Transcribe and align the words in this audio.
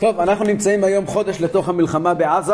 טוב, 0.00 0.20
אנחנו 0.20 0.44
נמצאים 0.44 0.84
היום 0.84 1.06
חודש 1.06 1.40
לתוך 1.40 1.68
המלחמה 1.68 2.14
בעזה. 2.14 2.52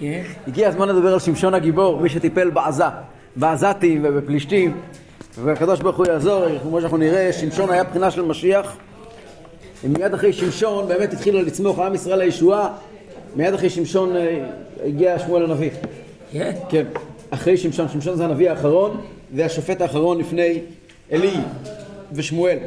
כן. 0.00 0.22
הגיע 0.46 0.68
הזמן 0.68 0.88
לדבר 0.88 1.12
על 1.12 1.18
שמשון 1.18 1.54
הגיבור, 1.54 2.00
מי 2.00 2.08
שטיפל 2.08 2.50
בעזה, 2.50 2.84
בעזתים 3.36 4.04
ובפלישתים, 4.04 4.80
והקדוש 5.44 5.80
ברוך 5.80 5.96
הוא 5.96 6.06
יעזור, 6.06 6.44
כמו 6.62 6.80
שאנחנו 6.80 6.96
נראה, 6.96 7.32
שמשון 7.32 7.70
היה 7.70 7.84
בחינה 7.84 8.10
של 8.10 8.22
משיח. 8.22 8.76
מיד 9.84 10.14
אחרי 10.14 10.32
שמשון 10.32 10.88
באמת 10.88 11.12
התחילו 11.12 11.42
לצמוח 11.42 11.78
עם 11.78 11.94
ישראל 11.94 12.18
לישועה, 12.18 12.68
מיד 13.36 13.54
אחרי 13.54 13.70
שמשון 13.70 14.16
אה, 14.16 14.44
הגיע 14.84 15.18
שמואל 15.18 15.44
הנביא. 15.44 15.70
כן? 16.32 16.52
כן, 16.68 16.84
אחרי 17.30 17.56
שמשון, 17.56 17.88
שמשון 17.88 18.16
זה 18.16 18.24
הנביא 18.24 18.50
האחרון, 18.50 19.00
והשופט 19.34 19.80
האחרון 19.80 20.18
לפני 20.18 20.60
עלי 21.10 21.34
ושמואל. 22.12 22.58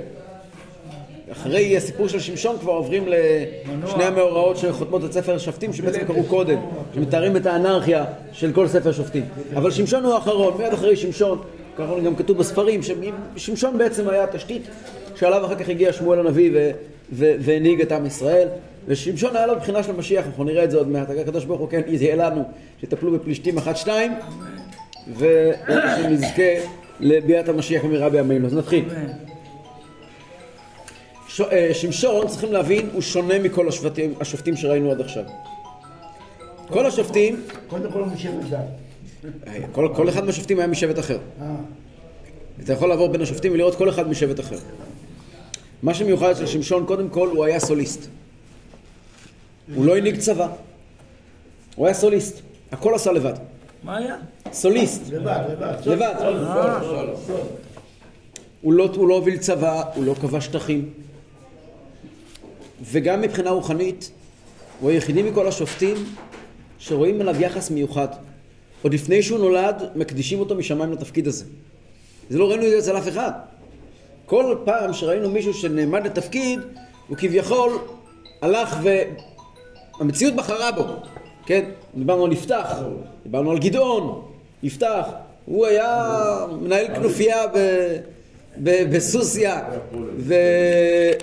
אחרי 1.32 1.78
הסיפור 1.78 2.08
של 2.08 2.20
שמשון 2.20 2.58
כבר 2.60 2.72
עוברים 2.72 3.06
לשני 3.08 4.04
המאורעות 4.04 4.58
שחותמות 4.58 5.06
את 5.06 5.14
ספר 5.14 5.36
השופטים 5.36 5.74
שבעצם 5.74 6.06
קראו 6.08 6.24
קודם, 6.24 6.60
שמתארים 6.96 7.38
את 7.38 7.46
האנרכיה 7.46 8.06
של 8.32 8.52
כל 8.54 8.68
ספר 8.68 8.92
שופטים. 8.92 9.24
אבל 9.56 9.72
שמשון 9.72 10.04
הוא 10.04 10.14
האחרון, 10.14 10.54
מיד 10.58 10.74
אחרי 10.74 10.96
שמשון, 10.96 11.42
ככה 11.78 12.00
גם 12.00 12.16
כתוב 12.16 12.38
בספרים, 12.38 12.82
שמשון 13.36 13.78
בעצם 13.78 14.10
היה 14.10 14.24
התשתית 14.24 14.62
שעליו 15.16 15.46
אחר 15.46 15.56
כך 15.56 15.70
הגיע 15.70 15.94
שמואל 15.94 16.20
הנביא 16.20 16.52
והנהיג 17.12 17.82
את 17.82 17.92
עם 17.92 18.06
ישראל. 18.06 18.48
ושמשון 18.88 19.36
היה 19.36 19.48
לו 19.48 19.56
בחינה 19.56 19.84
של 19.84 19.92
משיח, 19.92 20.26
אנחנו 20.26 20.44
נראה 20.44 20.64
את 20.64 20.72
זה 20.72 20.78
עוד 20.78 20.88
מעט, 20.88 21.10
הקדוש 21.10 21.46
ברוך 21.46 21.60
הוא 21.60 21.70
כן 21.70 21.82
יהיה 21.88 22.16
לנו 22.16 22.44
שתטפלו 22.82 23.12
בפלישתים 23.12 23.58
אחת 23.58 23.78
שתיים 23.78 24.12
ושנזכה 25.18 26.52
לביאת 27.00 27.50
המשיח 27.50 27.86
במהרה 27.86 28.10
בימינו. 28.10 28.48
אז 28.48 28.54
נתחיל. 28.54 28.86
ש... 31.32 31.42
אה, 31.42 31.74
שמשון, 31.74 32.28
צריכים 32.28 32.54
להבין, 32.54 32.90
הוא 32.94 33.02
שונה 33.02 33.40
מכל 33.40 33.68
השבטים, 33.68 34.14
השופטים 34.20 34.56
שראינו 34.56 34.92
עד 34.92 35.02
עכשיו. 35.02 35.24
כל 36.68 36.86
השופטים, 36.86 37.44
קודם 37.68 37.92
כל 37.92 38.00
הוא 38.00 38.08
משבט 38.08 38.50
דן. 38.50 38.62
אה, 39.48 39.60
כל, 39.72 39.90
כל 39.96 40.10
אחד 40.10 40.26
מהשופטים 40.26 40.60
היה 40.60 40.68
משבט 40.68 41.00
אחר. 41.00 41.18
אה, 41.42 41.48
אתה 42.64 42.74
יכול 42.74 42.90
לעבור 42.90 43.08
בין 43.08 43.22
השופטים 43.22 43.54
ולראות 43.54 43.76
כל 43.76 43.90
אחד 43.90 44.08
משבט 44.08 44.40
אחר. 44.40 44.58
מה 45.84 45.94
שמיוחד 45.94 46.30
אצל 46.30 46.46
שמשון, 46.46 46.86
קודם 46.86 47.10
כל, 47.10 47.28
הוא 47.28 47.46
היה 47.46 47.60
סוליסט. 47.60 48.08
הוא 49.76 49.86
לא 49.86 49.98
הנהיג 49.98 50.20
צבא. 50.20 50.48
הוא 51.76 51.86
היה 51.86 51.94
סוליסט. 51.94 52.42
הכל 52.72 52.96
עשה 52.96 53.12
לבד. 53.12 53.34
מה 53.84 53.98
היה? 53.98 54.16
סוליסט. 54.52 55.02
לבד, 55.10 55.40
לבד. 55.52 55.74
לבד. 55.86 56.14
הוא 58.62 58.74
לא, 58.74 58.90
הוא 58.96 59.08
לא 59.08 59.16
הוביל 59.16 59.38
צבא, 59.38 59.84
הוא 59.96 60.06
לא 60.06 60.14
כבש 60.14 60.46
שטחים. 60.46 60.90
וגם 62.84 63.22
מבחינה 63.22 63.50
רוחנית, 63.50 64.12
הוא 64.80 64.90
היחידי 64.90 65.24
מכל 65.24 65.48
השופטים 65.48 65.96
שרואים 66.80 67.22
עליו 67.22 67.42
יחס 67.42 67.72
מיוחד. 67.72 68.08
עוד 68.82 68.94
לפני 68.94 69.24
שהוא 69.24 69.40
נולד, 69.40 69.84
מקדישים 69.96 70.40
אותו 70.40 70.56
משמיים 70.56 70.92
לתפקיד 70.92 71.28
הזה. 71.28 71.46
זה 72.30 72.38
לא 72.38 72.50
ראינו 72.50 72.66
את 72.66 72.70
זה 72.70 72.80
אצל 72.80 72.98
אף 72.98 73.08
אחד. 73.08 73.32
כל 74.26 74.56
פעם 74.66 74.94
שראינו 74.94 75.30
מישהו 75.30 75.54
שנעמד 75.54 76.06
לתפקיד, 76.06 76.60
הוא 77.08 77.18
כביכול 77.18 77.80
הלך 78.42 78.78
ו... 78.84 78.90
המציאות 80.00 80.36
בחרה 80.36 80.72
בו, 80.72 80.84
כן? 81.46 81.70
דיברנו 81.96 82.26
על 82.26 82.32
יפתח, 82.32 82.76
דיברנו 83.24 83.52
על 83.52 83.60
גדעון, 83.60 84.22
יפתח, 84.64 85.06
הוא 85.46 85.66
היה 85.66 86.08
מנהל 86.62 86.88
כנופיה 86.96 87.48
ב... 87.48 87.58
בסוסיא. 88.58 89.52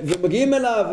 ומגיעים 0.02 0.54
אליו 0.54 0.84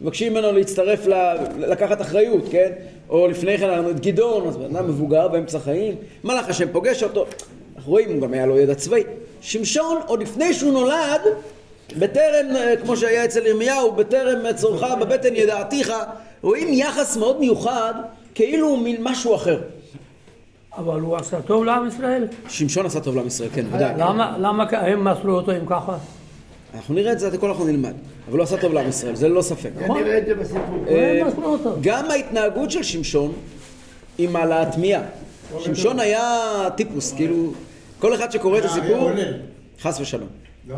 ומבקשים 0.00 0.32
ממנו 0.32 0.52
להצטרף, 0.52 1.06
ל... 1.06 1.14
לקחת 1.58 2.00
אחריות, 2.00 2.44
כן? 2.50 2.72
או 3.08 3.28
לפני 3.28 3.58
כן 3.58 3.70
היה 3.70 3.90
את 3.90 4.00
גדעון, 4.00 4.48
אז 4.48 4.56
בן 4.56 4.76
אדם 4.76 4.88
מבוגר 4.88 5.28
באמצע 5.28 5.58
חיים, 5.58 5.94
מלאך 6.24 6.48
השם 6.48 6.68
פוגש 6.72 7.02
אותו, 7.02 7.26
אנחנו 7.76 7.92
רואים, 7.92 8.12
הוא 8.12 8.20
גם 8.20 8.32
היה 8.32 8.46
לו 8.46 8.58
ידע 8.58 8.74
צבאי. 8.74 9.02
שמשון, 9.40 10.00
עוד 10.06 10.22
לפני 10.22 10.54
שהוא 10.54 10.72
נולד, 10.72 11.20
בטרם, 11.98 12.56
אה, 12.56 12.74
כמו 12.76 12.96
שהיה 12.96 13.24
אצל 13.24 13.46
ירמיהו, 13.46 13.92
בטרם 13.92 14.52
צורך 14.52 14.82
בבטן 15.00 15.36
ידעתיך, 15.36 15.92
רואים 16.42 16.68
יחס 16.72 17.16
מאוד 17.16 17.40
מיוחד, 17.40 17.94
כאילו 18.34 18.68
הוא 18.68 18.78
מין 18.78 18.96
משהו 19.00 19.34
אחר. 19.34 19.60
אבל 20.76 21.00
הוא 21.00 21.16
עשה 21.16 21.42
טוב 21.42 21.64
לעם 21.64 21.88
ישראל? 21.88 22.26
שמשון 22.48 22.86
עשה 22.86 23.00
טוב 23.00 23.16
לעם 23.16 23.26
ישראל, 23.26 23.48
כן, 23.54 23.64
ודאי. 23.72 23.94
למה, 23.98 24.36
למה 24.38 24.64
הם 24.70 25.04
מסרו 25.04 25.30
אותו 25.30 25.52
אם 25.52 25.66
ככה? 25.66 25.96
אנחנו 26.74 26.94
נראה 26.94 27.12
את 27.12 27.18
זה, 27.18 27.28
את 27.28 27.34
הכל 27.34 27.48
אנחנו 27.48 27.64
נלמד. 27.64 27.94
אבל 28.28 28.38
הוא 28.38 28.44
עשה 28.44 28.60
טוב 28.60 28.72
לעם 28.72 28.88
ישראל, 28.88 29.14
זה 29.14 29.28
ללא 29.28 29.42
ספק. 29.42 29.70
נראה 29.76 30.18
את 30.18 30.26
זה 30.26 30.34
בסיפור. 30.34 31.44
אותו. 31.44 31.74
גם 31.80 32.10
ההתנהגות 32.10 32.70
של 32.70 32.82
שמשון 32.82 33.32
היא 34.18 34.28
מעלה 34.28 34.62
התמיהה. 34.62 35.02
שמשון 35.58 36.00
היה 36.00 36.30
טיפוס, 36.76 37.12
כאילו, 37.12 37.52
כל 37.98 38.14
אחד 38.14 38.32
שקורא 38.32 38.58
את 38.58 38.64
הסיפור. 38.64 39.10
חס 39.80 40.00
ושלום. 40.00 40.28
לא. 40.68 40.76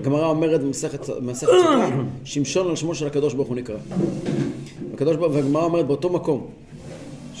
הגמרא 0.00 0.26
אומרת 0.26 0.60
במסכת 0.60 1.04
סוכה, 1.32 1.88
שמשון 2.24 2.68
על 2.68 2.76
שמו 2.76 2.94
של 2.94 3.06
הקדוש 3.06 3.34
ברוך 3.34 3.48
הוא 3.48 3.56
נקרא. 3.56 3.76
הקדוש 4.94 5.16
ברוך 5.16 5.34
והגמרא 5.34 5.62
אומרת 5.62 5.86
באותו 5.86 6.08
מקום, 6.10 6.46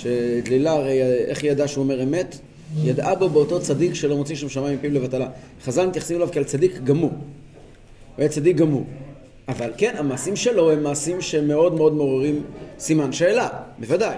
שדלילה 0.00 0.72
הרי 0.72 1.02
איך 1.02 1.42
היא 1.42 1.50
ידעה 1.50 1.68
שהוא 1.68 1.84
אומר 1.84 2.02
אמת? 2.02 2.38
ידעה 2.82 3.14
בו 3.14 3.28
באותו 3.28 3.60
צדיק 3.60 3.94
שלא 3.94 4.16
מוציא 4.16 4.36
שם 4.36 4.48
שמיים 4.48 4.78
מפיו 4.78 4.90
לבטלה. 4.90 5.28
חז"ל 5.64 5.86
מתייחסים 5.86 6.16
אליו 6.16 6.28
כעל 6.32 6.44
צדיק 6.44 6.80
גמור. 6.84 7.10
הוא 7.10 7.18
היה 8.18 8.28
צדיק 8.28 8.56
גמור. 8.56 8.84
אבל 9.48 9.70
כן, 9.76 9.94
המעשים 9.98 10.36
שלו 10.36 10.70
הם 10.70 10.82
מעשים 10.82 11.20
שמאוד 11.20 11.74
מאוד 11.74 11.94
מעוררים 11.94 12.42
סימן 12.78 13.12
שאלה, 13.12 13.48
בוודאי. 13.78 14.16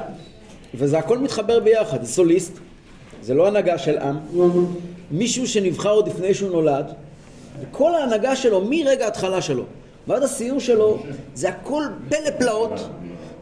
וזה 0.74 0.98
הכל 0.98 1.18
מתחבר 1.18 1.60
ביחד, 1.60 2.02
זה 2.04 2.12
סוליסט, 2.12 2.52
זה 3.22 3.34
לא 3.34 3.48
הנהגה 3.48 3.78
של 3.78 3.98
עם, 3.98 4.16
מישהו 5.10 5.46
שנבחר 5.46 5.90
עוד 5.90 6.08
לפני 6.08 6.34
שהוא 6.34 6.50
נולד, 6.50 6.92
וכל 7.60 7.94
ההנהגה 7.94 8.36
שלו, 8.36 8.64
מרגע 8.70 9.04
ההתחלה 9.04 9.42
שלו 9.42 9.64
ועד 10.06 10.22
הסיום 10.22 10.60
שלו, 10.60 11.02
זה 11.34 11.48
הכל 11.48 11.84
פלא 12.08 12.30
פלאות. 12.38 12.88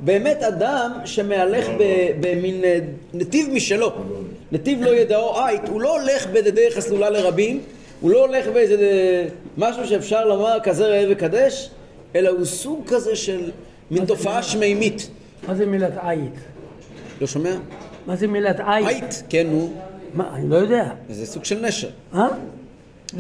באמת 0.05 0.43
אדם 0.43 0.93
שמהלך 1.05 1.69
ב- 1.78 2.11
במין 2.21 2.65
אה, 2.65 2.78
נתיב 3.15 3.49
משלו, 3.53 3.93
נתיב 4.53 4.83
לא 4.83 4.91
ידעו 4.91 5.38
עית, 5.47 5.69
הוא 5.69 5.81
לא 5.81 6.00
הולך 6.00 6.27
בדרך 6.27 6.77
הסלולה 6.77 7.11
לרבים, 7.11 7.61
הוא 8.00 8.11
לא 8.11 8.27
הולך 8.27 8.47
באיזה 8.47 8.75
אה, 8.75 9.25
משהו 9.59 9.87
שאפשר 9.87 10.25
לומר 10.25 10.59
כזה 10.62 10.87
ראה 10.87 11.05
וקדש, 11.11 11.71
אלא 12.16 12.28
הוא 12.28 12.44
סוג 12.44 12.83
כזה 12.87 13.16
של 13.16 13.50
מין 13.91 14.05
תופעה 14.05 14.43
שמימית. 14.43 15.11
מה 15.49 15.55
זה 15.55 15.66
מילת 15.66 15.93
עית? 16.03 16.32
לא 17.21 17.27
שומע? 17.27 17.55
מה 18.06 18.17
זה 18.17 18.27
מילת 18.27 18.61
עית? 18.67 18.87
עית, 18.87 19.22
כן, 19.28 19.47
נו, 19.50 19.72
מה, 20.15 20.31
אני 20.34 20.50
לא 20.50 20.56
יודע. 20.56 20.84
זה 21.11 21.27
סוג 21.27 21.44
של 21.44 21.67
נשר. 21.67 21.88
אה? 22.15 22.27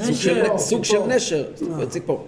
סוג 0.00 0.14
של, 0.14 0.42
סוג 0.56 0.84
של 0.84 0.98
נשר, 1.08 1.44
ציפור. 1.88 2.24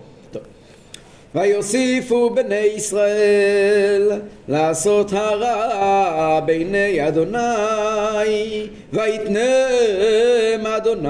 ויוסיפו 1.35 2.31
בני 2.31 2.55
ישראל 2.77 4.21
לעשות 4.49 5.13
הרע 5.13 6.41
בעיני 6.41 7.09
אדוני 7.09 8.67
ויתנם 8.93 10.67
אדוני 10.67 11.09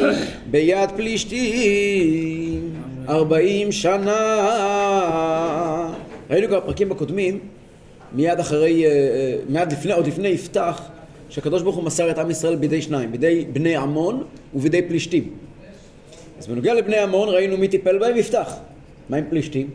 ביד 0.50 0.90
פלישתים 0.96 2.72
ארבעים 3.08 3.72
שנה 3.72 4.16
ראינו 6.30 6.48
כבר 6.48 6.60
בפרקים 6.60 6.92
הקודמים 6.92 7.38
מיד 8.12 8.40
אחרי, 8.40 8.84
אה, 8.84 8.90
אה, 8.90 9.34
מיד 9.48 9.72
לפני, 9.72 9.92
עוד 9.92 10.06
לפני 10.06 10.28
יפתח 10.28 10.82
שהקדוש 11.28 11.62
ברוך 11.62 11.76
הוא 11.76 11.84
מסר 11.84 12.10
את 12.10 12.18
עם 12.18 12.30
ישראל 12.30 12.56
בידי 12.56 12.82
שניים, 12.82 13.12
בידי 13.12 13.44
בני 13.52 13.76
עמון 13.76 14.24
ובידי 14.54 14.82
פלישתים. 14.82 15.30
אז 16.38 16.46
בנוגע 16.46 16.74
לבני 16.74 16.96
עמון 16.96 17.28
ראינו 17.28 17.56
מי 17.56 17.68
טיפל 17.68 17.98
בהם 17.98 18.16
יפתח. 18.16 18.56
מה 19.08 19.16
עם 19.16 19.24
פלישתים? 19.30 19.70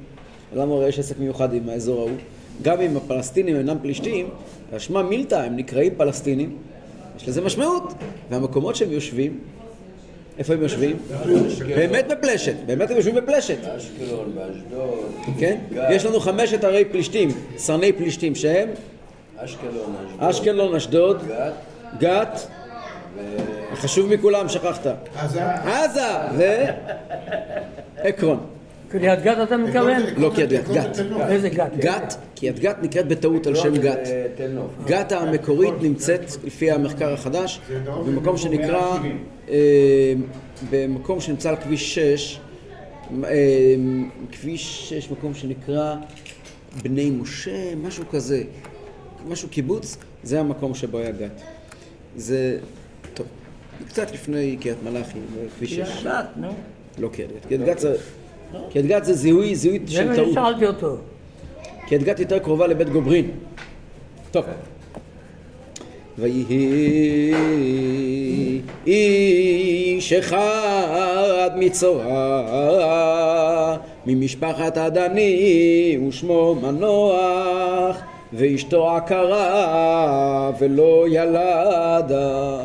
למה 0.55 0.75
הרי 0.75 0.87
יש 0.87 0.99
עסק 0.99 1.19
מיוחד 1.19 1.53
עם 1.53 1.69
האזור 1.69 1.99
ההוא? 1.99 2.11
גם 2.61 2.81
אם 2.81 2.97
הפלסטינים 2.97 3.55
אינם 3.55 3.77
פלישתים, 3.81 4.29
השמע 4.73 5.01
מילתא 5.01 5.35
הם 5.35 5.55
נקראים 5.55 5.93
פלסטינים, 5.97 6.57
יש 7.17 7.27
לזה 7.27 7.41
משמעות. 7.41 7.93
והמקומות 8.29 8.75
שהם 8.75 8.91
יושבים, 8.91 9.39
איפה 10.37 10.53
הם 10.53 10.61
יושבים? 10.61 10.97
באמת 11.67 12.07
בפלשת, 12.07 12.55
באמת 12.65 12.91
הם 12.91 12.97
יושבים 12.97 13.15
בפלשת. 13.15 13.57
אשקלון, 13.77 14.35
באשדוד, 14.35 14.99
כן? 15.39 15.59
יש 15.89 16.05
לנו 16.05 16.19
חמשת 16.19 16.63
ערי 16.63 16.85
פלישתים, 16.85 17.29
סרני 17.57 17.91
פלישתים 17.91 18.35
שהם 18.35 18.69
אשקלון, 19.37 19.95
אשדוד, 20.05 20.29
אשקלון, 20.29 20.75
אשדוד, 20.75 21.21
גת, 21.27 21.53
גת, 21.99 22.47
החשוב 23.71 24.13
מכולם, 24.13 24.49
שכחת. 24.49 24.87
עזה. 25.15 25.45
עזה 25.45 26.65
ועקרון. 28.03 28.39
קריית 28.91 29.23
גת 29.23 29.37
אתה 29.43 29.57
מתכוון? 29.57 30.01
לא 30.17 30.31
קריית 30.35 30.49
גת, 30.49 30.67
גת. 30.69 30.99
איזה 31.29 31.49
גת? 31.49 31.71
גת, 31.77 32.15
קריית 32.35 32.59
גת 32.59 32.77
נקראת 32.81 33.07
בטעות 33.07 33.47
על 33.47 33.55
שם 33.55 33.77
גת. 33.77 34.07
אה, 34.39 34.47
נוף. 34.47 34.71
גת 34.85 35.11
המקורית 35.11 35.73
נמצאת, 35.81 36.21
לפי 36.43 36.71
המחקר 36.71 37.13
החדש, 37.13 37.61
במקום 37.85 38.37
שנקרא, 38.37 38.97
אה, 39.49 40.13
במקום 40.69 41.19
שנמצא 41.19 41.49
על 41.49 41.55
כביש 41.55 41.95
6, 41.95 42.39
אה, 43.23 43.29
כביש 44.31 44.89
6, 44.89 45.11
מקום 45.11 45.33
שנקרא 45.33 45.95
בני 46.83 47.11
משה, 47.11 47.75
משהו 47.75 48.03
כזה, 48.11 48.43
משהו 49.27 49.49
קיבוץ, 49.49 49.97
זה 50.23 50.39
המקום 50.39 50.75
שבו 50.75 50.97
היה 50.97 51.11
גת. 51.11 51.41
זה, 52.15 52.57
טוב, 53.13 53.27
קצת 53.87 54.11
לפני 54.11 54.57
קריית 54.61 54.77
מלאכי, 54.83 55.19
כביש 55.57 55.73
6. 55.73 55.79
קריית 55.79 56.03
גת, 56.03 56.27
נו. 56.35 56.53
לא 56.99 57.09
קריית 57.13 57.31
גת, 57.31 57.45
קריית 57.45 57.61
גת 57.61 57.79
זה, 57.79 57.95
קריית 58.71 58.85
גת 58.85 59.05
זה 59.05 59.13
זיהוי, 59.13 59.55
זיהוי 59.55 59.79
זה 59.85 59.93
של 59.93 60.09
מה 60.09 60.15
טעות. 60.15 60.31
ששאלתי 60.31 60.65
אותו. 60.65 60.95
קריית 61.87 62.03
גת 62.03 62.19
יותר 62.19 62.39
קרובה 62.39 62.67
לבית 62.67 62.89
גוברין. 62.89 63.31
טוב. 64.31 64.45
ויהי 66.17 67.33
איש 68.87 70.13
אחד 70.13 71.49
מצורע 71.55 72.17
ממשפחת 74.05 74.77
הדני 74.77 75.97
ושמו 76.07 76.55
מנוח 76.55 77.97
ואשתו 78.33 78.89
עקרה 78.89 80.51
ולא 80.59 81.05
ילדה. 81.09 82.61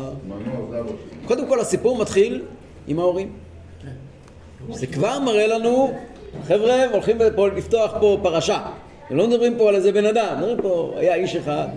קודם 1.25 1.47
כל 1.47 1.59
הסיפור 1.59 1.97
מתחיל 1.97 2.41
עם 2.87 2.99
ההורים. 2.99 3.46
זה 4.71 4.87
כבר 4.87 5.19
מראה 5.19 5.47
לנו, 5.47 5.93
חבר'ה, 6.47 6.85
הולכים 6.91 7.17
פה 7.35 7.47
לפתוח 7.47 7.93
פה 7.99 8.17
פרשה. 8.23 8.65
הם 9.09 9.17
לא 9.17 9.27
מדברים 9.27 9.57
פה 9.57 9.69
על 9.69 9.75
איזה 9.75 9.91
בן 9.91 10.05
אדם, 10.05 10.35
מדברים 10.37 10.57
פה, 10.61 10.93
היה 10.97 11.15
איש 11.15 11.35
אחד. 11.35 11.67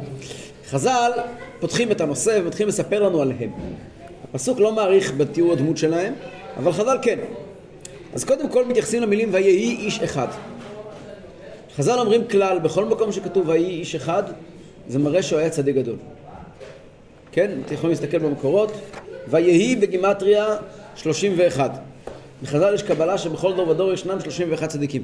חז"ל 0.69 1.11
פותחים 1.61 1.93
את 1.93 2.01
הנושא 2.01 2.39
ומתחילים 2.43 2.69
לספר 2.69 3.03
לנו 3.03 3.23
עליהם. 3.23 3.51
הפסוק 4.31 4.61
לא 4.61 4.73
מעריך 4.73 5.13
בתיאור 5.17 5.53
הדמות 5.53 5.77
שלהם, 5.77 6.15
אבל 6.57 6.73
חז"ל 6.73 6.99
כן. 7.03 7.19
אז 8.15 8.25
קודם 8.25 8.49
כל 8.49 8.65
מתייחסים 8.65 9.03
למילים 9.03 9.29
ויהי 9.33 9.77
איש 9.77 10.01
אחד. 10.01 10.29
חז"ל 11.77 11.99
אומרים 11.99 12.29
כלל, 12.29 12.59
בכל 12.59 12.85
מקום 12.85 13.13
שכתוב 13.13 13.49
ויהי 13.49 13.81
איש 13.81 13.95
אחד, 13.95 14.23
זה 14.89 14.99
מראה 14.99 15.23
שהוא 15.23 15.39
היה 15.39 15.51
צדיק 15.51 15.77
גדול. 15.77 15.97
כן? 17.33 17.51
אתם 17.67 17.75
יכולים 17.75 17.91
להסתכל 17.91 18.19
במקורות. 18.19 18.73
ויהי 19.29 19.77
בגימטריה 19.77 20.47
31. 20.97 21.90
בחז"ל 22.43 22.75
יש 22.75 22.83
קבלה 22.83 23.19
שבכל 23.19 23.55
דור 23.57 23.69
ודור 23.69 23.93
ישנם 23.93 24.21
31 24.21 24.69
צדיקים. 24.69 25.03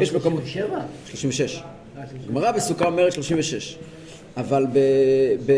יש 0.00 0.12
מקום... 0.12 0.40
שבע? 0.46 0.78
36. 1.06 1.62
גמרא 2.28 2.52
בסוכה 2.52 2.84
אומרת 2.84 3.12
36. 3.12 3.78
אבל 4.36 4.66
ב, 4.72 4.78
ב, 5.46 5.52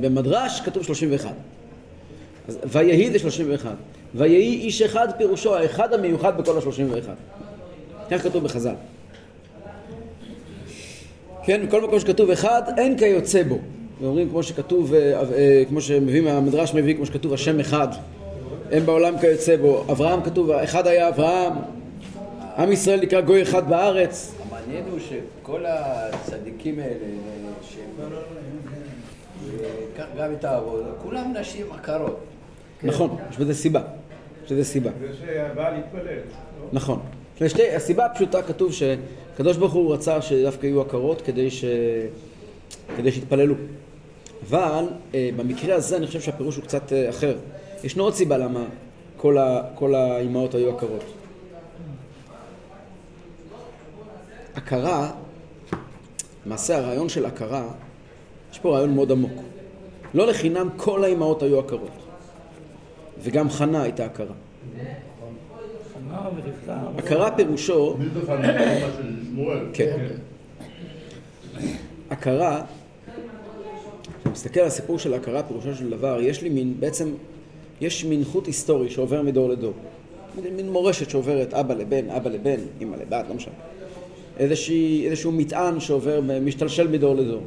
במדרש 0.00 0.60
כתוב 0.60 0.84
31. 0.84 1.30
אז 2.48 2.58
ויהי 2.64 3.10
זה 3.10 3.18
31. 3.18 3.70
ויהי 4.14 4.60
איש 4.60 4.82
אחד 4.82 5.08
פירושו 5.18 5.56
האחד 5.56 5.92
המיוחד 5.92 6.38
בכל 6.38 6.56
ה-31. 6.56 7.08
כך 8.10 8.22
כתוב 8.22 8.44
בחז"ל. 8.44 8.74
כן, 11.44 11.66
בכל 11.66 11.80
מקום 11.80 12.00
שכתוב 12.00 12.30
אחד, 12.30 12.62
אין 12.78 12.98
כיוצא 12.98 13.42
בו. 13.42 13.58
ואומרים 14.00 14.28
כמו 14.30 14.42
שכתוב, 14.42 14.94
אה, 14.94 15.20
אה, 15.34 15.62
כמו 15.68 15.80
שמביא, 15.80 16.30
המדרש 16.30 16.74
מביא, 16.74 16.94
כמו 16.94 17.06
שכתוב 17.06 17.32
השם 17.32 17.60
אחד, 17.60 17.88
אין 18.72 18.86
בעולם 18.86 19.18
כיוצא 19.18 19.56
בו. 19.56 19.84
אברהם 19.90 20.22
כתוב, 20.22 20.50
אחד 20.50 20.86
היה 20.86 21.08
אברהם, 21.08 21.52
עם 22.58 22.72
ישראל 22.72 23.00
נקרא 23.00 23.20
גוי 23.20 23.42
אחד 23.42 23.70
בארץ. 23.70 24.34
המעניין 24.42 24.84
הוא 24.90 24.98
שכל 25.00 25.64
הצדיקים 25.66 26.78
האלה, 26.78 27.06
שהם... 27.62 28.08
קח 29.96 30.04
גם 30.18 30.32
את 30.32 30.44
העבודה, 30.44 30.88
כולם 31.02 31.34
נשים 31.40 31.66
עקרות. 31.72 32.20
נכון, 32.82 33.16
יש 33.30 33.38
בזה 33.38 33.54
סיבה. 33.54 33.80
יש 34.46 34.52
בזה 34.52 34.64
סיבה. 34.64 34.90
נכון. 36.72 37.00
לשתי, 37.40 37.74
הסיבה 37.74 38.06
הפשוטה 38.06 38.42
כתוב 38.42 38.72
שקדוש 38.72 39.56
ברוך 39.56 39.72
הוא 39.72 39.94
רצה 39.94 40.22
שדווקא 40.22 40.66
יהיו 40.66 40.80
עקרות 40.80 41.20
כדי, 41.20 41.50
ש... 41.50 41.64
כדי 42.96 43.12
שיתפללו. 43.12 43.54
אבל 44.48 44.84
אה, 45.14 45.30
במקרה 45.36 45.74
הזה 45.74 45.96
אני 45.96 46.06
חושב 46.06 46.20
שהפירוש 46.20 46.56
הוא 46.56 46.64
קצת 46.64 46.92
אה, 46.92 47.10
אחר. 47.10 47.36
ישנו 47.84 48.04
עוד 48.04 48.14
סיבה 48.14 48.38
למה 48.38 48.64
כל, 49.16 49.38
ה... 49.38 49.62
כל 49.74 49.94
האימהות 49.94 50.54
היו 50.54 50.76
עקרות. 50.76 51.04
הכרה, 54.54 55.10
למעשה 56.46 56.78
הרעיון 56.78 57.08
של 57.08 57.26
הכרה, 57.26 57.68
יש 58.52 58.58
פה 58.58 58.74
רעיון 58.74 58.94
מאוד 58.94 59.12
עמוק. 59.12 59.32
לא 60.14 60.26
לחינם 60.26 60.68
כל 60.76 61.04
האימהות 61.04 61.42
היו 61.42 61.58
עקרות. 61.58 61.90
וגם 63.22 63.50
חנה 63.50 63.82
הייתה 63.82 64.04
עקרה. 64.04 64.34
הכרה 66.98 67.30
פירושו, 67.30 67.96
שמואל. 69.30 69.66
כן. 69.72 70.06
הכרה, 72.10 72.62
כשאני 74.18 74.32
מסתכל 74.32 74.60
על 74.60 74.66
הסיפור 74.66 74.98
של 74.98 75.14
הכרה, 75.14 75.42
פירושו 75.42 75.74
של 75.74 75.90
דבר, 75.90 76.20
יש 76.20 76.42
לי 76.42 76.48
מין, 76.48 76.80
בעצם, 76.80 77.08
יש 77.82 78.04
מין 78.04 78.24
חוט 78.24 78.46
היסטורי 78.46 78.90
שעובר 78.90 79.22
מדור 79.22 79.48
לדור. 79.48 79.72
מין, 80.52 80.70
מורשת 80.70 81.10
שעוברת 81.10 81.54
אבא 81.54 81.74
לבן, 81.74 82.10
אבא 82.10 82.30
לבן, 82.30 82.60
אמא 82.82 82.96
לבת, 82.96 83.24
לא 83.28 83.34
משנה. 83.34 83.54
איזושהי, 84.38 85.06
איזשהו 85.06 85.32
מטען 85.32 85.80
שעובר, 85.80 86.20
משתלשל 86.42 86.88
מדור 86.88 87.14
לדור. 87.14 87.42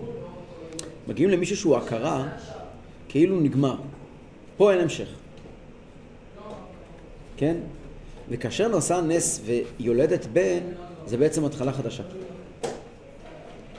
מגיעים 1.07 1.29
למישהו 1.29 1.57
שהוא 1.57 1.77
הכרה, 1.77 2.27
כאילו 3.09 3.39
נגמר. 3.39 3.75
פה 4.57 4.71
אין 4.71 4.79
המשך. 4.79 5.07
כן? 7.37 7.55
וכאשר 8.29 8.67
נעשה 8.67 9.01
נס 9.01 9.41
ויולדת 9.45 10.25
בן, 10.25 10.59
זה 11.07 11.17
בעצם 11.17 11.45
התחלה 11.45 11.73
חדשה. 11.73 12.03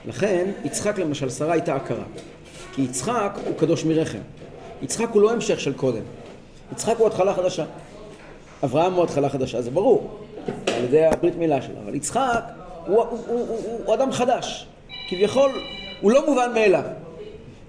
לכן, 0.05 0.51
יצחק 0.65 0.99
למשל, 0.99 1.29
שרה 1.29 1.53
הייתה 1.53 1.75
הכרה. 1.75 2.05
כי 2.73 2.81
יצחק 2.81 3.39
הוא 3.45 3.57
קדוש 3.57 3.85
מרחם. 3.85 4.19
יצחק 4.81 5.09
הוא 5.09 5.21
לא 5.21 5.31
המשך 5.31 5.59
של 5.59 5.73
קודם. 5.73 6.03
יצחק 6.71 6.95
הוא 6.97 7.07
התחלה 7.07 7.33
חדשה. 7.33 7.65
אברהם 8.63 8.93
הוא 8.93 9.03
התחלה 9.03 9.29
חדשה, 9.29 9.61
זה 9.61 9.71
ברור, 9.71 10.17
על 10.67 10.83
ידי 10.83 11.05
הברית 11.05 11.35
מילה 11.35 11.61
שלו. 11.61 11.75
אבל 11.85 11.95
יצחק 11.95 12.43
הוא, 12.85 12.95
הוא, 12.95 13.05
הוא, 13.05 13.19
הוא, 13.27 13.47
הוא, 13.47 13.79
הוא 13.85 13.95
אדם 13.95 14.11
חדש. 14.11 14.67
כביכול, 15.09 15.51
הוא 16.01 16.11
לא 16.11 16.25
מובן 16.25 16.53
מאליו. 16.53 16.83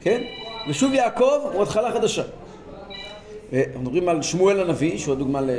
כן? 0.01 0.23
ושוב 0.69 0.95
יעקב 0.95 1.41
הוא 1.53 1.63
התחלה 1.63 1.93
חדשה. 1.93 2.23
אנחנו 3.53 3.81
מדברים 3.81 4.09
על 4.09 4.23
שמואל 4.23 4.61
הנביא, 4.61 4.99
שהוא 4.99 5.13
הדוגמה 5.13 5.41
ל... 5.41 5.51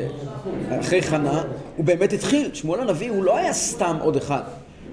אחרי 0.80 1.02
חנה, 1.02 1.44
הוא 1.78 1.86
באמת 1.86 2.14
התחיל. 2.14 2.50
שמואל 2.54 2.80
הנביא 2.82 3.10
הוא 3.10 3.24
לא 3.24 3.38
היה 3.38 3.54
סתם 3.54 3.98
עוד 4.02 4.16
אחד. 4.16 4.42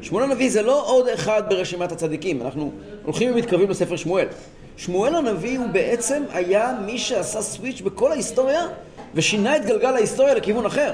שמואל 0.03 0.25
הנביא 0.25 0.51
זה 0.51 0.63
לא 0.63 0.87
עוד 0.87 1.09
אחד 1.09 1.43
ברשימת 1.49 1.93
הצדיקים. 1.93 2.43
אנחנו 2.43 2.71
הולכים 3.05 3.33
ומתקרבים 3.33 3.71
לספר 3.71 3.97
שמואל. 3.97 4.27
שמואל 4.77 5.15
הנביא 5.15 5.59
הוא 5.59 5.67
בעצם 5.69 6.23
היה 6.33 6.75
מי 6.87 6.99
שעשה 6.99 7.43
סוויץ' 7.43 7.81
בכל 7.81 8.13
ההיסטוריה 8.13 8.67
ושינה 9.15 9.57
את 9.57 9.67
גלגל 9.67 9.95
ההיסטוריה 9.95 10.35
לכיוון 10.35 10.67
אחר. 10.67 10.93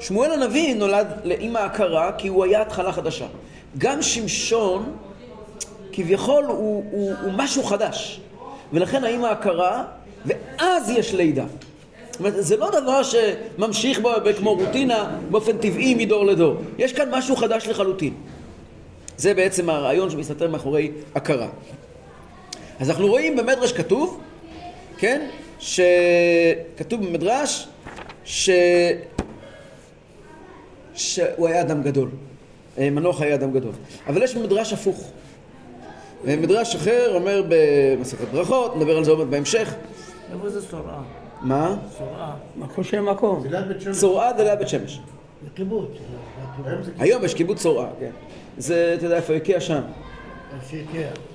שמואל 0.00 0.32
הנביא 0.32 0.74
נולד 0.74 1.06
לאימא 1.24 1.58
הכרה 1.58 2.12
כי 2.18 2.28
הוא 2.28 2.44
היה 2.44 2.62
התחלה 2.62 2.92
חדשה. 2.92 3.26
גם 3.78 4.02
שמשון 4.02 4.96
כביכול 5.92 6.44
הוא, 6.44 6.84
הוא, 6.90 7.12
הוא 7.22 7.32
משהו 7.36 7.62
חדש. 7.62 8.20
ולכן 8.72 9.04
האימא 9.04 9.26
הכרה 9.26 9.84
ואז 10.26 10.90
יש 10.90 11.14
לידה. 11.14 11.44
זאת 12.10 12.18
אומרת, 12.20 12.34
זה 12.38 12.56
לא 12.56 12.70
דבר 12.80 13.02
שממשיך 13.02 14.00
בו 14.00 14.10
כמו 14.38 14.54
רוטינה 14.54 15.10
באופן 15.30 15.58
טבעי 15.58 15.94
מדור 15.94 16.26
לדור. 16.26 16.54
יש 16.78 16.92
כאן 16.92 17.08
משהו 17.10 17.36
חדש 17.36 17.68
לחלוטין. 17.68 18.14
זה 19.16 19.34
בעצם 19.34 19.70
הרעיון 19.70 20.10
שמסתתר 20.10 20.48
מאחורי 20.48 20.90
הכרה. 21.14 21.48
אז 22.80 22.90
אנחנו 22.90 23.06
רואים 23.06 23.36
במדרש 23.36 23.72
כתוב, 23.72 24.20
כן, 24.98 25.26
שכתוב 25.58 27.06
במדרש 27.06 27.68
ש... 28.24 28.50
שהוא 30.94 31.48
היה 31.48 31.60
אדם 31.60 31.82
גדול. 31.82 32.10
אה, 32.78 32.90
מנוח 32.90 33.22
היה 33.22 33.34
אדם 33.34 33.52
גדול. 33.52 33.72
אבל 34.06 34.22
יש 34.22 34.36
מדרש 34.36 34.72
הפוך. 34.72 35.10
מדרש 36.24 36.74
אחר 36.74 37.14
אומר 37.14 37.42
במסכת 37.48 38.28
ברכות, 38.32 38.76
נדבר 38.76 38.96
על 38.96 39.04
זה 39.04 39.10
עוד 39.10 39.30
בהמשך. 39.30 39.74
איפה 40.32 40.48
זה 40.48 40.70
צורעה? 40.70 41.02
מה? 41.40 41.76
צורעה. 41.98 42.36
מקום 42.56 42.84
שם 42.84 43.08
מקום. 43.08 43.44
צורעה 43.92 44.36
זה 44.36 44.44
ליד 44.44 44.58
בית 44.58 44.68
שמש. 44.68 45.00
זה 45.44 45.50
קיבוץ. 45.54 45.88
היום 46.98 47.24
יש 47.24 47.34
קיבוץ 47.34 47.58
צורעה, 47.58 47.88
כן. 48.00 48.10
זה, 48.58 48.94
אתה 48.98 49.06
יודע 49.06 49.16
איפה 49.16 49.32
איקאה 49.32 49.60
שם? 49.60 49.80
איפה 50.54 50.76
שהר 50.92 51.29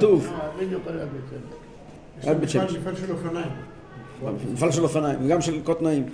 טוב. 0.00 0.26
אה, 0.26 0.64
בדיוק 0.64 0.82
על 0.86 0.94
יד 0.94 1.08
בית 1.12 1.22
שמש. 1.30 2.26
ליד 2.26 2.40
בית 2.40 2.50
שמש. 2.50 2.72
מפעל 2.72 2.96
של 2.96 3.12
אופניים. 3.12 3.50
מפעל 4.52 4.72
של 4.72 4.82
אופניים, 4.82 5.18
וגם 5.24 5.40
של 5.40 5.62
קוטנאים. 5.62 6.06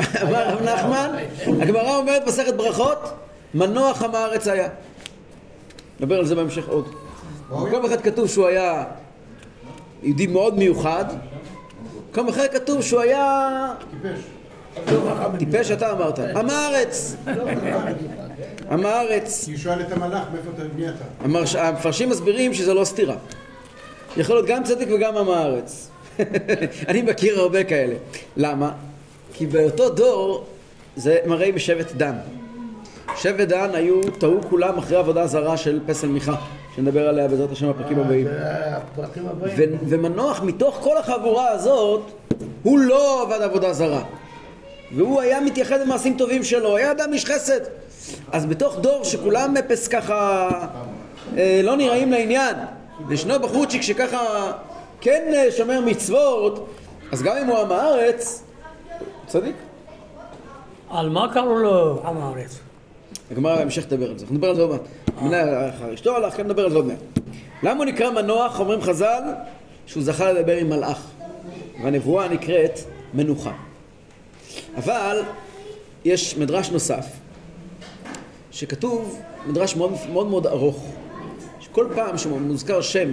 אמר 0.22 0.48
רב 0.48 0.62
נחמן, 0.62 1.10
הגמרא 1.60 1.96
אומרת 1.96 2.22
מסכת 2.26 2.54
ברכות, 2.54 2.98
מנוח 3.54 4.02
עם 4.02 4.14
הארץ 4.14 4.48
היה. 4.48 4.68
נדבר 6.00 6.18
על 6.18 6.24
זה 6.24 6.34
בהמשך 6.34 6.68
עוד. 6.68 6.88
במקום 7.50 7.84
אחד 7.84 8.00
כתוב 8.00 8.28
שהוא 8.28 8.46
היה 8.46 8.84
יהודי 10.02 10.26
מאוד 10.26 10.58
מיוחד, 10.58 11.04
במקום 12.06 12.28
אחר 12.28 12.48
כתוב 12.52 12.82
שהוא 12.82 13.00
היה... 13.00 13.48
טיפש. 13.90 14.20
טיפש 15.38 15.70
אתה 15.70 15.92
אמרת. 15.92 16.18
עם 16.18 16.50
הארץ. 16.50 17.16
עם 18.72 18.86
הארץ. 18.86 19.44
כי 19.44 19.50
הוא 19.50 19.58
שואל 19.58 19.80
את 19.80 19.92
המלאך, 19.92 20.22
מאיפה 20.32 20.50
אתה, 20.54 20.62
מי 20.76 20.88
אתה? 20.88 21.04
המרש... 21.24 21.56
המפרשים 21.56 22.08
מסבירים 22.08 22.54
שזה 22.54 22.74
לא 22.74 22.84
סתירה. 22.84 23.16
יכול 24.16 24.36
להיות 24.36 24.46
גם 24.46 24.64
צדיק 24.64 24.88
וגם 24.94 25.16
עם 25.16 25.30
הארץ. 25.30 25.90
אני 26.88 27.02
מכיר 27.02 27.40
הרבה 27.40 27.64
כאלה. 27.64 27.94
למה? 28.36 28.72
כי 29.32 29.46
באותו 29.46 29.88
דור 29.88 30.44
זה 30.96 31.18
מראה 31.26 31.52
משבט 31.52 31.92
דן. 31.92 32.16
שבט 33.16 33.48
דן 33.48 33.70
היו, 33.74 34.00
טעו 34.18 34.40
כולם 34.50 34.78
אחרי 34.78 34.96
עבודה 34.96 35.26
זרה 35.26 35.56
של 35.56 35.80
פסל 35.86 36.06
מיכה, 36.06 36.34
שנדבר 36.76 37.08
עליה 37.08 37.28
בעזרת 37.28 37.52
השם 37.52 37.70
בפרקים 37.70 37.98
הבאים. 37.98 38.26
הפרקים 38.30 39.26
הבאים. 39.26 39.78
ומנוח 39.88 40.42
מתוך 40.42 40.78
כל 40.82 40.98
החבורה 40.98 41.48
הזאת, 41.48 42.00
הוא 42.62 42.78
לא 42.78 43.22
עבד 43.22 43.42
עבודה 43.42 43.72
זרה. 43.72 44.02
והוא 44.96 45.20
היה 45.20 45.40
מתייחד 45.40 45.80
במעשים 45.80 46.16
טובים 46.18 46.44
שלו, 46.44 46.76
היה 46.76 46.90
אדם 46.90 47.12
איש 47.12 47.24
חסד. 47.24 47.60
אז 48.32 48.46
בתוך 48.46 48.78
דור 48.78 49.04
שכולם 49.04 49.56
אפס 49.56 49.88
ככה 49.88 50.48
אה, 51.36 51.60
לא 51.62 51.76
נראים 51.76 52.12
לעניין, 52.12 52.56
וישנו 53.08 53.40
בחורצ'יק 53.40 53.82
שככה 53.82 54.52
כן 55.00 55.30
אה, 55.34 55.52
שומר 55.56 55.80
מצוות, 55.80 56.68
אז 57.12 57.22
גם 57.22 57.36
אם 57.36 57.46
הוא 57.46 57.58
עם 57.58 57.72
הארץ, 57.72 58.42
צדיק. 59.26 59.56
על 60.90 61.08
מה 61.08 61.32
קראו 61.34 61.58
לו 61.58 62.02
עם 62.04 62.16
הארץ? 62.18 62.58
הגמרא 63.30 63.56
בהמשך 63.56 63.84
תדבר 63.84 64.10
על 64.10 64.18
זה, 64.18 64.24
אנחנו 64.24 64.34
נדבר 64.34 64.48
על 64.48 64.54
זה 64.54 64.62
עוד 64.62 64.70
מעט. 64.70 64.80
מנה 65.22 65.68
אחר 65.68 65.94
אשתו 65.94 66.16
הלך, 66.16 66.36
כן 66.36 66.44
נדבר 66.44 66.64
על 66.64 66.70
זה 66.70 66.76
עוד 66.76 66.86
מעט. 66.86 66.98
למה 67.62 67.76
הוא 67.76 67.84
נקרא 67.84 68.10
מנוח, 68.10 68.60
אומרים 68.60 68.82
חז"ל, 68.82 69.22
שהוא 69.86 70.02
זכה 70.02 70.32
לדבר 70.32 70.56
עם 70.56 70.68
מלאך. 70.68 71.06
והנבואה 71.82 72.28
נקראת 72.28 72.78
מנוחה. 73.14 73.52
אבל 74.76 75.22
יש 76.04 76.36
מדרש 76.36 76.70
נוסף, 76.70 77.06
שכתוב, 78.52 79.20
מדרש 79.46 79.76
מאוד 79.76 79.92
מאוד, 80.12 80.26
מאוד 80.26 80.46
ארוך, 80.46 80.86
שכל 81.60 81.86
פעם 81.94 82.18
שמוזכר 82.18 82.80
שם 82.80 83.12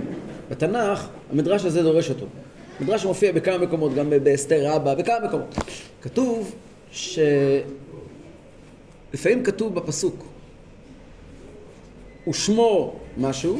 בתנ"ך, 0.50 1.08
המדרש 1.32 1.66
הזה 1.66 1.84
דורש 1.84 2.10
אותו. 2.10 2.26
מדרש 2.82 3.02
שמופיע 3.02 3.32
בכמה 3.32 3.58
מקומות, 3.58 3.94
גם 3.94 4.10
באסתר 4.24 4.74
רבה, 4.74 4.96
בכמה 4.96 5.20
מקומות. 5.28 5.56
כתוב 6.02 6.56
ש... 6.92 7.20
לפעמים 9.14 9.44
כתוב 9.44 9.76
בפסוק 9.76 10.26
ושמו 12.28 12.94
משהו, 13.18 13.60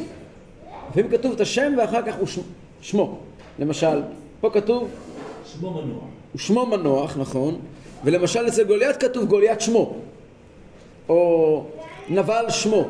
לפעמים 0.90 1.10
כתוב 1.10 1.32
את 1.32 1.40
השם 1.40 1.72
ואחר 1.78 2.02
כך 2.06 2.22
ושמו. 2.22 2.42
שמו. 2.82 3.18
למשל, 3.58 4.02
פה 4.40 4.50
כתוב 4.50 4.88
שמו 5.52 5.70
מנוע. 5.70 6.00
ושמו 6.34 6.66
מנוח, 6.66 7.16
נכון, 7.16 7.58
ולמשל 8.04 8.48
אצל 8.48 8.64
גוליית 8.64 8.96
כתוב 8.96 9.24
גוליית 9.24 9.60
שמו, 9.60 9.96
או 11.10 11.64
נבל 12.08 12.44
שמו 12.48 12.88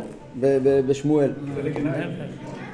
בשמואל. 0.87 1.31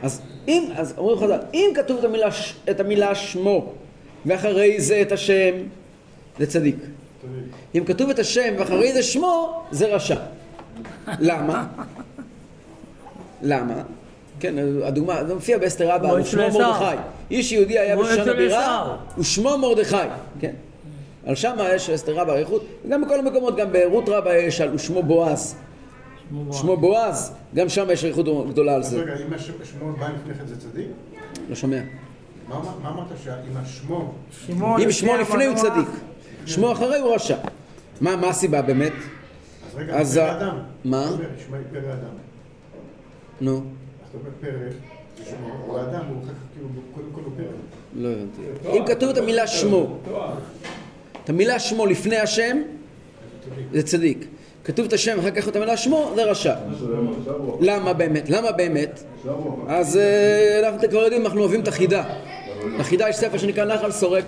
אז 0.02 0.20
אם, 0.48 0.64
אז 0.76 0.94
אומרים 0.98 1.18
חז"ל, 1.18 1.38
אם 1.54 1.70
כתוב 1.74 1.98
את 1.98 2.04
המילה, 2.04 2.32
ש- 2.32 2.54
את 2.70 2.80
המילה 2.80 3.14
שמו 3.14 3.72
ואחרי 4.26 4.80
זה 4.80 5.02
את 5.02 5.12
השם, 5.12 5.54
זה 6.38 6.46
צדיק. 6.46 6.76
אם 7.74 7.84
כתוב 7.84 8.10
את 8.10 8.18
השם 8.18 8.54
ואחרי 8.58 8.92
זה 8.92 9.02
שמו, 9.02 9.62
זה 9.70 9.86
רשע. 9.94 10.16
למה? 11.20 11.66
למה? 13.42 13.74
כן, 14.40 14.54
הדוגמה, 14.84 15.24
זה 15.24 15.34
מופיע 15.34 15.58
באסתר 15.58 15.90
ושמו 15.90 16.18
אצל 16.20 16.40
עשו. 16.42 16.58
מרדכי. 16.58 16.96
איש 17.30 17.52
יהודי 17.52 17.78
היה 17.78 17.96
בשושן 17.96 18.28
הבירה. 18.30 18.96
ושמו 19.18 19.58
מרדכי. 19.58 19.96
כן. 20.40 20.52
על 21.26 21.34
שמה 21.34 21.68
יש 21.74 21.90
אסתר 21.90 22.20
רבה 22.20 22.32
אריכות, 22.32 22.64
וגם 22.86 23.04
בכל 23.04 23.18
המקומות, 23.18 23.56
גם 23.56 23.72
ברות 23.72 24.08
רבה 24.08 24.36
יש 24.38 24.60
על 24.60 24.74
ושמו 24.74 25.02
בועז. 25.02 25.56
שמו 26.52 26.76
בועז, 26.76 27.32
גם 27.54 27.68
שם 27.68 27.86
יש 27.92 28.04
אריכות 28.04 28.48
גדולה 28.48 28.74
על 28.74 28.80
אז 28.80 28.88
זה. 28.90 29.00
רגע, 29.02 29.14
אם 29.26 29.32
השם- 29.32 29.52
שמו 29.64 29.92
בא 29.92 30.08
לפני 30.08 30.34
כן 30.34 30.46
זה 30.46 30.56
צדיק? 30.60 30.86
לא 31.48 31.54
שומע. 31.54 31.80
מה 32.48 32.56
אמרת 32.88 33.06
שאם 33.24 33.32
השמו... 33.56 34.12
שמו 34.46 34.78
אם 34.78 34.90
שמו 34.90 35.16
לפני 35.16 35.46
הוא 35.46 35.54
המנוח, 35.58 35.74
צדיק, 35.74 35.88
שמו 36.46 36.72
אחרי 36.72 36.98
הוא 36.98 37.14
רשע. 37.14 37.36
מה 38.00 38.16
מה 38.16 38.28
הסיבה 38.28 38.62
באמת? 38.62 38.92
אז 38.92 39.76
רגע, 39.76 40.04
פרא 40.04 40.36
אדם. 40.38 40.58
מה? 40.84 41.10
ישמע 41.38 41.56
פרא 41.72 41.92
אדם. 41.92 42.14
נו, 43.40 43.52
אז 43.56 43.60
אתה 44.10 44.18
אומר 44.18 44.30
פרא, 44.40 44.68
שמו, 45.30 45.48
הוא 45.66 45.80
אדם, 45.80 46.04
הוא 46.08 46.22
כאילו, 46.54 46.68
קודם 46.94 47.06
כל 47.12 47.20
הוא 47.24 47.32
פרא. 47.36 47.44
לא 47.96 48.08
הבנתי. 48.08 48.42
אם 48.78 48.84
כתוב 48.86 49.08
את 49.10 49.16
המילה 49.18 49.46
שמו, 49.46 49.98
את 51.26 51.30
המילה 51.30 51.58
שמו 51.58 51.86
לפני 51.86 52.16
השם, 52.16 52.62
זה 53.72 53.82
צדיק. 53.82 54.26
כתוב 54.64 54.86
את 54.86 54.92
השם, 54.92 55.18
אחר 55.18 55.30
כך 55.30 55.48
את 55.48 55.56
המילה 55.56 55.76
שמו, 55.76 56.12
זה 56.14 56.24
רשע. 56.24 56.54
למה 57.60 57.92
באמת? 57.92 58.30
למה 58.30 58.52
באמת? 58.52 59.02
אז 59.68 59.96
אה, 59.96 60.68
אנחנו 60.68 60.88
כבר 60.90 61.02
יודעים, 61.02 61.26
אנחנו 61.26 61.40
אוהבים 61.40 61.60
את 61.60 61.68
החידה. 61.68 62.04
לחידה 62.78 63.08
יש 63.08 63.16
ספר 63.16 63.38
שנקרא 63.38 63.64
נחל 63.64 63.90
סורק. 63.90 64.24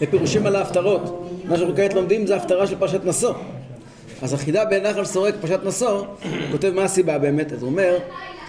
ופירושים 0.00 0.46
על 0.46 0.56
ההפטרות. 0.56 1.30
מה 1.44 1.56
שאנחנו 1.56 1.76
כעת 1.76 1.94
לומדים 1.94 2.26
זה 2.26 2.36
הפטרה 2.36 2.66
של 2.66 2.76
פרשת 2.78 3.04
נשוא. 3.04 3.34
אז 4.22 4.32
החידה 4.32 4.64
בנחל 4.64 5.04
סורק, 5.04 5.34
פרשת 5.40 5.60
נשוא, 5.64 5.90
הוא 5.90 6.06
כותב 6.52 6.72
מה 6.74 6.82
הסיבה 6.82 7.18
באמת. 7.18 7.52
אז 7.52 7.62
הוא 7.62 7.70
אומר, 7.70 7.98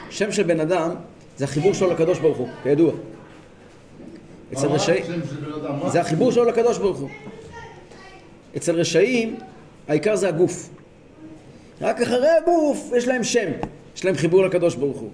שם 0.10 0.32
של 0.32 0.44
בן 0.44 0.60
אדם 0.60 0.92
זה 1.38 1.46
החיבור 1.46 1.74
שלו 1.74 1.92
לקדוש 1.92 2.20
ברוך 2.20 2.38
הוא, 2.38 2.48
כידוע. 2.64 2.92
אצל 4.54 4.68
רשעים? 4.68 5.04
זה 5.88 6.02
החיבור 6.02 6.32
שלו 6.32 6.46
לקדוש 6.46 6.78
ברוך 6.78 6.98
הוא. 6.98 7.10
אצל 8.58 8.76
רשעים, 8.76 9.36
העיקר 9.88 10.16
זה 10.16 10.28
הגוף. 10.28 10.70
רק 11.82 12.02
אחרי 12.02 12.30
הגוף 12.30 12.92
יש 12.98 13.08
להם 13.08 13.24
שם, 13.24 13.52
יש 13.96 14.06
להם 14.06 14.16
חיבור 14.16 14.46
לקדוש 14.46 14.76
ברוך 14.76 14.98
הוא. 14.98 15.10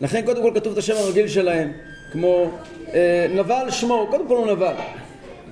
לכן 0.00 0.22
קודם 0.24 0.42
כל 0.42 0.50
כתוב 0.54 0.72
את 0.72 0.78
השם 0.78 0.94
הרגיל 0.96 1.28
שלהם, 1.28 1.72
כמו 2.12 2.50
אה, 2.94 3.26
נבל 3.34 3.70
שמו, 3.70 4.06
קודם 4.10 4.28
כל 4.28 4.36
הוא 4.36 4.46
נבל. 4.46 4.74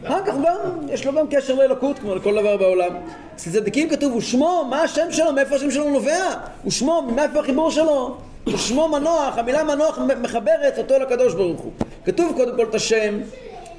אחר 0.04 0.24
כך 0.26 0.34
גם, 0.44 0.88
יש 0.88 1.06
לו 1.06 1.12
גם 1.12 1.26
קשר 1.30 1.54
לאלוקות, 1.54 1.98
כמו 1.98 2.14
לכל 2.14 2.40
דבר 2.40 2.56
בעולם. 2.56 2.90
אצל 3.34 3.50
צדיקים 3.50 3.88
כתוב, 3.90 4.12
הוא 4.12 4.20
שמו, 4.20 4.66
מה 4.70 4.82
השם 4.82 5.06
שלו, 5.10 5.32
מאיפה 5.32 5.54
השם 5.54 5.70
שלו 5.70 5.90
נובע? 5.90 6.34
הוא 6.62 6.72
שמו, 6.72 7.02
מאיפה 7.14 7.40
החיבור 7.40 7.70
שלו? 7.70 8.16
הוא 8.44 8.56
שמו 8.56 8.88
מנוח, 8.88 9.38
המילה 9.38 9.64
מנוח 9.64 9.98
מחברת 10.22 10.78
אותו 10.78 10.98
לקדוש 10.98 11.34
ברוך 11.34 11.60
הוא. 11.60 11.72
כתוב 12.04 12.32
קודם 12.36 12.56
כל 12.56 12.64
את 12.70 12.74
השם, 12.74 13.18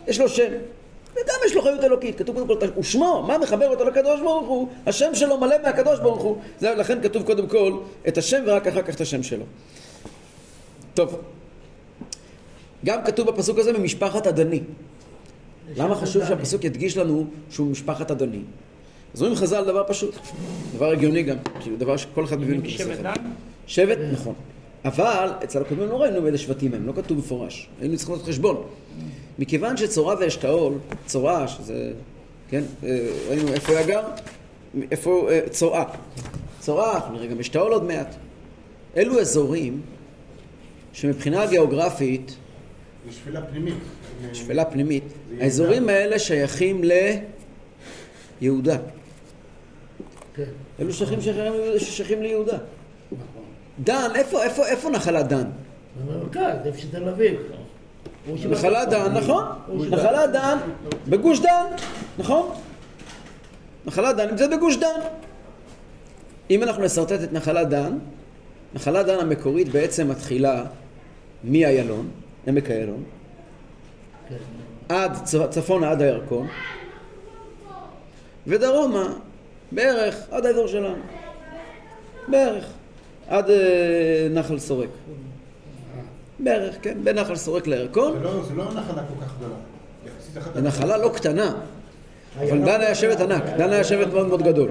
יש 0.07 0.19
לו 0.19 0.29
שם. 0.29 0.51
וגם 1.13 1.35
יש 1.45 1.55
לו 1.55 1.61
חיות 1.61 1.83
אלוקית, 1.83 2.17
כתוב 2.17 2.35
קודם 2.35 2.47
כל, 2.47 2.53
את 2.53 2.63
ה- 2.63 2.75
הוא 2.75 2.83
שמו, 2.83 3.23
מה 3.27 3.37
מחבר 3.37 3.67
אותו 3.67 3.85
לקדוש 3.85 4.19
ברוך 4.21 4.47
הוא? 4.47 4.67
השם 4.87 5.15
שלו 5.15 5.37
מלא 5.37 5.55
מהקדוש 5.63 5.99
ברוך 5.99 6.21
הוא. 6.21 6.37
זה, 6.59 6.75
לכן 6.75 7.01
כתוב 7.03 7.23
קודם 7.23 7.47
כל 7.47 7.77
את 8.07 8.17
השם 8.17 8.43
ורק 8.47 8.67
אחר 8.67 8.81
כך 8.81 8.95
את 8.95 9.01
השם 9.01 9.23
שלו. 9.23 9.43
טוב, 10.93 11.21
גם 12.85 12.99
כתוב 13.05 13.27
בפסוק 13.31 13.59
הזה 13.59 13.73
ממשפחת 13.77 14.27
אדני. 14.27 14.59
למה 15.77 15.95
חשוב 15.95 16.25
שהפסוק 16.25 16.63
ידגיש 16.63 16.97
לנו 16.97 17.25
שהוא 17.51 17.67
משפחת 17.71 18.11
אדני? 18.11 18.39
אז 19.13 19.21
אומרים 19.21 19.37
חז"ל 19.37 19.63
דבר 19.65 19.83
פשוט, 19.87 20.15
דבר 20.75 20.91
הגיוני 20.91 21.23
גם, 21.23 21.37
כאילו 21.59 21.77
דבר 21.77 21.97
שכל 21.97 22.23
אחד 22.23 22.39
מבין 22.39 22.57
אותו 22.57 22.69
שבט. 22.69 22.97
דן? 22.99 23.13
שבט, 23.67 23.97
נכון. 24.13 24.33
אבל 24.85 25.29
אצל 25.43 25.61
הקודמים 25.61 25.89
לא 25.89 26.01
ראינו 26.01 26.21
מאיזה 26.21 26.37
שבטים 26.37 26.73
הם, 26.73 26.87
לא 26.87 26.93
כתוב 26.95 27.17
במפורש. 27.17 27.69
היינו 27.81 27.97
צריכים 27.97 28.15
לעשות 28.15 28.29
חשבון. 28.29 28.63
מכיוון 29.39 29.77
שצורה 29.77 30.15
ואשתאול, 30.19 30.73
צורה, 31.05 31.47
שזה, 31.47 31.91
כן, 32.49 32.63
אה, 32.83 33.07
ראינו 33.29 33.53
איפה 33.53 33.71
היה 33.71 33.87
גר, 33.87 34.03
איפה, 34.91 35.29
אה, 35.31 35.49
צורעה. 35.49 35.85
צורעה, 36.59 36.95
אנחנו 36.95 37.13
נראה 37.13 37.27
גם 37.27 37.39
אשתאול 37.39 37.71
עוד 37.71 37.83
מעט. 37.83 38.15
אלו 38.97 39.19
אזורים 39.19 39.81
שמבחינה 40.93 41.45
גיאוגרפית, 41.45 42.35
זה 43.05 43.11
שפלה 43.13 43.41
פנימית. 43.41 43.75
שפלה 44.33 44.65
פנימית. 44.65 45.03
האזורים 45.39 45.89
האלה 45.89 46.19
שייכים 46.19 46.81
ליהודה. 48.41 48.77
כן. 50.35 50.43
אלו 50.79 50.93
שייכים, 50.93 52.21
ליהודה. 52.21 52.57
דן, 53.79 54.09
איפה, 54.15 54.43
איפה, 54.43 54.65
איפה 54.67 54.89
נחלת 54.89 55.27
דן? 55.27 55.43
במרכז, 56.07 56.55
איפה 56.65 56.77
שתל 56.81 57.09
אביב. 57.09 57.35
הוא 58.27 58.37
שבט- 58.37 58.51
נחלת 58.51 58.89
דן, 58.89 59.13
נכון? 59.17 59.43
נחלת 59.89 60.31
דן 60.31 60.57
בגוש 61.07 61.39
דן, 61.39 61.65
נכון? 62.17 62.49
נחלת 63.85 64.15
דן 64.15 64.29
נמצאת 64.29 64.49
בגוש 64.49 64.77
דן. 64.77 64.99
אם 66.49 66.63
אנחנו 66.63 66.83
נסרטט 66.83 67.23
את 67.23 67.33
נחלת 67.33 67.69
דן, 67.69 67.97
נחלת 68.73 69.05
דן 69.05 69.19
המקורית 69.19 69.69
בעצם 69.69 70.07
מתחילה 70.09 70.63
מאיילון, 71.43 72.09
עמק 72.47 72.71
איילון. 72.71 73.03
עד 74.89 75.11
צפונה 75.49 75.91
עד 75.91 76.01
הירקון, 76.01 76.47
ודרומה 78.47 79.13
בערך 79.71 80.15
עד 80.31 80.45
האזור 80.45 80.67
שלנו. 80.67 80.95
בערך. 82.27 82.65
עד 83.27 83.49
אה, 83.49 84.27
נחל 84.31 84.59
סורק. 84.59 84.89
בערך, 86.39 86.75
כן, 86.81 86.97
בין 87.03 87.19
נחל 87.19 87.35
סורק 87.35 87.67
לירקון. 87.67 88.13
זה 88.13 88.19
לא- 88.23 88.43
זה 88.47 88.53
לא 88.55 88.63
נחלה 88.65 88.83
כל 89.03 89.25
כך 89.25 89.33
גדולה. 89.37 89.55
זו 90.55 90.61
נחלה 90.61 90.97
לא 90.97 91.09
קטנה. 91.15 91.53
אבל 92.39 92.59
דן 92.59 92.81
היה 92.81 92.95
שבט 92.95 93.21
ענק, 93.21 93.43
דן 93.57 93.69
היה 93.73 93.83
שבט 93.83 94.13
מאוד 94.13 94.27
מאוד 94.27 94.41
גדול. 94.43 94.69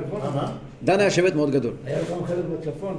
דן 0.85 1.01
היה 1.01 1.11
שבט 1.11 1.35
מאוד 1.35 1.51
גדול. 1.51 1.73
היה 1.87 1.99
גם 2.11 2.27
חלק 2.27 2.45
בצפון. 2.61 2.99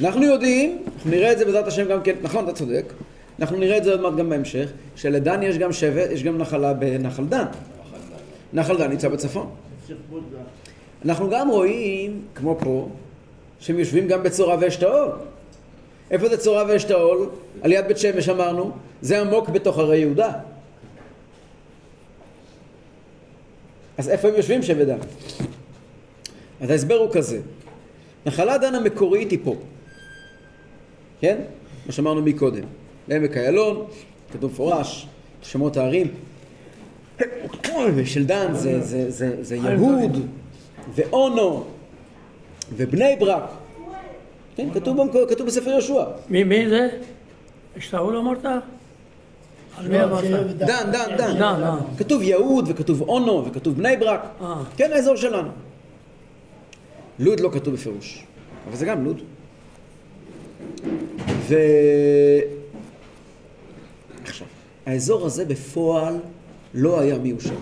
אנחנו 0.00 0.22
יודעים, 0.24 0.82
אנחנו 0.96 1.10
נראה 1.10 1.32
את 1.32 1.38
זה 1.38 1.44
בעזרת 1.44 1.66
השם 1.66 1.88
גם 1.88 2.02
כן, 2.02 2.14
נכון, 2.22 2.44
אתה 2.44 2.52
צודק, 2.52 2.92
אנחנו 3.40 3.56
נראה 3.56 3.76
את 3.78 3.84
זה 3.84 3.90
עוד 3.90 4.00
מעט 4.00 4.14
גם 4.16 4.28
בהמשך, 4.30 4.68
שלדן 4.96 5.42
יש 5.42 5.58
גם 5.58 5.72
שבט, 5.72 6.10
יש 6.10 6.22
גם 6.24 6.38
נחלה 6.38 6.72
בנחל 6.72 7.24
דן. 7.24 7.44
נחל 8.52 8.78
דן 8.78 8.90
נמצא 8.90 9.08
בצפון. 9.08 9.50
אנחנו 11.04 11.30
גם 11.30 11.48
רואים, 11.50 12.20
כמו 12.34 12.56
פה, 12.60 12.88
שהם 13.60 13.78
יושבים 13.78 14.08
גם 14.08 14.22
בצורה 14.22 14.56
ואשתאול. 14.60 15.10
איפה 16.10 16.28
זה 16.28 16.36
צורה 16.36 16.64
ואשתאול? 16.68 17.28
על 17.62 17.72
יד 17.72 17.88
בית 17.88 17.98
שמש 17.98 18.28
אמרנו, 18.28 18.72
זה 19.02 19.20
עמוק 19.20 19.48
בתוך 19.48 19.78
הרי 19.78 19.98
יהודה. 19.98 20.32
אז 23.98 24.08
איפה 24.08 24.28
הם 24.28 24.34
יושבים 24.34 24.62
שבט 24.62 24.86
דן? 24.86 24.98
אז 26.60 26.70
ההסבר 26.70 26.94
הוא 26.94 27.12
כזה, 27.12 27.40
נחלת 28.26 28.60
דן 28.60 28.74
המקורית 28.74 29.30
היא 29.30 29.38
פה, 29.44 29.56
כן? 31.20 31.38
מה 31.86 31.92
שאמרנו 31.92 32.22
מקודם, 32.22 32.64
בעמק 33.08 33.36
איילון, 33.36 33.86
כתוב 34.32 34.52
מפורש, 34.52 35.06
שמות 35.42 35.76
הערים, 35.76 36.14
של 38.04 38.26
דן 38.26 38.54
זה, 38.54 38.80
זה, 38.80 39.10
זה, 39.10 39.44
זה 39.44 39.56
יהוד 39.56 40.28
ואונו 40.94 41.64
ובני 42.76 43.16
ברק, 43.20 43.50
כן, 44.56 44.68
כתוב, 44.74 45.46
בספר 45.46 45.70
יהושע, 45.70 46.04
מי, 46.28 46.44
מי 46.44 46.68
זה? 46.68 46.88
שאול 47.78 48.16
אמרת? 48.16 48.44
שבט 49.76 50.54
דן, 50.56 50.90
דן, 50.92 51.16
דן. 51.16 51.76
כתוב 51.98 52.22
יהוד 52.22 52.64
וכתוב 52.68 53.02
אונו 53.02 53.44
וכתוב 53.46 53.76
בני 53.76 53.96
ברק, 53.96 54.20
אה. 54.40 54.62
כן, 54.76 54.92
האזור 54.92 55.16
שלנו. 55.16 55.48
לוד 57.18 57.40
לא 57.40 57.50
כתוב 57.52 57.74
בפירוש, 57.74 58.24
אבל 58.68 58.76
זה 58.76 58.86
גם 58.86 59.04
לוד. 59.04 59.20
ו... 61.28 61.54
עכשיו, 64.24 64.46
האזור 64.86 65.26
הזה 65.26 65.44
בפועל 65.44 66.16
לא 66.74 67.00
היה 67.00 67.18
מיושב. 67.18 67.58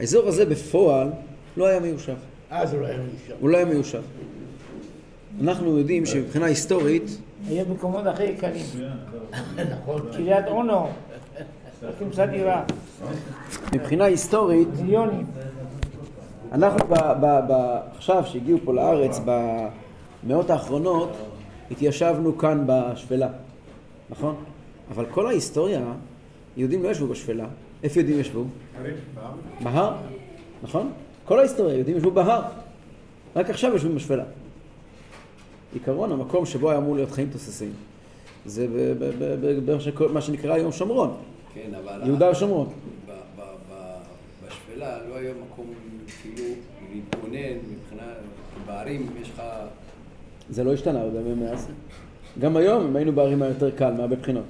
האזור 0.00 0.28
הזה 0.28 0.44
בפועל 0.44 1.08
לא 1.56 1.66
היה 1.66 1.80
מיושב. 1.80 2.14
אז 2.50 2.72
הוא 2.72 2.80
לא 2.80 2.86
היה 2.86 2.98
מיושב. 2.98 3.34
הוא 3.40 3.50
לא 3.50 3.56
היה 3.56 3.66
מיושב. 3.66 4.02
אנחנו 5.42 5.78
יודעים 5.78 6.06
שמבחינה 6.06 6.46
היסטורית, 6.46 7.18
היה 7.48 7.64
מקומות 7.64 8.06
הכי 8.06 8.24
יקרים. 8.24 8.66
נכון. 9.72 10.00
קריית 10.12 10.46
אונו, 10.46 10.88
כמסה 11.98 12.26
דירה, 12.26 12.64
מבחינה 13.74 14.04
היסטורית, 14.04 14.68
מיליונים. 14.80 15.26
אנחנו 16.52 16.78
ב, 16.88 16.94
ב, 16.94 17.40
ב, 17.48 17.78
עכשיו 17.96 18.22
שהגיעו 18.26 18.58
פה 18.64 18.74
לארץ 18.74 19.20
במאות 19.24 20.50
האחרונות 20.50 21.12
התיישבנו 21.70 22.38
כאן 22.38 22.64
בשפלה, 22.66 23.28
נכון? 24.10 24.34
אבל 24.90 25.06
כל 25.06 25.26
ההיסטוריה, 25.26 25.80
יהודים 26.56 26.82
לא 26.82 26.88
ישבו 26.88 27.06
בשפלה. 27.06 27.46
איפה 27.82 28.00
יהודים 28.00 28.20
ישבו? 28.20 28.44
בהר, 29.60 29.94
נכון? 30.62 30.92
כל 31.26 31.38
ההיסטוריה, 31.38 31.74
יהודים 31.74 31.96
ישבו 31.96 32.10
בהר. 32.10 32.42
רק 33.36 33.50
עכשיו 33.50 33.72
יושבים 33.72 33.94
בשפלה. 33.94 34.24
עיקרון, 35.74 36.12
המקום 36.12 36.46
שבו 36.46 36.70
היה 36.70 36.78
אמור 36.78 36.94
להיות 36.94 37.10
חיים 37.10 37.28
תוססים, 37.32 37.72
זה 38.46 38.66
ב- 38.66 38.92
ב- 38.98 39.04
ב- 39.18 39.46
ב- 39.46 39.70
ב- 39.72 39.78
שכל- 39.80 40.08
מה 40.08 40.20
שנקרא 40.20 40.54
היום 40.54 40.72
שומרון, 40.72 41.14
כן, 41.54 41.70
אבל... 41.84 42.00
יהודה 42.06 42.30
ושומרון. 42.30 42.68
בשפלה 44.46 44.98
לא 45.08 45.14
היה 45.16 45.32
מקום 45.52 45.66
כאילו 46.22 46.48
להתבונן 46.94 47.38
מבחינה... 47.72 48.12
בערים 48.66 49.06
יש 49.22 49.30
לך... 49.30 49.42
זה 50.50 50.64
לא 50.64 50.72
השתנה 50.72 51.00
הרבה 51.00 51.34
מאז. 51.34 51.66
גם 52.38 52.56
היום, 52.56 52.86
אם 52.86 52.96
היינו 52.96 53.12
בערים 53.12 53.42
היה 53.42 53.48
יותר 53.50 53.70
קל 53.70 53.92
מהרבה 53.92 54.16
בחינות. 54.16 54.44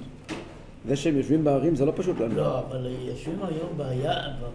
זה 0.87 0.95
שהם 0.95 1.17
יושבים 1.17 1.43
בערים 1.43 1.75
זה 1.75 1.85
לא 1.85 1.93
פשוט 1.95 2.19
לנו. 2.19 2.35
לא, 2.35 2.59
אבל 2.59 2.87
יושבים 3.07 3.39
היום 3.41 3.69
בים, 3.77 4.11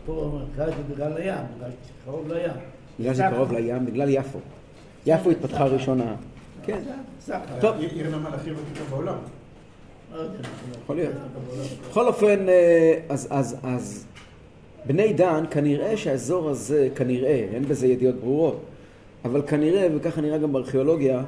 פה 0.06 0.30
במרכז 0.32 0.72
זה 0.76 0.94
בגלל 0.94 1.16
הים, 1.16 1.44
בגלל 1.56 1.70
שזה 1.70 1.92
קרוב 2.04 2.32
לים. 2.32 2.50
בגלל 3.00 3.14
שזה 3.14 3.24
קרוב 3.34 3.52
לים, 3.52 3.86
בגלל 3.86 4.08
יפו. 4.08 4.38
יפו 5.06 5.30
התפתחה 5.30 5.64
ראשונה. 5.64 6.14
כן, 6.62 6.78
סחר. 7.20 7.38
טוב. 7.60 7.76
עיר 7.78 8.16
נמל 8.16 8.34
הכי 8.34 8.50
ותיקה 8.50 8.84
בעולם. 8.90 9.14
לא 10.14 10.22
יכול 10.82 10.96
להיות. 10.96 11.14
בכל 11.90 12.06
אופן, 12.06 12.48
אה, 12.48 12.98
אז, 13.08 13.28
אז, 13.30 13.56
אז 13.62 14.06
בני 14.86 15.12
דן, 15.12 15.44
כנראה 15.50 15.96
שהאזור 15.96 16.48
הזה, 16.48 16.88
כנראה, 16.94 17.46
אין 17.54 17.64
בזה 17.64 17.86
ידיעות 17.86 18.14
ברורות, 18.14 18.60
אבל 19.24 19.42
כנראה, 19.46 19.88
וככה 19.96 20.20
נראה 20.20 20.38
גם 20.38 20.52
בארכיאולוגיה, 20.52 21.22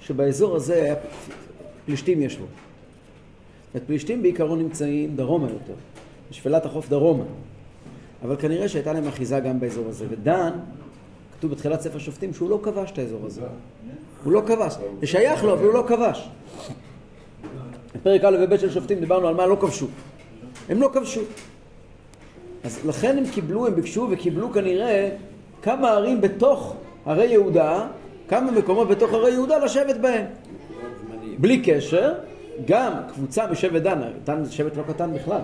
שבאזור 0.00 0.56
הזה 0.56 0.74
היה 0.74 0.94
פלישתים 1.86 2.22
ישבו. 2.22 2.44
פלישתים 3.86 4.22
בעיקרון 4.22 4.58
נמצאים 4.58 5.16
דרומה 5.16 5.46
יותר, 5.46 5.74
בשפלת 6.30 6.66
החוף 6.66 6.88
דרומה. 6.88 7.24
אבל 8.22 8.36
כנראה 8.36 8.68
שהייתה 8.68 8.92
להם 8.92 9.08
אחיזה 9.08 9.40
גם 9.40 9.60
באזור 9.60 9.88
הזה. 9.88 10.06
ודן, 10.10 10.50
כתוב 11.38 11.50
בתחילת 11.50 11.80
ספר 11.80 11.98
שופטים 11.98 12.34
שהוא 12.34 12.50
לא 12.50 12.60
כבש 12.62 12.90
את 12.90 12.98
האזור 12.98 13.26
הזה. 13.26 13.40
הוא 14.24 14.32
לא 14.32 14.42
כבש. 14.46 14.74
זה 15.00 15.06
שייך 15.06 15.44
לו, 15.44 15.52
אבל 15.52 15.64
הוא 15.64 15.74
לא 15.74 15.84
כבש. 15.86 16.28
בפרק 17.94 18.24
א' 18.24 18.36
וב' 18.40 18.56
של 18.56 18.70
שופטים 18.70 19.00
דיברנו 19.00 19.28
על 19.28 19.34
מה 19.34 19.46
לא 19.46 19.56
כבשו. 19.60 19.86
הם 20.68 20.80
לא 20.80 20.90
כבשו. 20.92 21.20
אז 22.64 22.86
לכן 22.86 23.18
הם 23.18 23.24
קיבלו, 23.34 23.66
הם 23.66 23.74
ביקשו 23.74 24.08
וקיבלו 24.10 24.52
כנראה 24.52 25.10
כמה 25.62 25.90
ערים 25.90 26.20
בתוך 26.20 26.74
הרי 27.06 27.26
יהודה, 27.26 27.86
כמה 28.28 28.50
מקומות 28.50 28.88
בתוך 28.88 29.12
הרי 29.12 29.30
יהודה 29.30 29.58
לשבת 29.58 29.96
בהם. 29.96 30.26
בלי 31.38 31.62
קשר, 31.64 32.14
גם 32.66 32.92
קבוצה 33.14 33.46
משבט 33.46 33.82
דן, 33.82 34.00
דן 34.24 34.44
זה 34.44 34.52
שבט 34.52 34.76
לא 34.76 34.82
קטן 34.88 35.14
בכלל, 35.14 35.40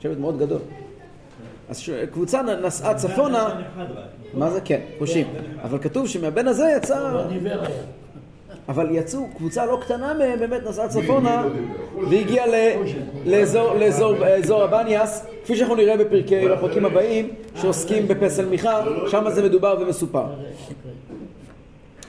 שבט 0.00 0.18
מאוד 0.18 0.38
גדול. 0.38 0.58
אז 1.70 1.78
ש- 1.78 1.90
קבוצה 2.12 2.42
נסעה 2.42 2.94
צפונה, 2.94 3.60
מה 4.34 4.50
זה? 4.50 4.60
כן, 4.60 4.80
פושעים. 4.98 5.26
אבל 5.62 5.78
כתוב 5.78 6.08
שמהבן 6.08 6.48
הזה 6.48 6.74
יצא... 6.76 7.12
לא. 7.12 7.22
אבל 8.68 8.88
יצאו, 8.90 9.26
קבוצה 9.36 9.66
לא 9.66 9.78
קטנה 9.80 10.14
מהם 10.14 10.38
באמת 10.38 10.60
נסעה 10.68 10.88
צפונה 10.88 11.44
והגיעה 12.10 12.46
לאזור 14.20 14.62
הבניאס, 14.62 15.26
כפי 15.44 15.56
שאנחנו 15.56 15.74
נראה 15.74 15.96
בפרקי, 15.96 16.48
בפרקים 16.48 16.84
הבאים, 16.84 17.28
שעוסקים 17.60 18.08
בפסל 18.08 18.44
מיכה, 18.46 18.80
שם 19.10 19.24
זה 19.30 19.42
מדובר 19.42 19.76
ומסופר. 19.80 20.24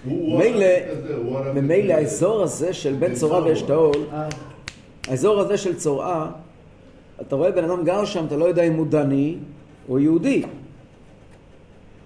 מילא, 0.07 0.65
ממילא 1.53 1.93
האזור 1.93 2.43
הזה 2.43 2.73
של 2.73 2.93
בין 2.93 3.13
צורעה 3.13 3.43
ואשתאול, 3.45 3.95
האזור 5.07 5.39
הזה 5.39 5.57
של 5.57 5.75
צורעה, 5.75 6.31
אתה 7.21 7.35
רואה 7.35 7.51
בן 7.51 7.63
אדם 7.63 7.83
גר 7.83 8.05
שם, 8.05 8.25
אתה 8.25 8.35
לא 8.35 8.45
יודע 8.45 8.63
אם 8.63 8.73
הוא 8.73 8.87
דני 8.87 9.35
או 9.89 9.99
יהודי. 9.99 10.43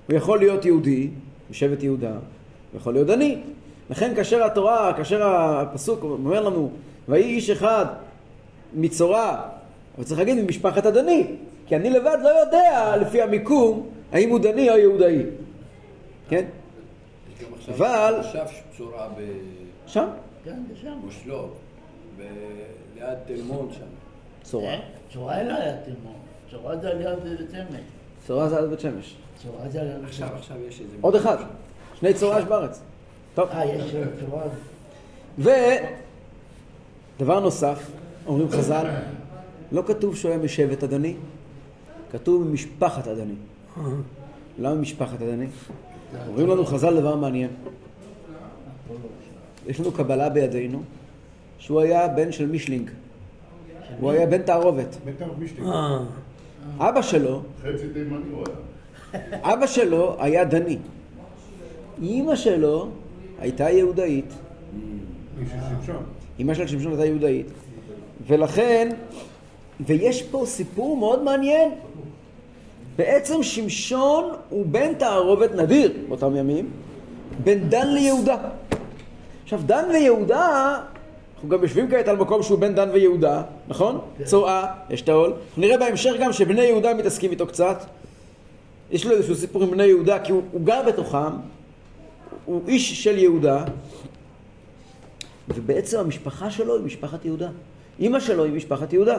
הוא 0.07 0.17
יכול 0.17 0.39
להיות 0.39 0.65
יהודי, 0.65 1.09
משבט 1.49 1.83
יהודה, 1.83 2.11
הוא 2.11 2.79
יכול 2.79 2.93
להיות 2.93 3.07
דני. 3.07 3.37
לכן 3.89 4.15
כאשר 4.15 4.43
התורה, 4.43 4.93
כאשר 4.97 5.23
הפסוק 5.23 6.03
אומר 6.03 6.41
לנו, 6.41 6.71
ויהי 7.09 7.23
איש 7.23 7.49
אחד 7.49 7.85
מצורע, 8.75 9.37
אבל 9.97 10.05
צריך 10.05 10.19
להגיד 10.19 10.43
ממשפחת 10.43 10.85
הדני, 10.85 11.27
כי 11.67 11.75
אני 11.75 11.89
לבד 11.89 12.17
לא 12.23 12.29
יודע 12.29 12.95
לפי 13.01 13.21
המיקום 13.21 13.87
האם 14.11 14.29
הוא 14.29 14.39
דני 14.39 14.69
או 14.69 14.77
יהודאי. 14.77 15.21
כן? 16.29 16.45
עכשיו... 17.57 17.75
אבל- 17.75 18.15
עכשיו 18.19 18.45
צורה 18.77 19.07
שם, 19.87 20.07
כן, 20.43 20.59
שם. 20.81 20.97
במושלו, 21.01 21.47
ב- 22.17 22.21
ליד 22.95 23.17
תל 23.27 23.41
מונד 23.43 23.73
שם. 23.73 23.85
צורעה. 24.43 24.79
צורה 25.13 25.43
לא 25.43 25.53
היה 25.53 25.77
תלמוד. 25.85 26.15
צורה 26.51 26.77
זה 26.77 26.89
על 26.89 27.01
יד 27.01 27.19
בית 27.39 27.49
שמש. 27.51 27.81
צורעה 28.27 28.49
זה 28.49 28.59
עד 28.59 28.69
בית 28.69 28.79
שמש. 28.79 29.15
צורה 29.43 29.69
זה 29.69 29.81
על 29.81 29.87
יד 29.87 30.01
בית 30.05 30.13
שמש. 30.13 30.29
עכשיו 30.37 30.57
יש 30.67 30.81
איזה... 30.81 30.95
עוד 31.01 31.15
אחד. 31.15 31.37
שני 31.95 32.13
צורעה 32.13 32.39
יש 32.39 32.45
בארץ. 32.45 32.81
טוב. 33.35 33.49
אה, 33.49 33.65
יש 33.65 33.91
צורה. 34.19 34.43
ודבר 37.17 37.39
נוסף, 37.39 37.91
אומרים 38.27 38.49
חז"ל, 38.49 38.87
לא 39.71 39.83
כתוב 39.87 40.15
שהוא 40.15 40.31
היה 40.31 40.39
משבט 40.39 40.83
הדני, 40.83 41.15
כתוב 42.11 42.43
ממשפחת 42.47 43.07
הדני. 43.07 43.33
למה 44.59 44.75
משפחת 44.75 45.21
הדני? 45.21 45.47
אומרים 46.27 46.47
לנו 46.47 46.65
חז"ל 46.65 46.99
דבר 46.99 47.15
מעניין. 47.15 47.49
יש 49.67 49.79
לנו 49.79 49.91
קבלה 49.91 50.29
בידינו 50.29 50.81
שהוא 51.59 51.81
היה 51.81 52.07
בן 52.07 52.31
של 52.31 52.47
מישלינג. 52.47 52.89
הוא 53.99 54.11
היה 54.11 54.25
בן 54.25 54.41
תערובת. 54.41 54.97
אה, 55.65 55.99
אבא 56.77 57.01
שלו, 57.01 57.41
חצי 57.61 57.87
תימני 57.93 58.15
הוא 58.31 58.43
היה. 58.47 59.53
אבא 59.53 59.67
שלו 59.67 60.15
היה 60.19 60.45
דני. 60.45 60.77
אימא 62.01 62.35
שלו 62.35 62.87
הייתה 63.39 63.69
יהודאית. 63.69 64.33
אמא 66.39 66.53
של 66.53 66.67
שמשון 66.67 66.91
הייתה 66.91 67.05
יהודאית, 67.05 67.47
ולכן, 68.27 68.89
ויש 69.85 70.23
פה 70.23 70.43
סיפור 70.45 70.97
מאוד 70.97 71.23
מעניין. 71.23 71.71
בעצם 72.99 73.43
שמשון 73.43 74.33
הוא 74.49 74.65
בן 74.65 74.93
תערובת 74.93 75.51
נדיר 75.51 75.91
באותם 76.07 76.35
ימים, 76.35 76.71
בין 77.43 77.69
דן 77.69 77.87
ליהודה. 77.87 78.37
עכשיו, 79.43 79.59
דן 79.65 79.85
ויהודה, 79.93 80.77
אנחנו 81.33 81.49
גם 81.49 81.63
יושבים 81.63 81.89
כעת 81.89 82.07
על 82.07 82.17
מקום 82.17 82.43
שהוא 82.43 82.59
בין 82.59 82.75
דן 82.75 82.89
ויהודה, 82.93 83.43
נכון? 83.67 83.99
צואה, 84.23 84.65
יש 84.89 85.01
את 85.01 85.09
העול. 85.09 85.33
נראה 85.57 85.77
בהמשך 85.77 86.11
גם 86.19 86.33
שבני 86.33 86.61
יהודה 86.61 86.93
מתעסקים 86.93 87.31
איתו 87.31 87.47
קצת. 87.47 87.85
יש 88.91 89.05
לו 89.05 89.15
איזשהו 89.15 89.35
סיפור 89.35 89.63
עם 89.63 89.71
בני 89.71 89.85
יהודה, 89.85 90.19
כי 90.19 90.31
הוא, 90.31 90.41
הוא 90.51 90.61
גר 90.61 90.81
בתוכם, 90.87 91.31
הוא 92.45 92.61
איש 92.67 93.03
של 93.03 93.17
יהודה, 93.17 93.65
ובעצם 95.47 95.99
המשפחה 95.99 96.51
שלו 96.51 96.75
היא 96.75 96.85
משפחת 96.85 97.25
יהודה. 97.25 97.49
אימא 97.99 98.19
שלו 98.19 98.43
היא 98.43 98.53
משפחת 98.53 98.93
יהודה. 98.93 99.17